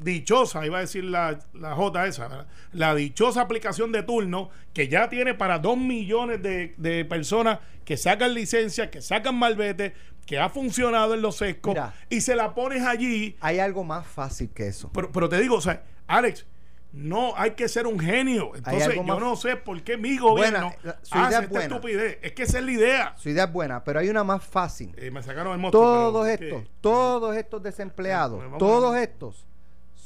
dichosa, 0.01 0.65
iba 0.65 0.79
a 0.79 0.81
decir 0.81 1.03
la, 1.03 1.39
la 1.53 1.75
J 1.75 2.07
esa, 2.07 2.27
¿verdad? 2.27 2.47
la 2.73 2.95
dichosa 2.95 3.41
aplicación 3.41 3.91
de 3.91 4.03
turno 4.03 4.49
que 4.73 4.87
ya 4.87 5.09
tiene 5.09 5.33
para 5.33 5.59
dos 5.59 5.77
millones 5.77 6.41
de, 6.41 6.73
de 6.77 7.05
personas 7.05 7.59
que 7.85 7.97
sacan 7.97 8.33
licencia, 8.33 8.89
que 8.89 9.01
sacan 9.01 9.35
malvete, 9.35 9.93
que 10.25 10.39
ha 10.39 10.49
funcionado 10.49 11.13
en 11.13 11.21
los 11.21 11.37
sescos 11.37 11.73
Mira. 11.73 11.93
y 12.09 12.21
se 12.21 12.35
la 12.35 12.53
pones 12.53 12.83
allí. 12.83 13.35
Hay 13.41 13.59
algo 13.59 13.83
más 13.83 14.07
fácil 14.07 14.49
que 14.49 14.67
eso. 14.67 14.89
Pero, 14.93 15.11
pero 15.11 15.29
te 15.29 15.39
digo, 15.39 15.55
o 15.55 15.61
sea, 15.61 15.83
Alex, 16.07 16.45
no 16.93 17.33
hay 17.37 17.51
que 17.51 17.67
ser 17.69 17.87
un 17.87 17.99
genio. 17.99 18.51
Entonces, 18.55 18.95
yo 18.95 19.19
no 19.19 19.35
sé 19.35 19.55
por 19.55 19.81
qué 19.81 19.97
mi 19.97 20.17
gobierno 20.17 20.73
Buena, 20.83 20.99
su 21.01 21.15
idea 21.15 21.27
hace 21.27 21.35
es 21.35 21.41
esta 21.43 21.49
buena. 21.53 21.75
estupidez. 21.75 22.17
Es 22.21 22.31
que 22.33 22.43
esa 22.43 22.59
es 22.59 22.65
la 22.65 22.71
idea. 22.71 23.15
Su 23.17 23.29
idea 23.29 23.45
es 23.45 23.53
buena, 23.53 23.83
pero 23.83 23.99
hay 23.99 24.09
una 24.09 24.23
más 24.23 24.43
fácil. 24.43 24.93
Eh, 24.97 25.09
me 25.09 25.23
sacaron 25.23 25.53
el 25.53 25.59
monstruo. 25.59 25.83
Todos 25.83 26.27
pero, 26.27 26.45
estos, 26.45 26.63
¿qué? 26.63 26.69
todos 26.81 27.35
estos 27.37 27.63
desempleados, 27.63 28.43
Pues 28.43 28.57
todos 28.57 28.97
estos 28.97 29.47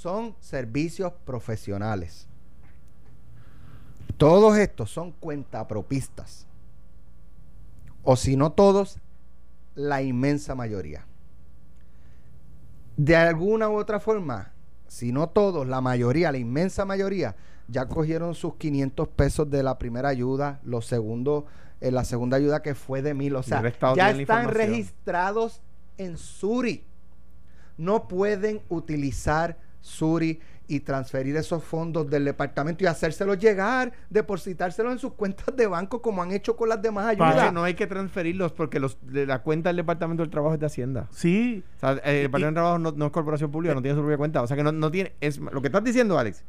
son 0.06 0.36
servicios 0.40 1.14
profesionales. 1.26 2.28
Todos 4.18 4.56
estos 4.56 4.92
son 4.92 5.12
cuentapropistas. 5.14 6.46
O 8.04 8.16
si 8.16 8.38
no 8.38 8.52
todos, 8.52 9.00
la 9.74 10.04
inmensa 10.04 10.54
mayoría. 10.54 11.08
De 12.96 13.16
alguna 13.16 13.68
u 13.68 13.78
otra 13.78 14.00
forma, 14.00 14.54
si 14.88 15.12
no 15.12 15.28
todos, 15.30 15.66
la 15.66 15.82
mayoría, 15.82 16.32
la 16.32 16.38
inmensa 16.38 16.86
mayoría, 16.86 17.36
ya 17.68 17.88
cogieron 17.88 18.36
sus 18.36 18.58
500 18.58 19.08
pesos 19.08 19.50
de 19.50 19.64
la 19.64 19.80
primera 19.80 20.10
ayuda, 20.10 20.60
los 20.64 20.86
segundos, 20.86 21.46
eh, 21.82 21.90
la 21.90 22.06
segunda 22.06 22.38
ayuda 22.38 22.62
que 22.62 22.76
fue 22.76 23.02
de 23.02 23.16
mil. 23.16 23.36
O 23.36 23.42
sea, 23.42 23.64
ya 23.96 24.12
están 24.12 24.50
registrados 24.50 25.64
en 25.98 26.20
Suri. 26.20 26.86
No 27.76 28.08
pueden 28.08 28.62
utilizar 28.70 29.65
Suri 29.86 30.40
y 30.68 30.80
transferir 30.80 31.36
esos 31.36 31.64
fondos 31.64 32.10
del 32.10 32.26
departamento 32.26 32.84
y 32.84 32.88
hacérselos 32.88 33.38
llegar, 33.38 33.94
depositárselos 34.10 34.94
en 34.94 35.00
sus 35.00 35.14
cuentas 35.14 35.56
de 35.56 35.68
banco 35.68 36.02
como 36.02 36.24
han 36.24 36.32
hecho 36.32 36.56
con 36.56 36.70
las 36.70 36.82
demás 36.82 37.06
ayudas. 37.06 37.54
no 37.54 37.64
hay 37.64 37.76
que 37.76 37.86
transferirlos 37.86 38.52
porque 38.52 38.80
los, 38.80 38.98
de 39.04 39.28
la 39.28 39.44
cuenta 39.44 39.70
del 39.70 39.78
Departamento 39.78 40.24
del 40.24 40.32
Trabajo 40.32 40.56
es 40.56 40.60
de 40.60 40.66
Hacienda. 40.66 41.08
Sí. 41.12 41.64
O 41.78 41.80
sea, 41.80 41.92
el 41.92 42.24
Departamento 42.24 42.46
del 42.46 42.54
Trabajo 42.54 42.80
no, 42.80 42.92
no 42.94 43.06
es 43.06 43.12
corporación 43.12 43.52
pública, 43.52 43.76
no 43.76 43.82
tiene 43.82 43.96
su 43.96 44.02
propia 44.02 44.18
cuenta. 44.18 44.42
O 44.42 44.48
sea 44.48 44.58
que 44.58 44.64
no, 44.64 44.72
no 44.72 44.90
tiene. 44.90 45.14
Es, 45.22 45.38
lo 45.38 45.62
que 45.62 45.68
estás 45.68 45.84
diciendo, 45.84 46.18
Alex, 46.18 46.44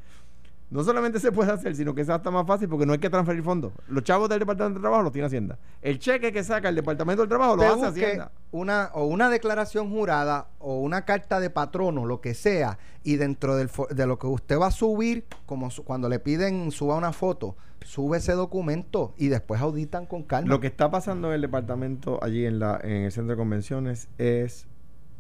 no 0.68 0.82
solamente 0.82 1.20
se 1.20 1.30
puede 1.30 1.52
hacer, 1.52 1.76
sino 1.76 1.94
que 1.94 2.00
es 2.02 2.08
hasta 2.08 2.30
más 2.30 2.46
fácil 2.46 2.68
porque 2.68 2.86
no 2.86 2.92
hay 2.92 2.98
que 2.98 3.08
transferir 3.10 3.42
fondos. 3.42 3.72
Los 3.88 4.02
chavos 4.02 4.28
del 4.28 4.40
Departamento 4.40 4.74
del 4.74 4.82
Trabajo 4.82 5.02
los 5.04 5.12
tiene 5.12 5.26
Hacienda. 5.26 5.58
El 5.80 5.98
cheque 6.00 6.32
que 6.32 6.42
saca 6.42 6.68
el 6.68 6.74
Departamento 6.74 7.22
del 7.22 7.28
Trabajo 7.28 7.54
lo 7.56 7.62
hace 7.62 7.86
Hacienda. 7.86 8.32
una 8.50 8.90
o 8.94 9.04
una 9.04 9.30
declaración 9.30 9.90
jurada 9.90 10.48
o 10.58 10.80
una 10.80 11.04
carta 11.04 11.38
de 11.38 11.50
patrono, 11.50 12.04
lo 12.04 12.20
que 12.20 12.34
sea, 12.34 12.78
y 13.04 13.16
dentro 13.16 13.54
del 13.56 13.70
de 13.90 14.06
lo 14.06 14.18
que 14.18 14.26
usted 14.26 14.58
va 14.58 14.66
a 14.66 14.70
subir, 14.72 15.24
como 15.46 15.70
su- 15.70 15.84
cuando 15.84 16.08
le 16.08 16.18
piden 16.18 16.72
suba 16.72 16.96
una 16.96 17.12
foto, 17.12 17.56
sube 17.84 18.18
ese 18.18 18.32
documento 18.32 19.14
y 19.16 19.28
después 19.28 19.60
auditan 19.60 20.06
con 20.06 20.24
calma. 20.24 20.48
Lo 20.50 20.58
que 20.58 20.66
está 20.66 20.90
pasando 20.90 21.28
en 21.28 21.34
el 21.34 21.42
departamento 21.42 22.18
allí 22.24 22.44
en, 22.44 22.58
la, 22.58 22.80
en 22.82 23.04
el 23.04 23.12
centro 23.12 23.34
de 23.34 23.38
convenciones 23.38 24.08
es 24.18 24.66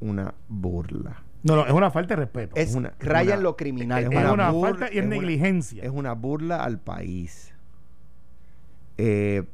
una 0.00 0.34
burla. 0.48 1.22
No, 1.46 1.56
no, 1.56 1.66
es 1.66 1.72
una 1.72 1.90
falta 1.90 2.14
de 2.14 2.20
respeto. 2.22 2.56
es 2.56 2.74
una- 2.74 2.92
raya 2.98 3.34
en 3.34 3.42
lo 3.42 3.56
criminal. 3.56 4.02
es 4.04 4.10
para 4.10 4.32
una 4.32 4.50
burla- 4.52 4.70
falta 4.70 4.86
y 4.86 4.98
es 4.98 5.04
es 5.04 5.06
una- 5.06 5.16
negligencia. 5.16 5.82
Es 5.84 5.90
una 5.90 6.12
burla 6.14 6.62
al 6.64 6.78
país. 6.78 7.52
Eh, 8.98 9.44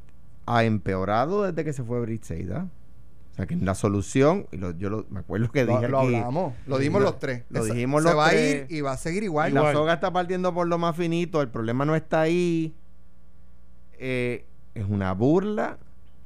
ha 0.47 0.65
empeorado 0.65 1.43
desde 1.45 1.65
que 1.65 1.73
se 1.73 1.83
fue 1.85 2.01
Briseida. 2.01 2.69
O 3.33 3.35
sea 3.35 3.47
que 3.47 3.57
la 3.57 3.75
solución, 3.75 4.47
y 4.53 4.59
lo- 4.59 4.73
yo 4.73 4.91
lo- 4.91 5.07
me 5.09 5.21
acuerdo 5.21 5.51
que 5.51 5.65
dije 5.65 5.89
lo 5.89 6.01
aquí, 6.01 6.15
hablamos, 6.17 6.53
lo 6.67 6.79
dimos 6.79 7.01
Lo- 7.01 7.09
los 7.11 7.19
tres. 7.19 7.45
lo 7.49 7.65
Esa- 7.65 7.73
dijimos 7.73 8.03
se 8.03 8.09
los 8.11 8.19
va 8.19 8.29
tres. 8.29 8.41
a 8.41 8.57
ir 8.65 8.67
y 8.69 8.81
va 8.83 8.93
a 8.93 8.97
seguir 8.99 9.23
igual. 9.23 9.55
la 9.55 9.73
soga 9.73 9.95
está 9.95 10.13
partiendo 10.13 10.53
por 10.53 10.67
lo 10.67 10.77
más 10.77 10.95
finito, 10.97 11.41
el 11.41 11.49
problema 11.49 11.85
no 11.87 11.95
está 11.97 12.21
ahí. 12.21 12.75
Eh, 13.99 14.45
es 14.75 14.85
una 14.89 15.13
burla. 15.15 15.79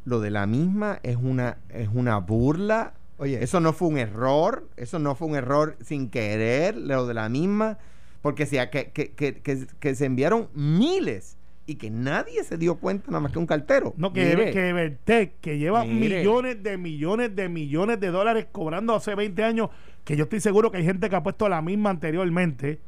Lo 0.04 0.20
de 0.20 0.30
la 0.30 0.46
misma 0.46 0.98
es 1.02 1.16
una, 1.16 1.58
es 1.68 1.88
una 1.92 2.18
burla. 2.18 2.94
Oye, 3.18 3.42
Eso 3.42 3.60
no 3.60 3.72
fue 3.72 3.88
un 3.88 3.98
error, 3.98 4.68
eso 4.76 4.98
no 4.98 5.14
fue 5.14 5.28
un 5.28 5.36
error 5.36 5.76
sin 5.82 6.10
querer, 6.10 6.76
lo 6.76 7.06
de 7.06 7.14
la 7.14 7.28
misma, 7.28 7.78
porque 8.22 8.44
sea 8.46 8.70
que, 8.70 8.90
que, 8.90 9.12
que, 9.12 9.34
que- 9.40 9.66
que 9.80 9.94
se 9.94 10.04
enviaron 10.04 10.48
miles 10.54 11.38
y 11.68 11.76
que 11.76 11.90
nadie 11.90 12.44
se 12.44 12.58
dio 12.58 12.76
cuenta 12.76 13.06
nada 13.10 13.20
más 13.20 13.32
que 13.32 13.38
un 13.38 13.46
cartero. 13.46 13.94
No, 13.96 14.12
que, 14.12 14.24
Mire, 14.36 14.52
que 14.52 14.68
Evertec, 14.68 15.40
que 15.40 15.58
lleva 15.58 15.84
Mire. 15.84 16.18
millones 16.18 16.62
de 16.62 16.76
millones 16.78 17.34
de 17.34 17.48
millones 17.48 17.98
de 18.00 18.08
dólares 18.10 18.46
cobrando 18.52 18.94
hace 18.94 19.14
20 19.14 19.42
años, 19.42 19.70
que 20.04 20.16
yo 20.16 20.24
estoy 20.24 20.40
seguro 20.40 20.70
que 20.70 20.76
hay 20.78 20.84
gente 20.84 21.08
que 21.10 21.16
ha 21.16 21.22
puesto 21.22 21.48
la 21.48 21.62
misma 21.62 21.90
anteriormente, 21.90 22.78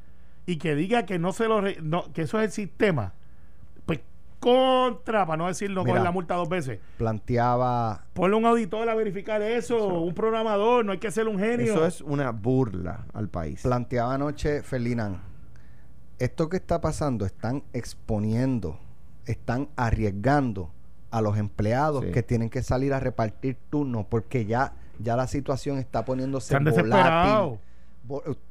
y 0.46 0.56
que 0.58 0.74
diga 0.74 1.04
que 1.06 1.18
no 1.18 1.32
se 1.32 1.48
lo 1.48 1.60
re- 1.60 1.78
no, 1.82 2.12
que 2.12 2.22
eso 2.22 2.38
es 2.40 2.46
el 2.46 2.52
sistema, 2.52 3.14
contra, 4.40 5.26
para 5.26 5.36
no 5.36 5.46
decir 5.48 5.70
no 5.70 5.82
Mira. 5.82 5.92
coger 5.94 6.04
la 6.04 6.10
multa 6.12 6.34
dos 6.34 6.48
veces. 6.48 6.78
planteaba 6.96 8.04
Ponle 8.14 8.36
un 8.36 8.46
auditor 8.46 8.88
a 8.88 8.94
verificar 8.94 9.42
eso, 9.42 9.86
un 10.02 10.14
programador, 10.14 10.84
no 10.84 10.92
hay 10.92 10.98
que 10.98 11.10
ser 11.10 11.28
un 11.28 11.38
genio. 11.38 11.72
Eso 11.72 11.86
es 11.86 12.00
una 12.00 12.30
burla 12.30 13.06
al 13.14 13.28
país. 13.28 13.62
planteaba 13.62 14.14
anoche 14.14 14.62
Ferdinand, 14.62 15.18
esto 16.18 16.48
que 16.48 16.56
está 16.56 16.80
pasando 16.80 17.24
están 17.26 17.62
exponiendo, 17.72 18.78
están 19.26 19.68
arriesgando 19.76 20.70
a 21.10 21.20
los 21.22 21.38
empleados 21.38 22.04
Sí. 22.04 22.10
que 22.12 22.22
tienen 22.22 22.50
que 22.50 22.62
salir 22.62 22.92
a 22.92 23.00
repartir 23.00 23.56
turnos 23.70 24.04
porque 24.06 24.44
ya, 24.46 24.74
ya 24.98 25.16
la 25.16 25.26
situación 25.26 25.78
está 25.78 26.04
poniéndose 26.04 26.48
Se 26.48 26.56
han 26.56 26.64
volátil. 26.64 27.58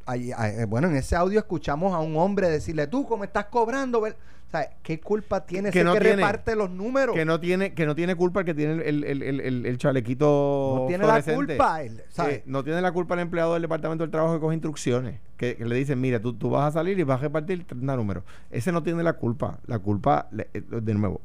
Ay, 0.06 0.32
eh, 0.32 0.66
bueno, 0.66 0.88
en 0.88 0.96
ese 0.96 1.16
audio 1.16 1.40
escuchamos 1.40 1.94
a 1.94 2.00
un 2.00 2.16
hombre 2.18 2.50
decirle, 2.50 2.88
tú, 2.88 3.06
¿cómo 3.06 3.24
estás 3.24 3.46
cobrando? 3.46 4.00
O 4.00 4.50
sea, 4.50 4.70
¿qué 4.82 5.00
culpa 5.00 5.46
tiene 5.46 5.72
Que 5.72 5.80
ese 5.80 5.86
no 5.86 5.94
que 5.94 6.00
tiene. 6.00 6.16
reparte 6.16 6.56
los 6.56 6.70
números? 6.70 7.14
que 7.16 7.26
no 7.26 7.40
tiene 7.40 7.74
que 7.74 7.86
no 7.86 7.96
tiene 7.96 8.16
culpa 8.16 8.40
el 8.40 8.46
que 8.46 8.54
tiene 8.54 8.82
el, 8.88 9.04
el, 9.04 9.66
el, 9.66 9.78
chalequito 9.78 10.80
No 10.80 10.88
tiene 10.88 11.06
la 11.06 11.22
culpa, 11.22 11.82
él. 11.84 12.02
Eh, 12.30 12.44
no 12.46 12.64
tiene 12.64 12.82
la 12.82 12.94
culpa 12.94 13.16
el 13.16 13.20
empleado 13.22 13.54
del 13.54 13.64
departamento 13.64 14.06
del 14.06 14.12
trabajo 14.12 14.36
que 14.36 14.40
coge 14.40 14.54
instrucciones 14.56 15.20
que, 15.36 15.58
que 15.58 15.66
le 15.66 15.76
dicen 15.76 16.00
mira 16.00 16.22
tú, 16.22 16.34
tú 16.34 16.50
vas 16.50 16.70
a 16.70 16.72
salir 16.72 16.98
y 16.98 17.04
vas 17.04 17.20
a 17.20 17.24
repartir 17.24 17.66
30 17.66 17.96
números 17.98 18.24
ese 18.50 18.72
no 18.72 18.84
tiene 18.84 19.04
la 19.04 19.14
culpa 19.14 19.60
la 19.68 19.80
culpa 19.80 20.30
eh, 20.54 20.62
de 20.62 20.94
nuevo 20.94 21.20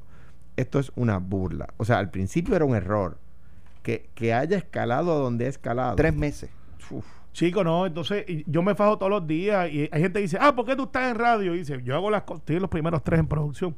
esto 0.57 0.81
es 0.81 0.91
una 0.97 1.19
burla 1.19 1.69
o 1.77 1.85
sea 1.85 1.99
al 1.99 2.11
principio 2.11 2.57
era 2.57 2.65
un 2.65 2.75
error 2.75 3.19
que, 3.83 4.11
que 4.17 4.33
haya 4.35 4.57
escalado 4.57 5.13
a 5.13 5.17
donde 5.17 5.47
ha 5.47 5.49
escalado 5.49 5.97
Tres 5.97 6.15
meses. 6.15 6.51
Uf. 6.91 7.05
Chico, 7.33 7.65
no, 7.65 7.87
entonces 7.87 8.25
yo 8.47 8.63
me 8.63 8.75
fajo 8.75 8.99
todos 8.99 9.11
los 9.11 9.27
días 9.27 9.71
y 9.71 9.89
hay 9.91 10.03
gente 10.03 10.19
que 10.19 10.23
dice, 10.23 10.39
ah, 10.41 10.55
¿por 10.55 10.67
qué 10.67 10.77
tú 10.77 10.85
estás 10.85 11.11
en 11.11 11.17
radio? 11.17 11.55
Y 11.55 11.59
dice, 11.59 11.81
yo 11.83 11.95
hago 11.95 12.11
las 12.11 12.23
cosas, 12.23 12.45
los 12.47 12.69
primeros 12.69 13.03
tres 13.03 13.21
en 13.21 13.27
producción. 13.27 13.75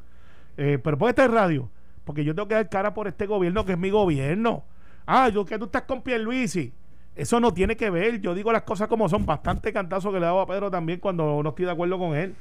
Eh, 0.56 0.78
pero 0.82 0.98
¿por 0.98 1.06
qué 1.06 1.10
estás 1.10 1.26
en 1.26 1.32
radio? 1.32 1.70
Porque 2.04 2.24
yo 2.24 2.34
tengo 2.34 2.48
que 2.48 2.54
dar 2.54 2.68
cara 2.68 2.94
por 2.94 3.06
este 3.06 3.26
gobierno 3.26 3.64
que 3.64 3.72
es 3.72 3.78
mi 3.78 3.90
gobierno. 3.90 4.64
Ah, 5.06 5.28
yo 5.28 5.44
que 5.44 5.58
tú 5.58 5.66
estás 5.66 5.82
con 5.82 6.02
Pierluisi. 6.02 6.72
Eso 7.14 7.38
no 7.38 7.54
tiene 7.54 7.76
que 7.76 7.90
ver. 7.90 8.20
Yo 8.20 8.34
digo 8.34 8.50
las 8.52 8.62
cosas 8.62 8.88
como 8.88 9.08
son. 9.08 9.24
Bastante 9.24 9.72
cantazo 9.72 10.12
que 10.12 10.18
le 10.18 10.26
hago 10.26 10.40
a 10.40 10.46
Pedro 10.46 10.70
también 10.70 10.98
cuando 10.98 11.42
no 11.42 11.48
estoy 11.50 11.64
de 11.64 11.70
acuerdo 11.70 11.98
con 11.98 12.16
él. 12.16 12.34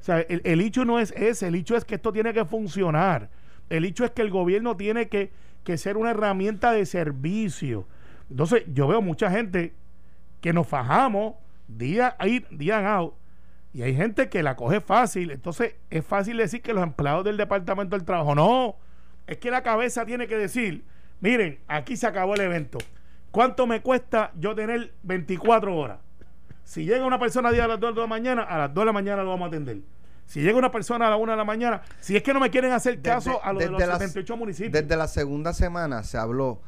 O 0.00 0.02
sea, 0.02 0.20
el, 0.20 0.40
el 0.44 0.60
hecho 0.60 0.84
no 0.84 1.00
es 1.00 1.12
ese. 1.16 1.48
El 1.48 1.56
hecho 1.56 1.76
es 1.76 1.84
que 1.84 1.96
esto 1.96 2.12
tiene 2.12 2.32
que 2.32 2.44
funcionar. 2.44 3.28
El 3.68 3.84
hecho 3.84 4.04
es 4.04 4.12
que 4.12 4.22
el 4.22 4.30
gobierno 4.30 4.76
tiene 4.76 5.08
que, 5.08 5.32
que 5.64 5.76
ser 5.76 5.96
una 5.96 6.10
herramienta 6.10 6.72
de 6.72 6.86
servicio. 6.86 7.86
Entonces, 8.30 8.62
yo 8.72 8.86
veo 8.86 9.02
mucha 9.02 9.30
gente 9.30 9.74
que 10.40 10.52
nos 10.52 10.66
fajamos 10.66 11.34
día 11.68 12.16
in, 12.24 12.44
día 12.50 12.94
out. 12.94 13.14
Y 13.72 13.82
hay 13.82 13.94
gente 13.94 14.28
que 14.28 14.42
la 14.42 14.56
coge 14.56 14.80
fácil. 14.80 15.30
Entonces, 15.30 15.74
es 15.90 16.04
fácil 16.04 16.36
decir 16.38 16.60
que 16.62 16.72
los 16.74 16.82
empleados 16.82 17.24
del 17.24 17.36
Departamento 17.36 17.96
del 17.96 18.04
Trabajo. 18.04 18.34
No, 18.34 18.76
es 19.26 19.36
que 19.38 19.50
la 19.50 19.62
cabeza 19.62 20.04
tiene 20.04 20.26
que 20.26 20.36
decir, 20.36 20.84
miren, 21.20 21.60
aquí 21.68 21.96
se 21.96 22.06
acabó 22.06 22.34
el 22.34 22.40
evento. 22.40 22.78
¿Cuánto 23.30 23.66
me 23.68 23.80
cuesta 23.80 24.32
yo 24.36 24.56
tener 24.56 24.92
24 25.04 25.76
horas? 25.76 25.98
Si 26.64 26.84
llega 26.84 27.04
una 27.06 27.18
persona 27.18 27.50
a 27.50 27.52
día 27.52 27.64
a 27.64 27.68
las 27.68 27.78
2 27.80 27.94
de 27.94 28.00
la 28.00 28.06
mañana, 28.08 28.42
a 28.42 28.58
las 28.58 28.74
2 28.74 28.82
de 28.82 28.86
la 28.86 28.92
mañana 28.92 29.22
lo 29.22 29.30
vamos 29.30 29.46
a 29.46 29.48
atender. 29.48 29.78
Si 30.26 30.40
llega 30.40 30.56
una 30.58 30.70
persona 30.72 31.06
a 31.06 31.10
la 31.10 31.16
1 31.16 31.32
de 31.32 31.36
la 31.38 31.44
mañana, 31.44 31.82
si 32.00 32.16
es 32.16 32.22
que 32.22 32.32
no 32.32 32.40
me 32.40 32.50
quieren 32.50 32.72
hacer 32.72 33.00
caso 33.02 33.30
Desde- 33.30 33.42
a 33.44 33.52
los 33.52 33.62
de 33.62 33.70
los 33.70 33.78
desde 33.78 33.88
las- 33.92 33.98
78 33.98 34.36
municipios. 34.36 34.72
Desde 34.72 34.96
la 34.96 35.06
segunda 35.08 35.52
semana 35.52 36.02
se 36.04 36.18
habló, 36.18 36.60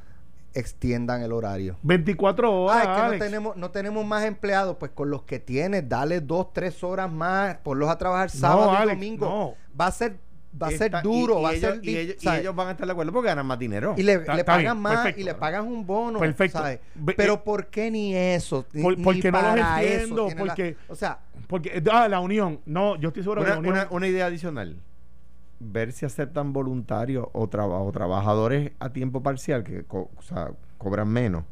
extiendan 0.55 1.23
el 1.23 1.33
horario. 1.33 1.77
24 1.83 2.53
horas. 2.53 2.77
Ah, 2.87 2.93
es 3.07 3.12
que 3.12 3.19
no 3.19 3.25
tenemos, 3.25 3.57
no 3.57 3.71
tenemos 3.71 4.05
más 4.07 4.25
empleados, 4.25 4.77
pues 4.79 4.91
con 4.93 5.11
los 5.11 5.23
que 5.23 5.38
tienes, 5.38 5.88
dale 5.88 6.21
dos, 6.21 6.53
tres 6.53 6.83
horas 6.85 7.11
más, 7.11 7.57
ponlos 7.59 7.88
a 7.88 7.99
trabajar 7.99 8.31
sábado 8.31 8.73
y 8.73 8.77
Alex, 8.77 8.97
domingo. 8.99 9.27
no. 9.27 9.55
Va 9.81 9.87
a 9.87 9.91
ser, 9.93 10.17
va 10.62 10.67
a 10.67 10.71
ser 10.71 10.93
duro, 11.03 11.41
y- 11.41 11.43
va 11.43 11.55
y 11.55 11.57
a 11.57 11.61
ser 11.61 11.81
y 11.83 11.97
ellos, 11.97 12.17
ellos 12.27 12.55
van 12.55 12.69
a 12.69 12.71
estar 12.73 12.87
de 12.87 12.93
acuerdo 12.93 13.11
porque 13.12 13.29
ganan 13.29 13.47
más 13.47 13.59
dinero 13.59 13.95
Y 13.97 14.03
le, 14.03 14.12
Está- 14.15 14.35
le 14.35 14.41
está 14.41 14.53
pagan 14.53 14.65
bien, 14.77 14.83
más 14.83 14.93
perfecto. 14.97 15.21
y 15.21 15.25
le 15.25 15.35
pagan 15.35 15.67
un 15.67 15.87
bono. 15.87 16.19
Perfecto. 16.19 16.59
¿sabes? 16.59 16.81
Pero 17.17 17.35
eh, 17.35 17.41
¿por 17.45 17.67
qué 17.69 17.91
ni 17.91 18.15
eso? 18.15 18.67
Ni- 18.73 18.83
por- 18.83 18.99
ni 18.99 19.03
porque 19.05 19.33
no 19.33 19.41
los 19.41 19.55
eso 19.57 19.79
entiendo, 19.81 20.29
la- 20.29 20.37
porque- 20.37 20.77
o 20.88 20.95
sea, 20.95 21.19
Porque, 21.49 21.83
ah, 21.93 22.09
la 22.09 22.21
unión. 22.21 22.61
No, 22.67 22.97
yo 22.97 23.09
estoy 23.09 23.23
seguro 23.23 23.43
que 23.43 23.47
una, 23.47 23.55
la 23.55 23.59
unión. 23.61 23.75
una- 23.75 23.87
una 23.91 24.07
idea 24.09 24.27
adicional. 24.27 24.77
Ver 25.64 25.92
si 25.92 26.05
aceptan 26.07 26.53
voluntarios 26.53 27.27
o, 27.33 27.48
traba- 27.48 27.81
o 27.81 27.92
trabajadores 27.92 28.72
a 28.81 28.90
tiempo 28.90 29.22
parcial 29.22 29.62
que 29.62 29.85
co- 29.85 30.11
o 30.16 30.22
sea, 30.22 30.51
cobran 30.79 31.09
menos, 31.09 31.44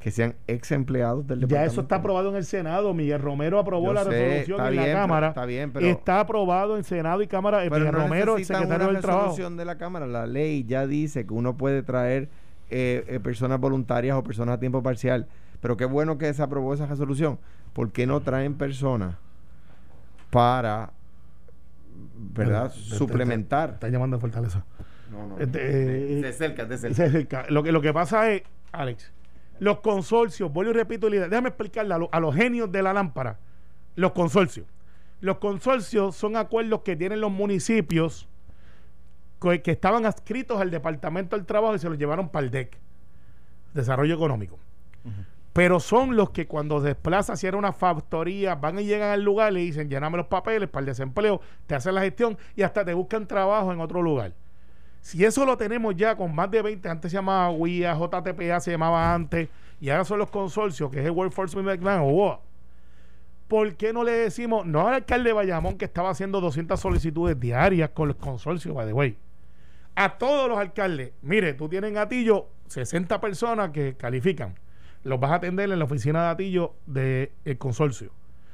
que 0.00 0.10
sean 0.10 0.34
ex 0.46 0.70
empleados 0.72 1.26
del 1.26 1.38
ya 1.40 1.46
departamento. 1.46 1.72
eso 1.72 1.80
está 1.80 1.96
aprobado 1.96 2.28
en 2.30 2.36
el 2.36 2.44
Senado. 2.44 2.92
Miguel 2.94 3.20
Romero 3.20 3.58
aprobó 3.58 3.86
Yo 3.86 3.92
la 3.94 4.04
sé, 4.04 4.10
resolución 4.10 4.56
está 4.58 4.66
en 4.68 4.72
bien, 4.72 4.82
la 4.82 4.86
pero- 4.88 4.98
Cámara. 5.00 5.28
está 5.28 5.44
bien, 5.46 5.72
pero- 5.72 5.86
está 5.86 6.20
aprobado 6.20 6.76
en 6.76 6.84
Senado 6.84 7.22
y 7.22 7.26
Cámara. 7.26 7.64
eh, 7.64 7.70
Pero 7.70 7.80
Miguel 7.86 7.92
no 7.94 7.98
Romero, 8.02 8.36
el 8.36 8.44
secretario 8.44 8.84
una 8.84 8.92
del 8.92 9.02
Trabajo. 9.02 9.24
resolución 9.28 9.56
de 9.56 9.64
la 9.64 9.78
Cámara. 9.78 10.06
La 10.06 10.26
ley 10.26 10.64
ya 10.64 10.86
dice 10.86 11.26
que 11.26 11.32
uno 11.32 11.56
puede 11.56 11.82
traer 11.82 12.28
eh, 12.70 13.04
eh, 13.08 13.18
personas 13.20 13.58
voluntarias 13.58 14.14
o 14.16 14.22
personas 14.22 14.56
a 14.56 14.60
tiempo 14.60 14.82
parcial. 14.82 15.26
Pero 15.60 15.76
qué 15.78 15.86
bueno 15.86 16.18
que 16.18 16.32
se 16.34 16.42
aprobó 16.42 16.74
esa 16.74 16.84
resolución. 16.86 17.38
¿Por 17.72 17.90
qué 17.92 18.06
no 18.06 18.20
traen 18.20 18.54
personas 18.54 19.16
para, 20.30 20.90
¿verdad? 22.14 22.70
Te- 22.72 22.80
te- 22.82 22.88
te- 22.90 22.96
suplementar. 22.96 23.70
Está 23.74 23.88
llamando 23.88 24.16
de 24.16 24.20
Fortaleza. 24.20 24.64
No, 25.10 25.26
no. 25.26 25.38
Este, 25.38 25.58
de, 25.58 26.18
eh, 26.18 26.22
de 26.22 26.32
cerca, 26.32 26.64
de 26.64 26.76
cerca. 26.78 26.92
Ese 26.92 27.06
es 27.06 27.14
el 27.14 27.26
ca- 27.28 27.46
lo, 27.48 27.62
que, 27.62 27.72
lo 27.72 27.80
que 27.80 27.92
pasa 27.92 28.30
es, 28.30 28.42
Alex, 28.72 29.10
los 29.58 29.80
consorcios, 29.80 30.52
vuelvo 30.52 30.70
y 30.72 30.74
repito, 30.74 31.08
la 31.08 31.16
idea, 31.16 31.28
déjame 31.28 31.48
explicarle 31.48 31.94
a, 31.94 31.98
lo- 31.98 32.08
a 32.12 32.20
los 32.20 32.34
genios 32.34 32.70
de 32.70 32.82
la 32.82 32.92
lámpara, 32.92 33.38
los 33.96 34.12
consorcios. 34.12 34.66
Los 35.20 35.38
consorcios 35.38 36.14
son 36.14 36.36
acuerdos 36.36 36.82
que 36.82 36.94
tienen 36.94 37.20
los 37.20 37.32
municipios 37.32 38.28
que 39.40 39.70
estaban 39.70 40.04
adscritos 40.04 40.60
al 40.60 40.70
Departamento 40.70 41.36
del 41.36 41.46
Trabajo 41.46 41.74
y 41.74 41.78
se 41.78 41.88
los 41.88 41.96
llevaron 41.98 42.28
para 42.28 42.44
el 42.44 42.50
DEC, 42.50 42.76
Desarrollo 43.74 44.14
Económico. 44.14 44.58
Pero 45.52 45.80
son 45.80 46.16
los 46.16 46.30
que 46.30 46.46
cuando 46.46 46.80
desplazan, 46.80 47.36
si 47.36 47.46
era 47.46 47.56
una 47.56 47.72
factoría, 47.72 48.54
van 48.54 48.78
y 48.78 48.84
llegan 48.84 49.10
al 49.10 49.22
lugar, 49.22 49.52
le 49.52 49.60
dicen, 49.60 49.88
llename 49.88 50.18
los 50.18 50.26
papeles 50.26 50.68
para 50.68 50.80
el 50.80 50.86
desempleo, 50.86 51.40
te 51.66 51.74
hacen 51.74 51.94
la 51.94 52.02
gestión 52.02 52.38
y 52.54 52.62
hasta 52.62 52.84
te 52.84 52.94
buscan 52.94 53.26
trabajo 53.26 53.72
en 53.72 53.80
otro 53.80 54.02
lugar. 54.02 54.34
Si 55.00 55.24
eso 55.24 55.44
lo 55.44 55.56
tenemos 55.56 55.96
ya 55.96 56.16
con 56.16 56.34
más 56.34 56.50
de 56.50 56.62
20, 56.62 56.88
antes 56.88 57.10
se 57.10 57.16
llamaba 57.16 57.50
WIA, 57.50 57.94
JTPA 57.94 58.60
se 58.60 58.70
llamaba 58.72 59.14
antes, 59.14 59.48
y 59.80 59.90
ahora 59.90 60.04
son 60.04 60.18
los 60.18 60.30
consorcios, 60.30 60.90
que 60.90 61.00
es 61.00 61.06
el 61.06 61.12
Workforce 61.12 61.56
Management 61.56 62.00
o 62.02 62.04
WOA. 62.04 62.40
¿por 63.48 63.74
qué 63.76 63.92
no 63.92 64.04
le 64.04 64.12
decimos, 64.12 64.66
no 64.66 64.86
al 64.86 64.94
alcalde 64.94 65.30
de 65.30 65.32
Bayamón 65.32 65.78
que 65.78 65.86
estaba 65.86 66.10
haciendo 66.10 66.40
200 66.40 66.78
solicitudes 66.78 67.40
diarias 67.40 67.90
con 67.90 68.10
el 68.10 68.16
consorcio, 68.16 68.74
by 68.74 68.86
the 68.86 68.92
way? 68.92 69.16
A 69.96 70.16
todos 70.16 70.48
los 70.48 70.58
alcaldes, 70.58 71.12
mire, 71.22 71.54
tú 71.54 71.68
tienes 71.68 71.88
en 71.88 71.94
Gatillo 71.94 72.46
60 72.68 73.20
personas 73.20 73.70
que 73.70 73.96
califican. 73.96 74.54
Los 75.08 75.18
vas 75.18 75.32
a 75.32 75.36
atender 75.36 75.70
en 75.70 75.78
la 75.78 75.84
oficina 75.86 76.24
de 76.24 76.28
Atillo 76.28 76.74
del 76.86 77.30
consorcio. 77.58 78.12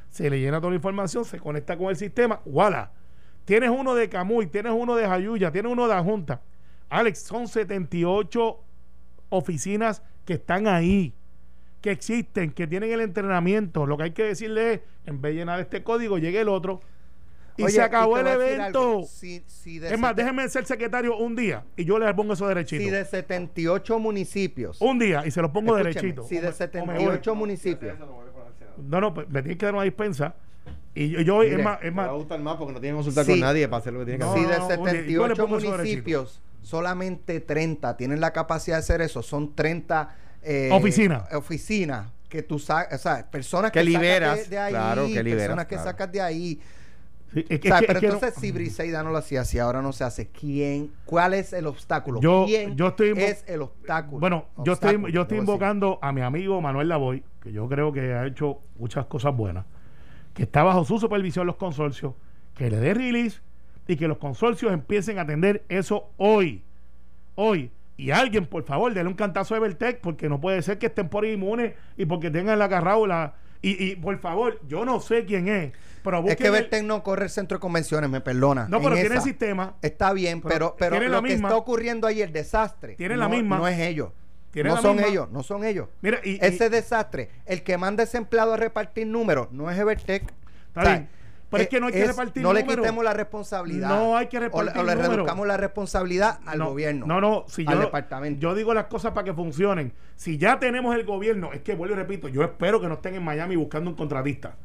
Se 0.08 0.30
le 0.30 0.38
llena 0.38 0.58
toda 0.58 0.70
la 0.70 0.76
información, 0.76 1.24
se 1.24 1.40
conecta 1.40 1.76
con 1.76 1.88
el 1.88 1.96
sistema, 1.96 2.40
¡wala! 2.44 2.92
Tienes 3.44 3.70
uno 3.70 3.94
de 3.94 4.08
Camuy, 4.08 4.46
tienes 4.46 4.72
uno 4.72 4.94
de 4.94 5.06
Jayuya, 5.06 5.50
tienes 5.50 5.70
uno 5.72 5.88
de 5.88 6.00
Junta. 6.00 6.40
Alex, 6.88 7.18
son 7.18 7.48
78 7.48 8.60
oficinas 9.30 10.02
que 10.24 10.34
están 10.34 10.66
ahí, 10.68 11.14
que 11.80 11.90
existen, 11.90 12.52
que 12.52 12.66
tienen 12.66 12.92
el 12.92 13.00
entrenamiento. 13.00 13.84
Lo 13.84 13.96
que 13.96 14.04
hay 14.04 14.10
que 14.12 14.24
decirle 14.24 14.74
es, 14.74 14.80
en 15.06 15.20
vez 15.20 15.32
de 15.32 15.40
llenar 15.40 15.60
este 15.60 15.82
código, 15.82 16.18
llegue 16.18 16.40
el 16.40 16.48
otro. 16.48 16.80
Y 17.56 17.62
Oye, 17.62 17.72
se 17.74 17.82
acabó 17.82 18.16
y 18.16 18.20
el 18.20 18.26
evento. 18.26 19.04
Si- 19.08 19.44
si 19.46 19.78
de 19.78 19.94
Es 19.94 19.98
más, 19.98 20.16
déjenme 20.16 20.48
ser 20.48 20.66
secretario 20.66 21.16
un 21.16 21.36
día 21.36 21.64
y 21.76 21.84
yo 21.84 21.98
les 21.98 22.12
pongo 22.14 22.32
eso 22.32 22.48
derechito. 22.48 22.82
Si 22.82 22.90
de 22.90 23.04
78 23.04 23.98
municipios. 24.00 24.80
un 24.80 24.98
día 24.98 25.22
y 25.24 25.30
se 25.30 25.40
los 25.40 25.50
pongo 25.52 25.76
escúcheme, 25.78 26.00
derechito. 26.02 26.22
Si 26.26 26.34
de 26.36 26.40
me- 26.42 26.48
o 26.48 26.50
me 26.50 26.56
78 26.56 27.30
voy. 27.30 27.38
municipios. 27.38 27.96
No, 28.76 29.00
no, 29.00 29.14
pues, 29.14 29.28
me 29.28 29.40
tienen 29.42 29.56
que 29.58 29.66
dar 29.66 29.74
una 29.74 29.84
dispensa. 29.84 30.34
Y 30.96 31.10
yo, 31.10 31.20
yo 31.20 31.42
es 31.42 31.50
Mire, 31.52 31.62
más, 31.62 31.78
es 31.78 31.84
Me 31.84 31.90
más, 31.92 32.06
va 32.08 32.10
a 32.12 32.14
gustar 32.16 32.40
más 32.40 32.56
porque 32.56 32.72
no 32.72 32.80
tiene 32.80 32.94
que 32.94 32.96
consultar 32.98 33.24
Sí. 33.24 33.30
con 33.32 33.40
nadie 33.40 33.68
para 33.68 33.78
hacer 33.80 33.92
lo 33.92 33.98
que 34.00 34.04
tiene 34.06 34.18
que 34.18 34.24
No, 34.24 34.30
hacer. 34.32 34.42
si 34.44 34.48
de 34.50 34.58
no, 34.58 34.66
un 34.66 34.68
día. 34.84 34.92
Yo 34.92 35.28
le 35.28 35.34
78 35.34 35.42
pongo 35.44 35.58
eso 35.58 35.70
municipios, 35.76 36.42
solamente 36.62 37.40
30 37.40 37.96
tienen 37.96 38.20
la 38.20 38.32
capacidad 38.32 38.76
de 38.76 38.80
hacer 38.80 39.00
eso. 39.00 39.22
Son 39.22 39.54
30 39.54 40.16
eh, 40.42 40.70
Oficinas. 40.72 41.32
Oficinas 41.32 42.08
que 42.28 42.42
tú 42.42 42.58
sacas, 42.58 42.98
o 43.00 43.02
sea, 43.02 43.30
personas 43.30 43.70
Que 43.70 43.80
que, 43.80 43.86
sacas 43.86 44.00
liberas, 44.02 44.38
de, 44.38 44.48
de 44.48 44.58
ahí, 44.58 44.72
claro, 44.72 45.06
que 45.06 45.22
liberas, 45.22 45.42
personas 45.46 45.66
que 45.66 45.74
claro. 45.76 45.90
sacas 45.90 46.12
de 46.12 46.20
ahí. 46.20 46.60
Sí, 47.34 47.44
es 47.48 47.60
que- 47.60 47.68
O 47.68 47.70
sea, 47.70 47.74
es 47.76 47.80
que- 47.82 47.86
pero 47.86 47.98
es 47.98 48.00
que 48.00 48.06
no- 48.08 48.14
entonces 48.14 48.40
si 48.40 48.52
Briseida 48.52 49.02
no 49.02 49.10
lo 49.10 49.18
hacía, 49.18 49.44
si 49.44 49.58
ahora 49.58 49.82
no 49.82 49.92
se 49.92 50.04
hace, 50.04 50.28
¿quién? 50.28 50.90
¿Cuál 51.04 51.34
es 51.34 51.52
el 51.52 51.66
obstáculo? 51.66 52.20
Yo- 52.20 52.44
¿Quién 52.46 52.76
yo 52.76 52.88
estoy 52.88 53.10
es 53.16 53.44
el 53.46 53.62
obstáculo? 53.62 54.20
Bueno, 54.20 54.46
yo 54.64 54.72
estoy, 54.74 55.12
yo 55.12 55.22
estoy 55.22 55.38
invocando 55.38 55.98
a 56.00 56.12
mi 56.12 56.20
amigo 56.22 56.60
Manuel 56.60 56.88
Lavoy, 56.88 57.22
que 57.42 57.52
yo 57.52 57.68
creo 57.68 57.92
que 57.92 58.14
ha 58.14 58.26
hecho 58.26 58.60
muchas 58.78 59.04
cosas 59.06 59.36
buenas, 59.36 59.66
que 60.32 60.44
está 60.44 60.62
bajo 60.62 60.84
su 60.84 60.98
supervisión 60.98 61.46
los 61.46 61.56
consorcios, 61.56 62.14
que 62.54 62.70
le 62.70 62.78
dé 62.78 62.94
release 62.94 63.40
y 63.86 63.96
que 63.96 64.08
los 64.08 64.18
consorcios 64.18 64.72
empiecen 64.72 65.18
a 65.18 65.22
atender 65.22 65.64
eso 65.68 66.10
hoy. 66.16 66.62
Hoy. 67.34 67.70
Y 67.96 68.10
alguien, 68.10 68.46
por 68.46 68.64
favor, 68.64 68.92
denle 68.92 69.08
un 69.10 69.16
cantazo 69.16 69.54
de 69.54 69.58
Evertech, 69.58 70.00
porque 70.00 70.28
no 70.28 70.40
puede 70.40 70.62
ser 70.62 70.78
que 70.78 70.86
estén 70.86 71.08
por 71.08 71.24
inmunes 71.24 71.74
y 71.96 72.06
porque 72.06 72.30
tengan 72.30 72.58
la 72.58 72.64
agarrado 72.64 73.06
la. 73.06 73.34
Y, 73.62 73.82
y 73.92 73.96
por 73.96 74.18
favor, 74.18 74.60
yo 74.66 74.84
no 74.84 75.00
sé 75.00 75.24
quién 75.24 75.48
es, 75.48 75.72
pero 76.04 76.24
Es 76.28 76.36
que 76.36 76.46
el- 76.46 76.52
Vertec 76.52 76.84
no 76.84 77.02
corre 77.02 77.24
el 77.24 77.30
centro 77.30 77.56
de 77.56 77.60
convenciones, 77.60 78.08
me 78.08 78.20
perdona. 78.20 78.68
No, 78.68 78.76
en 78.76 78.82
pero 78.84 78.94
tiene 78.94 79.14
esa. 79.16 79.24
sistema. 79.24 79.74
Está 79.82 80.12
bien, 80.12 80.40
Pero 80.40 80.76
pero, 80.78 81.00
lo 81.00 81.22
que 81.22 81.32
está 81.32 81.56
ocurriendo 81.56 82.06
ahí, 82.06 82.22
el 82.22 82.32
desastre. 82.32 82.94
Tiene 82.94 83.14
no, 83.16 83.22
la 83.22 83.28
misma. 83.28 83.56
No 83.58 83.66
es 83.66 83.78
ellos. 83.80 84.10
No 84.54 84.76
son 84.80 84.94
misma. 84.96 85.10
ellos, 85.10 85.30
no 85.32 85.42
son 85.42 85.64
ellos. 85.64 85.88
Mira, 86.00 86.20
y- 86.22 86.34
y- 86.34 86.38
Ese 86.40 86.70
desastre, 86.70 87.30
el 87.44 87.64
que 87.64 87.76
manda 87.76 88.04
ese 88.04 88.18
empleado 88.18 88.52
a 88.54 88.56
repartir 88.56 89.04
números, 89.08 89.48
no 89.50 89.68
es 89.68 89.76
Evertech. 89.76 90.32
Está 90.68 90.82
bien. 90.82 91.08
Pero 91.50 91.62
es 91.62 91.68
que 91.68 91.80
no 91.80 91.86
hay 91.86 91.92
que 91.92 92.04
repartir 92.06 92.42
No 92.42 92.52
le 92.52 92.60
números. 92.62 92.82
quitemos 92.84 93.04
la 93.04 93.12
responsabilidad. 93.14 93.88
No 93.88 94.16
hay 94.16 94.26
que 94.26 94.36
O 94.38 94.40
le- 94.40 94.46
repartir 94.46 94.80
O, 94.80 94.84
le 94.84 94.94
números. 94.94 95.12
reduzcamos 95.16 95.46
la 95.46 95.56
responsabilidad 95.56 96.40
al 96.46 96.58
no, 96.58 96.68
gobierno. 96.70 97.06
No, 97.06 97.20
no, 97.20 97.44
si 97.48 97.64
al 97.66 97.74
yo, 97.74 97.80
departamento. 97.80 98.40
yo 98.40 98.54
digo 98.54 98.74
las 98.74 98.86
cosas 98.86 99.12
para 99.12 99.24
que 99.24 99.32
funcionen. 99.34 99.92
Si 100.16 100.36
ya 100.38 100.58
tenemos 100.58 100.94
el 100.96 101.04
gobierno, 101.04 101.52
es 101.52 101.60
que 101.62 101.74
vuelvo 101.74 101.94
y 101.94 101.98
repito, 101.98 102.28
yo 102.28 102.42
espero 102.42 102.80
que 102.80 102.88
no 102.88 102.94
estén 102.94 103.14
en 103.14 103.22
Miami 103.24 103.56
buscando 103.56 103.90
un 103.90 103.96
contratista. 103.96 104.56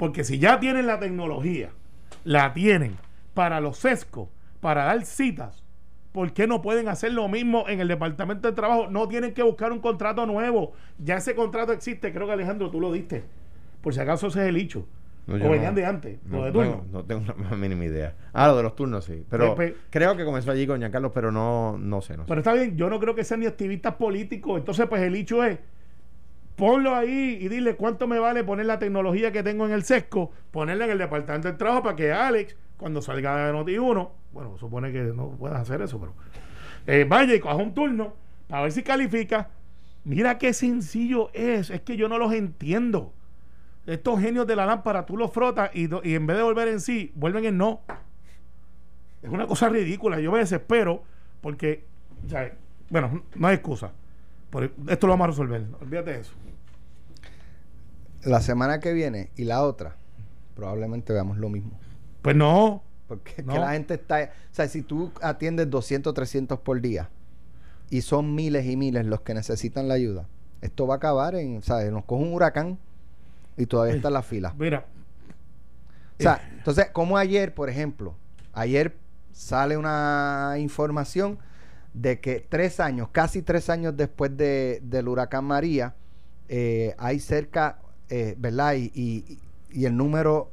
Porque 0.00 0.24
si 0.24 0.38
ya 0.38 0.58
tienen 0.58 0.86
la 0.86 0.98
tecnología, 0.98 1.68
la 2.24 2.52
tienen 2.54 2.96
para 3.34 3.60
los 3.60 3.76
sescos, 3.76 4.28
para 4.60 4.84
dar 4.84 5.04
citas, 5.04 5.62
¿por 6.12 6.32
qué 6.32 6.46
no 6.46 6.62
pueden 6.62 6.88
hacer 6.88 7.12
lo 7.12 7.28
mismo 7.28 7.68
en 7.68 7.80
el 7.80 7.88
Departamento 7.88 8.48
de 8.48 8.54
Trabajo? 8.54 8.88
No 8.90 9.06
tienen 9.08 9.34
que 9.34 9.42
buscar 9.42 9.70
un 9.72 9.80
contrato 9.80 10.24
nuevo. 10.24 10.72
Ya 10.98 11.16
ese 11.18 11.34
contrato 11.34 11.72
existe, 11.72 12.12
creo 12.14 12.26
que 12.26 12.32
Alejandro, 12.32 12.70
tú 12.70 12.80
lo 12.80 12.90
diste. 12.90 13.22
Por 13.82 13.92
si 13.94 14.00
acaso 14.00 14.28
ese 14.28 14.40
es 14.42 14.48
el 14.48 14.56
hecho. 14.56 14.86
No, 15.26 15.34
o 15.36 15.50
venían 15.50 15.74
no- 15.74 15.80
de 15.80 15.86
antes, 15.86 16.18
No, 16.24 16.38
lo 16.38 16.44
de 16.44 16.50
no, 16.50 16.58
turno. 16.58 16.84
no 16.92 17.04
tengo 17.04 17.22
la 17.26 17.34
más 17.34 17.58
mínima 17.58 17.84
idea. 17.84 18.14
Ah, 18.32 18.48
lo 18.48 18.56
de 18.56 18.62
los 18.62 18.74
turnos, 18.74 19.04
sí. 19.04 19.24
Pero 19.28 19.54
Pepe. 19.54 19.76
creo 19.90 20.16
que 20.16 20.24
comenzó 20.24 20.50
allí 20.50 20.66
con 20.66 20.78
Giancarlo, 20.80 21.12
pero 21.12 21.30
no, 21.30 21.76
no 21.78 22.00
sé. 22.00 22.16
No 22.16 22.22
sé. 22.24 22.28
Pero 22.28 22.40
está 22.40 22.54
bien, 22.54 22.74
yo 22.76 22.88
no 22.88 22.98
creo 22.98 23.14
que 23.14 23.22
sean 23.22 23.40
ni 23.40 23.46
activistas 23.46 23.94
políticos. 23.96 24.58
Entonces, 24.58 24.86
pues 24.88 25.02
el 25.02 25.14
hecho 25.14 25.44
es, 25.44 25.58
ponlo 26.60 26.94
ahí 26.94 27.38
y 27.40 27.48
dile 27.48 27.74
cuánto 27.74 28.06
me 28.06 28.18
vale 28.18 28.44
poner 28.44 28.66
la 28.66 28.78
tecnología 28.78 29.32
que 29.32 29.42
tengo 29.42 29.64
en 29.64 29.72
el 29.72 29.82
sesco, 29.82 30.30
ponerla 30.50 30.84
en 30.84 30.90
el 30.90 30.98
departamento 30.98 31.48
del 31.48 31.56
trabajo 31.56 31.82
para 31.82 31.96
que 31.96 32.12
Alex, 32.12 32.54
cuando 32.76 33.00
salga 33.00 33.46
de 33.46 33.52
Noti1, 33.54 34.10
bueno, 34.32 34.58
supone 34.58 34.92
que 34.92 35.00
no 35.00 35.30
puedas 35.30 35.58
hacer 35.62 35.80
eso, 35.80 35.98
pero 35.98 36.12
eh, 36.86 37.06
vaya 37.08 37.34
y 37.34 37.40
coja 37.40 37.54
un 37.56 37.72
turno 37.72 38.12
para 38.46 38.64
ver 38.64 38.72
si 38.72 38.82
califica. 38.82 39.48
Mira 40.04 40.36
qué 40.36 40.52
sencillo 40.52 41.30
es, 41.32 41.70
es 41.70 41.80
que 41.80 41.96
yo 41.96 42.10
no 42.10 42.18
los 42.18 42.32
entiendo. 42.34 43.14
Estos 43.86 44.20
genios 44.20 44.46
de 44.46 44.54
la 44.54 44.66
lámpara, 44.66 45.06
tú 45.06 45.16
los 45.16 45.32
frotas 45.32 45.70
y, 45.74 45.88
y 46.06 46.14
en 46.14 46.26
vez 46.26 46.36
de 46.36 46.42
volver 46.42 46.68
en 46.68 46.80
sí, 46.80 47.10
vuelven 47.14 47.46
en 47.46 47.56
no. 47.56 47.80
Es 49.22 49.30
una 49.30 49.46
cosa 49.46 49.70
ridícula. 49.70 50.20
Yo 50.20 50.30
me 50.30 50.38
desespero 50.40 51.02
porque, 51.40 51.86
sea, 52.28 52.52
bueno, 52.90 53.22
no 53.34 53.46
hay 53.48 53.54
excusa. 53.54 53.92
Por- 54.50 54.70
esto 54.88 55.06
lo 55.06 55.12
vamos 55.14 55.24
a 55.24 55.28
resolver. 55.28 55.64
Olvídate 55.80 56.12
de 56.12 56.20
eso. 56.20 56.32
La 58.24 58.40
semana 58.40 58.80
que 58.80 58.92
viene 58.92 59.30
y 59.36 59.44
la 59.44 59.62
otra, 59.62 59.96
probablemente 60.54 61.12
veamos 61.12 61.38
lo 61.38 61.48
mismo. 61.48 61.78
Pues 62.22 62.36
no. 62.36 62.82
Porque 63.08 63.34
es 63.38 63.46
No. 63.46 63.54
que 63.54 63.58
la 63.58 63.72
gente 63.72 63.94
está. 63.94 64.30
O 64.50 64.54
sea, 64.54 64.68
si 64.68 64.82
tú 64.82 65.10
atiendes 65.22 65.68
200, 65.70 66.12
300 66.14 66.58
por 66.60 66.80
día 66.80 67.08
y 67.88 68.02
son 68.02 68.34
miles 68.34 68.66
y 68.66 68.76
miles 68.76 69.06
los 69.06 69.22
que 69.22 69.34
necesitan 69.34 69.88
la 69.88 69.94
ayuda, 69.94 70.26
esto 70.60 70.86
va 70.86 70.94
a 70.94 70.96
acabar 70.98 71.34
en. 71.34 71.62
¿Sabes? 71.62 71.90
Nos 71.90 72.04
coge 72.04 72.22
un 72.24 72.32
huracán 72.34 72.78
y 73.56 73.66
todavía 73.66 73.94
está 73.96 74.08
en 74.08 74.14
la 74.14 74.22
fila. 74.22 74.54
Mira, 74.58 74.84
O 76.18 76.22
sea, 76.22 76.40
entonces, 76.58 76.90
como 76.92 77.16
ayer, 77.16 77.54
por 77.54 77.70
ejemplo, 77.70 78.14
ayer 78.52 78.96
sale 79.32 79.76
una 79.76 80.54
información 80.58 81.38
de 81.94 82.20
que 82.20 82.46
tres 82.48 82.78
años, 82.78 83.08
casi 83.10 83.42
tres 83.42 83.70
años 83.70 83.96
después 83.96 84.36
de, 84.36 84.80
del 84.84 85.08
huracán 85.08 85.44
María, 85.46 85.94
eh, 86.48 86.94
hay 86.98 87.18
cerca, 87.20 87.78
eh, 88.10 88.34
¿verdad? 88.38 88.74
Y, 88.74 88.90
y- 88.94 89.38
y 89.72 89.84
el 89.86 89.96
número 89.96 90.50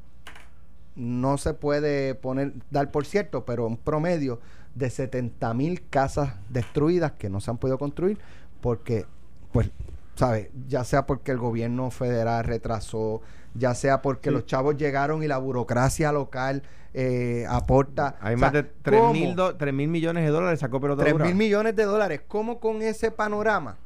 no 0.95 1.37
se 1.37 1.53
puede 1.53 2.15
poner, 2.15 2.53
dar 2.71 2.91
por 2.91 3.05
cierto, 3.05 3.45
pero 3.45 3.65
un 3.67 3.77
promedio 3.77 4.39
de 4.75 4.89
70 4.89 5.53
mil 5.53 5.87
casas 5.89 6.33
destruidas 6.49 7.13
que 7.13 7.29
no 7.29 7.39
se 7.41 7.51
han 7.51 7.57
podido 7.57 7.77
construir 7.77 8.17
porque, 8.61 9.05
pues, 9.51 9.69
¿sabes? 10.15 10.49
Ya 10.67 10.83
sea 10.83 11.05
porque 11.05 11.31
el 11.31 11.37
gobierno 11.37 11.91
federal 11.91 12.43
retrasó, 12.43 13.21
ya 13.53 13.73
sea 13.75 14.01
porque 14.01 14.29
Sí. 14.29 14.35
los 14.35 14.45
chavos 14.45 14.77
llegaron 14.77 15.23
y 15.23 15.27
la 15.27 15.37
burocracia 15.37 16.11
local 16.11 16.63
eh, 16.93 17.45
aporta. 17.49 18.15
Hay 18.21 18.35
más 18.35 18.51
sea, 18.51 18.63
de 18.63 18.69
3 18.81 18.99
¿cómo? 19.01 19.13
mil, 19.13 19.35
do- 19.35 19.55
3 19.55 19.71
mil 19.73 19.87
millones 19.87 20.23
de 20.23 20.29
dólares 20.31 20.59
sacó 20.59 20.79
pelota 20.81 21.03
3 21.03 21.13
dura. 21.13 21.25
mil 21.25 21.35
millones 21.35 21.75
de 21.75 21.83
dólares. 21.83 22.21
¿Cómo 22.27 22.59
con 22.59 22.81
ese 22.81 23.11
panorama 23.11 23.77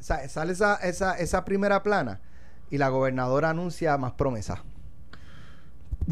sa- 0.00 0.28
sale 0.28 0.52
esa, 0.52 0.74
esa, 0.76 1.16
esa 1.16 1.44
primera 1.44 1.82
plana 1.84 2.20
y 2.70 2.78
la 2.78 2.88
gobernadora 2.88 3.50
anuncia 3.50 3.96
más 3.98 4.12
promesas? 4.12 4.60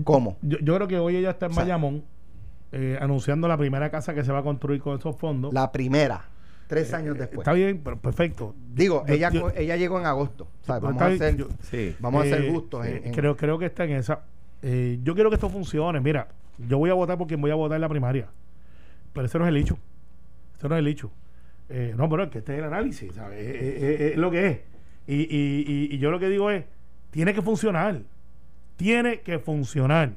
¿Cómo? 0.02 0.36
yo, 0.42 0.58
yo 0.58 0.74
creo 0.74 0.88
que 0.88 0.98
hoy 0.98 1.16
ella 1.16 1.30
está 1.30 1.46
en 1.46 1.52
O 1.52 1.54
sea, 1.54 1.64
Bayamón 1.64 2.04
eh, 2.72 2.98
anunciando 3.00 3.46
la 3.46 3.56
primera 3.56 3.90
casa 3.90 4.14
que 4.14 4.24
se 4.24 4.32
va 4.32 4.40
a 4.40 4.42
construir 4.42 4.80
con 4.80 4.98
esos 4.98 5.16
fondos. 5.16 5.54
La 5.54 5.70
primera, 5.70 6.24
tres 6.66 6.92
años 6.92 7.16
después. 7.16 7.40
Está 7.40 7.52
bien, 7.52 7.80
pero 7.84 7.96
perfecto. 8.00 8.54
Digo, 8.74 9.04
Yo- 9.06 9.14
ella, 9.14 9.30
yo- 9.30 9.50
ella 9.54 9.76
llegó 9.76 10.00
en 10.00 10.06
agosto. 10.06 10.48
¿sabes? 10.62 10.82
Vamos, 10.82 11.00
a 11.02 11.16
ser, 11.16 11.36
yo- 11.36 11.48
Sí. 11.62 11.94
vamos 12.00 12.24
a 12.24 12.28
ser 12.28 12.44
Eh, 12.44 12.50
justos. 12.52 12.84
en- 12.86 12.96
eh, 12.96 13.02
en- 13.04 13.14
creo, 13.14 13.36
creo 13.36 13.58
que 13.58 13.66
está 13.66 13.84
en 13.84 13.92
esa. 13.92 14.22
Eh, 14.62 14.98
yo 15.04 15.14
quiero 15.14 15.30
que 15.30 15.34
esto 15.34 15.48
funcione. 15.48 16.00
Mira, 16.00 16.26
yo 16.66 16.78
voy 16.78 16.90
a 16.90 16.94
votar 16.94 17.16
por 17.16 17.28
quien 17.28 17.40
voy 17.40 17.52
a 17.52 17.54
votar 17.54 17.76
en 17.76 17.82
la 17.82 17.88
primaria. 17.88 18.26
Pero 19.12 19.26
ese 19.26 19.38
no 19.38 19.44
es 19.44 19.50
el 19.50 19.56
hecho. 19.58 19.78
Ese 20.58 20.68
no 20.68 20.74
es 20.74 20.80
el 20.80 20.88
hecho. 20.88 21.12
Eh, 21.68 21.94
no, 21.96 22.08
pero 22.08 22.24
es 22.24 22.30
que 22.30 22.38
este 22.38 22.54
es 22.54 22.58
el 22.58 22.64
análisis, 22.64 23.14
¿sabes? 23.14 23.38
Es, 23.38 23.62
es- 23.62 23.82
es- 23.82 24.00
es 24.12 24.16
lo 24.16 24.30
que 24.32 24.46
es. 24.48 24.58
Y, 25.06 25.14
y- 25.22 25.64
y- 25.66 25.94
y 25.94 25.98
yo 25.98 26.10
lo 26.10 26.18
que 26.18 26.28
digo 26.28 26.50
es: 26.50 26.64
tiene 27.10 27.34
que 27.34 27.42
funcionar. 27.42 28.02
Tiene 28.76 29.20
que 29.20 29.38
funcionar. 29.38 30.12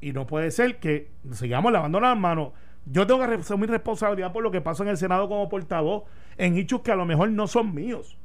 Y 0.00 0.12
no 0.12 0.26
puede 0.26 0.50
ser 0.50 0.78
que 0.78 1.10
sigamos 1.32 1.72
lavando 1.72 1.98
las 2.00 2.16
manos. 2.16 2.52
Yo 2.86 3.06
tengo 3.06 3.26
que 3.26 3.34
asumir 3.34 3.68
responsabilidad 3.70 4.32
por 4.32 4.42
lo 4.42 4.50
que 4.50 4.60
pasa 4.60 4.82
en 4.82 4.90
el 4.90 4.96
Senado 4.96 5.28
como 5.28 5.48
portavoz 5.48 6.04
en 6.36 6.56
hechos 6.56 6.80
que 6.82 6.92
a 6.92 6.96
lo 6.96 7.04
mejor 7.04 7.30
no 7.30 7.46
son 7.48 7.74
míos. 7.74 8.16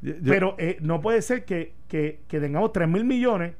Yo- 0.00 0.14
Pero 0.24 0.54
eh, 0.58 0.78
no 0.80 1.00
puede 1.00 1.20
ser 1.22 1.44
que, 1.44 1.74
que, 1.88 2.20
que 2.28 2.38
tengamos 2.40 2.72
3 2.72 2.88
mil 2.88 3.04
millones 3.04 3.54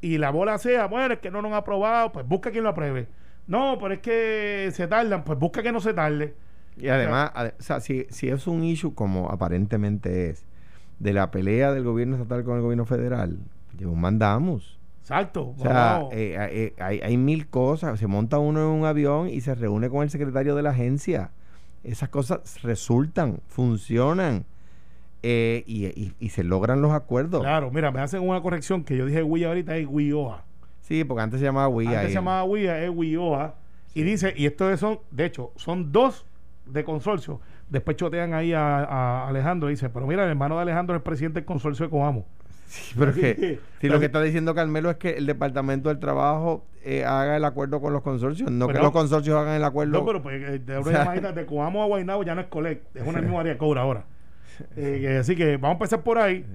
y 0.00 0.16
la 0.18 0.30
bola 0.30 0.56
sea, 0.58 0.86
bueno, 0.86 1.14
es 1.14 1.20
que 1.20 1.30
no 1.30 1.42
nos 1.42 1.52
han 1.52 1.58
aprobado, 1.58 2.12
pues 2.12 2.26
busca 2.26 2.50
quien 2.50 2.64
lo 2.64 2.70
apruebe. 2.70 3.06
No, 3.46 3.76
pero 3.78 3.94
es 3.94 4.00
que 4.00 4.70
se 4.72 4.86
tardan, 4.88 5.22
pues 5.24 5.38
busca 5.38 5.62
que 5.62 5.70
no 5.72 5.80
se 5.80 5.92
tarde. 5.92 6.34
Y 6.76 6.88
además, 6.88 7.30
ade- 7.34 7.54
o 7.58 7.62
sea, 7.62 7.80
si, 7.80 8.06
si 8.10 8.28
es 8.28 8.46
un 8.46 8.64
issue 8.64 8.94
como 8.94 9.30
aparentemente 9.30 10.30
es, 10.30 10.44
de 10.98 11.12
la 11.12 11.30
pelea 11.30 11.72
del 11.72 11.84
gobierno 11.84 12.16
estatal 12.16 12.44
con 12.44 12.56
el 12.56 12.62
gobierno 12.62 12.84
federal, 12.86 13.38
lleva 13.78 13.92
un 13.92 14.00
mandamus. 14.00 14.78
Exacto. 15.00 15.54
O 15.58 15.62
sea, 15.62 15.72
vamos. 15.72 16.12
eh, 16.14 16.36
eh, 16.50 16.74
hay, 16.82 17.00
hay 17.00 17.16
mil 17.16 17.46
cosas. 17.48 17.98
Se 18.00 18.06
monta 18.06 18.38
uno 18.38 18.60
en 18.60 18.80
un 18.80 18.86
avión 18.86 19.28
y 19.28 19.40
se 19.42 19.54
reúne 19.54 19.90
con 19.90 20.02
el 20.02 20.10
secretario 20.10 20.54
de 20.56 20.62
la 20.62 20.70
agencia. 20.70 21.30
Esas 21.82 22.08
cosas 22.08 22.62
resultan, 22.62 23.40
funcionan 23.46 24.44
eh, 25.22 25.62
y, 25.66 25.86
y- 25.86 26.14
y 26.18 26.28
se 26.30 26.42
logran 26.44 26.80
los 26.82 26.92
acuerdos. 26.92 27.42
Claro, 27.42 27.70
mira, 27.70 27.90
me 27.90 28.00
hacen 28.00 28.26
una 28.26 28.40
corrección 28.42 28.82
que 28.84 28.96
yo 28.96 29.06
dije 29.06 29.22
Wii 29.22 29.44
ahorita 29.44 29.76
es 29.76 29.86
WIOA. 29.88 30.42
Sí, 30.80 31.04
porque 31.04 31.22
antes 31.22 31.40
se 31.40 31.46
llamaba 31.46 31.68
Wii. 31.68 31.86
Antes 31.88 32.08
se 32.08 32.14
llamaba 32.14 32.44
WIA, 32.44 32.84
es 32.84 32.90
WIOA. 32.90 33.54
Y 33.94 34.02
dice, 34.02 34.34
y 34.36 34.46
estos 34.46 34.80
son, 34.80 34.98
de 35.10 35.24
hecho, 35.26 35.52
son 35.56 35.92
dos 35.92 36.26
de 36.66 36.84
consorcio. 36.84 37.40
Después 37.68 37.96
chotean 37.96 38.34
ahí 38.34 38.52
a, 38.52 38.78
a 38.84 39.28
Alejandro 39.28 39.68
y 39.68 39.72
dice, 39.72 39.88
pero 39.90 40.06
mira, 40.06 40.24
el 40.24 40.30
hermano 40.30 40.56
de 40.56 40.62
Alejandro 40.62 40.96
es 40.96 41.02
presidente 41.02 41.40
del 41.40 41.44
consorcio 41.46 41.86
de 41.86 41.90
Coamo. 41.90 42.26
Sí, 42.66 42.94
pero 42.98 43.10
es 43.10 43.16
que, 43.16 43.60
si 43.80 43.88
lo 43.88 44.00
que 44.00 44.06
está 44.06 44.20
diciendo 44.22 44.54
Carmelo 44.54 44.90
es 44.90 44.96
que 44.96 45.10
el 45.10 45.26
Departamento 45.26 45.90
del 45.90 45.98
Trabajo 46.00 46.64
eh, 46.82 47.04
haga 47.04 47.36
el 47.36 47.44
acuerdo 47.44 47.80
con 47.80 47.92
los 47.92 48.02
consorcios, 48.02 48.50
no 48.50 48.66
Pero- 48.66 48.78
que 48.78 48.82
los 48.84 48.92
consorcios 48.92 49.36
hagan 49.36 49.54
el 49.54 49.64
acuerdo. 49.64 49.98
No, 49.98 50.04
pero 50.06 50.22
pues 50.22 50.42
eh, 50.42 50.58
de 50.58 50.76
O 50.78 50.84
sea- 50.84 51.04
de 51.14 51.46
Coamo 51.46 51.82
a 51.82 51.86
Guaynabo 51.86 52.22
ya 52.24 52.34
no 52.34 52.40
es 52.40 52.46
Colect, 52.48 52.96
es 52.96 53.06
una 53.06 53.20
misma 53.20 53.40
área 53.40 53.52
de 53.52 53.58
cobra 53.58 53.82
ahora. 53.82 54.04
Eh, 54.76 55.18
así 55.20 55.34
que 55.34 55.56
vamos 55.56 55.70
a 55.70 55.72
empezar 55.72 56.02
por 56.02 56.16
ahí. 56.16 56.46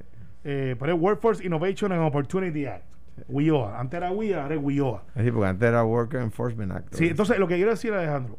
Eh, 0.46 0.78
pero 0.80 0.94
es 0.96 1.02
Workforce 1.02 1.46
Innovation 1.46 1.92
and 1.92 2.02
Opportunity 2.02 2.66
Act. 2.66 2.86
WIOA. 3.28 3.78
Antes 3.78 3.98
era 3.98 4.12
WIA, 4.12 4.44
ahora 4.44 4.56
es 4.56 4.62
WIOA. 4.64 5.04
Sí, 5.22 5.32
porque 5.32 5.48
antes 5.50 5.68
era 5.68 5.84
Worker 5.84 6.22
Enforcement 6.22 6.72
Act. 6.72 6.94
Sí, 6.96 7.08
entonces 7.10 7.38
lo 7.38 7.48
que 7.50 7.56
quiero 7.56 7.72
decir, 7.72 7.92
Alejandro 7.94 8.38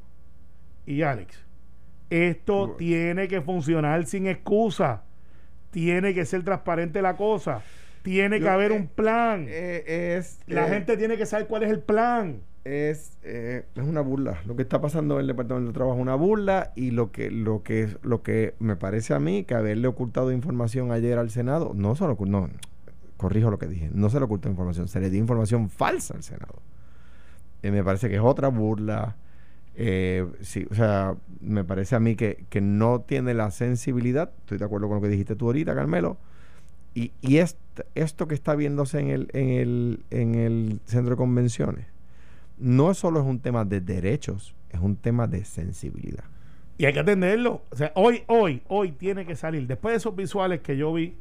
y 0.86 1.02
Alex, 1.02 1.44
esto 2.10 2.58
Bueno. 2.58 2.74
tiene 2.74 3.28
que 3.28 3.40
funcionar 3.40 4.04
sin 4.06 4.26
excusa. 4.26 5.04
Tiene 5.70 6.12
que 6.12 6.24
ser 6.26 6.42
transparente 6.44 7.00
la 7.00 7.16
cosa. 7.16 7.62
Tiene 8.02 8.40
que 8.40 8.48
haber 8.48 8.72
eh, 8.72 8.76
un 8.76 8.88
plan. 8.88 9.46
Eh, 9.48 10.16
es, 10.18 10.40
la 10.46 10.66
eh, 10.66 10.70
gente 10.70 10.96
tiene 10.96 11.16
que 11.16 11.26
saber 11.26 11.46
cuál 11.46 11.62
es 11.62 11.70
el 11.70 11.80
plan. 11.80 12.40
es, 12.64 13.16
es 13.22 13.64
una 13.76 14.00
burla. 14.00 14.40
Lo 14.46 14.56
que 14.56 14.62
está 14.62 14.80
pasando 14.80 15.14
en 15.14 15.20
el 15.20 15.26
Departamento 15.28 15.68
de 15.68 15.74
Trabajo 15.74 15.96
es 15.96 16.02
una 16.02 16.14
burla 16.14 16.72
y 16.74 16.90
lo 16.90 17.12
que, 17.12 17.30
lo 17.30 17.62
que, 17.62 17.96
lo 18.02 18.22
que 18.22 18.54
me 18.58 18.76
parece 18.76 19.14
a 19.14 19.20
mí 19.20 19.44
que 19.44 19.54
haberle 19.54 19.86
ocultado 19.86 20.32
información 20.32 20.92
ayer 20.92 21.18
al 21.18 21.30
Senado, 21.30 21.72
no 21.74 21.94
solo 21.94 22.16
no, 22.26 22.50
corrijo 23.16 23.50
lo 23.50 23.58
que 23.58 23.66
dije, 23.66 23.90
no 23.92 24.10
se 24.10 24.18
le 24.18 24.24
ocultó 24.24 24.48
información, 24.48 24.88
se 24.88 25.00
le 25.00 25.10
dio 25.10 25.20
información 25.20 25.68
falsa 25.68 26.14
al 26.14 26.22
Senado. 26.22 26.62
Me 27.62 27.84
parece 27.84 28.08
que 28.08 28.16
es 28.16 28.22
otra 28.22 28.48
burla. 28.48 29.16
Eh, 29.76 30.26
sí, 30.42 30.66
o 30.70 30.74
sea, 30.74 31.14
me 31.40 31.64
parece 31.64 31.94
a 31.96 32.00
mí 32.00 32.16
que, 32.16 32.44
que 32.50 32.60
no 32.60 33.00
tiene 33.00 33.34
la 33.34 33.50
sensibilidad, 33.50 34.30
estoy 34.40 34.58
de 34.58 34.64
acuerdo 34.64 34.88
con 34.88 34.96
lo 34.96 35.02
que 35.02 35.08
dijiste 35.08 35.36
tú 35.36 35.46
ahorita, 35.46 35.74
Carmelo, 35.74 36.16
y, 36.94 37.12
y 37.22 37.38
est- 37.38 37.56
esto 37.94 38.26
que 38.28 38.34
está 38.34 38.54
viéndose 38.56 38.98
en 38.98 39.08
el, 39.08 39.28
en, 39.32 39.48
el, 39.50 40.00
en 40.10 40.34
el 40.34 40.80
centro 40.86 41.10
de 41.10 41.16
convenciones, 41.16 41.86
no 42.58 42.92
solo 42.94 43.20
es 43.20 43.26
un 43.26 43.38
tema 43.38 43.64
de 43.64 43.80
derechos, 43.80 44.54
es 44.70 44.80
un 44.80 44.96
tema 44.96 45.26
de 45.26 45.44
sensibilidad. 45.44 46.24
Y 46.76 46.86
hay 46.86 46.92
que 46.92 47.00
atenderlo. 47.00 47.62
O 47.70 47.76
sea, 47.76 47.92
hoy, 47.94 48.22
hoy, 48.26 48.62
hoy 48.68 48.92
tiene 48.92 49.24
que 49.26 49.36
salir. 49.36 49.66
Después 49.66 49.92
de 49.92 49.96
esos 49.98 50.16
visuales 50.16 50.60
que 50.60 50.76
yo 50.76 50.92
vi. 50.94 51.14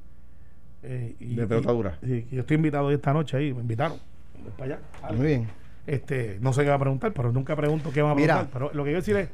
eh, 0.84 1.16
y, 1.20 1.36
De 1.36 1.46
pelota 1.48 1.72
dura. 1.74 1.98
y- 2.02 2.14
y 2.14 2.28
yo 2.32 2.42
estoy 2.42 2.56
invitado 2.56 2.86
hoy 2.88 2.96
esta 2.96 3.12
noche 3.14 3.36
ahí. 3.38 3.54
Me 3.54 3.62
invitaron. 3.62 3.98
Voy 4.42 4.52
para 4.58 4.76
allá. 4.76 5.16
Muy 5.18 5.26
bien. 5.28 5.48
Este, 5.90 6.38
no 6.42 6.54
sé 6.54 6.64
qué 6.64 6.70
va 6.70 6.76
a 6.76 6.80
preguntar, 6.80 7.12
pero 7.14 7.32
nunca 7.32 7.56
pregunto 7.56 7.92
qué 7.92 8.02
va 8.02 8.12
a 8.12 8.16
Mira. 8.16 8.36
preguntar. 8.36 8.54
Pero 8.54 8.74
lo 8.74 8.84
que 8.84 8.90
quiero 8.90 9.00
decir 9.02 9.16
es, 9.18 9.30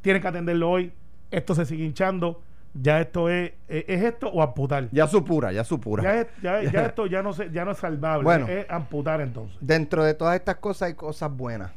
tienen 0.00 0.20
que 0.22 0.28
atenderlo 0.28 0.70
hoy. 0.70 0.92
Esto 1.30 1.54
se 1.54 1.64
sigue 1.66 1.84
hinchando. 1.84 2.40
Ya 2.74 3.00
esto 3.00 3.28
es, 3.28 3.52
es, 3.68 3.84
es 3.88 4.02
esto 4.02 4.28
o 4.28 4.42
amputar. 4.42 4.88
Ya 4.92 5.06
supura, 5.06 5.52
ya 5.52 5.64
supura. 5.64 6.02
Ya, 6.02 6.20
es- 6.20 6.26
ya, 6.42 6.62
ya 6.64 6.86
esto 6.86 7.06
ya 7.06 7.22
no, 7.22 7.32
se, 7.32 7.50
ya 7.50 7.64
no 7.64 7.70
es 7.72 7.78
salvable. 7.78 8.24
Bueno. 8.24 8.46
es 8.48 8.66
amputar 8.68 9.20
entonces. 9.20 9.56
Dentro 9.60 10.04
de 10.04 10.14
todas 10.14 10.36
estas 10.36 10.56
cosas 10.56 10.88
hay 10.88 10.94
cosas 10.94 11.34
buenas. 11.34 11.70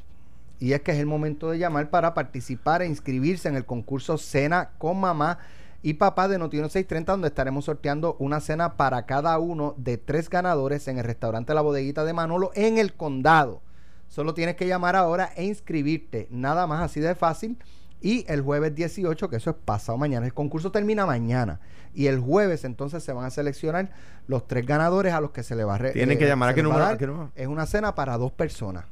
Y 0.59 0.73
es 0.73 0.81
que 0.81 0.91
es 0.91 0.97
el 0.99 1.07
momento 1.07 1.49
de 1.49 1.57
llamar 1.57 1.89
para 1.89 2.13
participar 2.13 2.81
e 2.81 2.87
inscribirse 2.87 3.49
en 3.49 3.55
el 3.55 3.65
concurso 3.65 4.17
Cena 4.17 4.71
con 4.77 4.99
Mamá 4.99 5.39
y 5.81 5.95
Papá 5.95 6.27
de 6.27 6.37
Noti 6.37 6.57
630, 6.57 7.11
donde 7.13 7.29
estaremos 7.29 7.65
sorteando 7.65 8.15
una 8.19 8.39
cena 8.39 8.77
para 8.77 9.07
cada 9.07 9.39
uno 9.39 9.73
de 9.77 9.97
tres 9.97 10.29
ganadores 10.29 10.87
en 10.87 10.99
el 10.99 11.03
restaurante 11.03 11.55
La 11.55 11.61
Bodeguita 11.61 12.03
de 12.05 12.13
Manolo 12.13 12.51
en 12.53 12.77
el 12.77 12.93
condado. 12.93 13.61
Solo 14.11 14.33
tienes 14.33 14.57
que 14.57 14.67
llamar 14.67 14.95
ahora 14.97 15.31
e 15.37 15.45
inscribirte. 15.45 16.27
Nada 16.29 16.67
más 16.67 16.81
así 16.81 16.99
de 16.99 17.15
fácil. 17.15 17.57
Y 18.01 18.25
el 18.27 18.41
jueves 18.41 18.75
18, 18.75 19.29
que 19.29 19.37
eso 19.37 19.51
es 19.51 19.55
pasado 19.63 19.97
mañana, 19.97 20.25
el 20.25 20.33
concurso 20.33 20.69
termina 20.69 21.05
mañana. 21.05 21.61
Y 21.93 22.07
el 22.07 22.19
jueves 22.19 22.65
entonces 22.65 23.03
se 23.03 23.13
van 23.13 23.25
a 23.25 23.29
seleccionar 23.29 23.89
los 24.27 24.47
tres 24.47 24.65
ganadores 24.65 25.13
a 25.13 25.21
los 25.21 25.31
que 25.31 25.43
se 25.43 25.55
le 25.55 25.63
va 25.63 25.75
a 25.75 25.77
re- 25.77 25.91
Tienen 25.91 26.17
que 26.17 26.27
llamar. 26.27 26.49
¿A 26.49 26.53
qué 26.53 26.61
número? 26.61 27.31
Es 27.35 27.47
una 27.47 27.65
cena 27.65 27.95
para 27.95 28.17
dos 28.17 28.31
personas. 28.33 28.83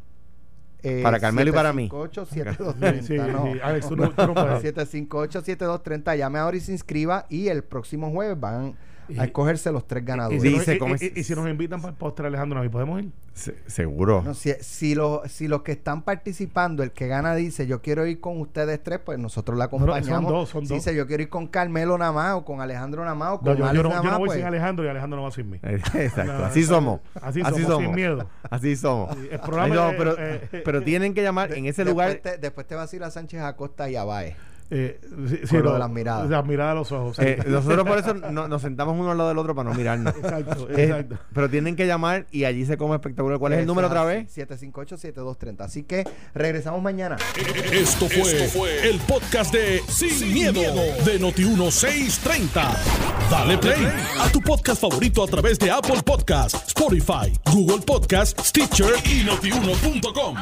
Eh, 0.84 1.02
Para 1.04 1.20
Carmelo 1.20 1.50
y 1.50 1.54
para 1.54 1.74
mí. 1.74 1.90
758-7230, 1.90 3.02
Sí, 3.02 3.08
sí, 3.08 3.18
no. 3.18 3.52
sí. 3.52 3.60
Alex, 3.62 3.90
tú 3.90 3.96
no- 3.98 4.12
tú 4.12 4.28
no 4.28 4.34
puedes. 4.34 4.64
758-7230. 4.64 6.16
Llame 6.18 6.40
ahora 6.40 6.56
y 6.56 6.62
se 6.62 6.72
inscriba. 6.72 7.26
Y 7.30 7.50
el 7.50 7.64
próximo 7.66 8.12
jueves 8.12 8.40
van 8.40 8.76
a 9.18 9.26
escogerse 9.26 9.72
los 9.72 9.88
tres 9.88 10.04
Y, 10.04 10.06
ganadores. 10.06 10.42
si 10.42 10.50
Dice 10.50 10.78
y- 10.80 11.06
y- 11.06 11.20
y 11.20 11.24
si 11.24 11.36
nos 11.36 11.48
invitan 11.50 11.82
para 11.82 11.92
el 11.92 11.98
postre, 11.98 12.28
Alejandro, 12.28 12.62
¿nos 12.62 12.72
podemos 12.72 13.02
ir? 13.02 13.12
Se- 13.34 13.56
seguro. 13.68 14.22
No, 14.24 14.34
si, 14.34 14.52
si, 14.60 14.96
lo- 14.96 15.22
si 15.28 15.48
los 15.48 15.62
que 15.62 15.72
están 15.72 16.02
participando, 16.02 16.84
el 16.84 16.92
que 16.92 17.08
gana 17.08 17.36
dice 17.36 17.68
yo 17.68 17.82
quiero 17.82 18.06
ir 18.06 18.20
con 18.20 18.40
ustedes 18.42 18.84
tres, 18.84 19.00
pues 19.04 19.18
nosotros 19.18 19.58
la 19.58 19.68
No, 19.68 19.72
no, 19.72 19.78
son 19.80 19.90
acompañamos. 19.92 20.32
dos, 20.32 20.50
son 20.50 20.66
si 20.66 20.74
dos. 20.74 20.84
dice 20.86 20.96
yo 20.96 21.08
quiero 21.08 21.24
ir 21.24 21.30
con 21.30 21.48
Carmelo 21.48 21.98
nada 21.98 22.12
más 22.12 22.34
o 22.36 22.44
con 22.44 22.60
Alejandro 22.60 23.04
nada 23.04 23.16
más 23.16 23.30
o 23.30 23.32
No, 23.36 23.40
con 23.40 23.54
yo, 23.54 23.58
yo 23.60 23.66
Alex 23.70 23.84
no, 23.84 23.90
yo 23.90 23.96
no 24.04 24.10
más, 24.10 24.18
voy 24.20 24.28
pues, 24.28 24.38
sin 24.40 24.46
Alejandro 24.48 24.86
y 24.86 24.88
Alejandro 24.90 25.18
no 25.18 25.24
va 25.24 25.32
sin 25.32 25.50
mí. 25.50 25.60
Exacto. 25.64 26.44
Así 26.46 26.64
somos. 26.64 27.00
así 27.22 27.42
somos, 27.42 27.78
sin 27.82 27.96
miedo. 27.96 28.30
Así 28.50 28.76
somos. 28.76 29.16
El 29.16 29.30
Ay, 29.32 29.38
programa 29.46 29.76
no, 29.76 29.92
pero, 29.98 30.16
eh, 30.20 30.62
pero 30.66 30.82
tienen 30.84 31.14
que 31.14 31.22
llamar 31.24 31.54
en 31.54 31.66
ese 31.66 31.86
lugar. 31.86 32.10
después, 32.12 32.34
te, 32.36 32.40
después 32.42 32.68
te 32.68 32.76
vas 32.76 32.92
a 32.92 32.96
ir 32.96 33.04
a 33.04 33.12
Sánchez 33.12 33.42
Acosta 33.42 33.90
y 33.90 33.96
a 33.96 34.04
Baez. 34.04 34.36
Eh, 34.72 35.00
sí, 35.28 35.40
sí, 35.46 35.48
Con 35.56 35.64
lo 35.64 35.74
de 35.74 35.80
las 35.80 35.90
miradas. 35.90 36.30
Las 36.30 36.46
miradas 36.46 36.72
a 36.74 36.76
los 36.76 36.92
ojos. 36.92 37.16
sí. 37.16 37.24
eh, 37.26 37.40
nosotros 37.48 37.88
por 37.88 37.98
eso 37.98 38.14
no- 38.14 38.48
nos 38.48 38.62
sentamos 38.62 38.96
uno 39.00 39.10
al 39.12 39.18
lado 39.18 39.30
del 39.30 39.38
otro 39.40 39.56
para 39.56 39.70
no 39.70 39.76
mirarnos. 39.76 40.16
exacto, 40.24 40.68
Eh, 40.70 40.84
exacto. 40.84 41.18
pero 41.34 41.50
tienen 41.50 41.76
que 41.76 41.88
llamar 41.88 42.28
y 42.32 42.44
allí 42.46 42.66
se 42.66 42.78
come 42.78 42.96
espectacular. 42.96 43.40
¿Cuál 43.40 43.54
es 43.54 43.60
el 43.60 43.66
número 43.66 43.88
otra 43.88 44.04
vez? 44.06 44.36
758-7230. 44.38 45.62
Así 45.62 45.84
que 45.84 46.04
regresamos 46.36 46.82
mañana. 46.84 47.18
Esto 47.72 48.08
fue, 48.10 48.90
el 48.90 49.00
podcast 49.00 49.54
de 49.54 49.82
Sin, 49.88 50.34
miedo, 50.34 50.62
de 50.62 51.20
Noti1630. 51.20 52.76
Dale 53.32 53.58
play 53.58 53.88
a 54.20 54.30
tu 54.32 54.42
podcast 54.42 54.82
favorito 54.82 55.24
a 55.24 55.28
través 55.28 55.58
de 55.60 55.72
Apple 55.72 56.02
Podcasts, 56.06 56.68
Spotify, 56.68 57.34
Google 57.52 57.82
Podcasts, 57.86 58.48
Stitcher 58.50 58.94
y 59.06 59.24
notiuno.com. 59.24 60.36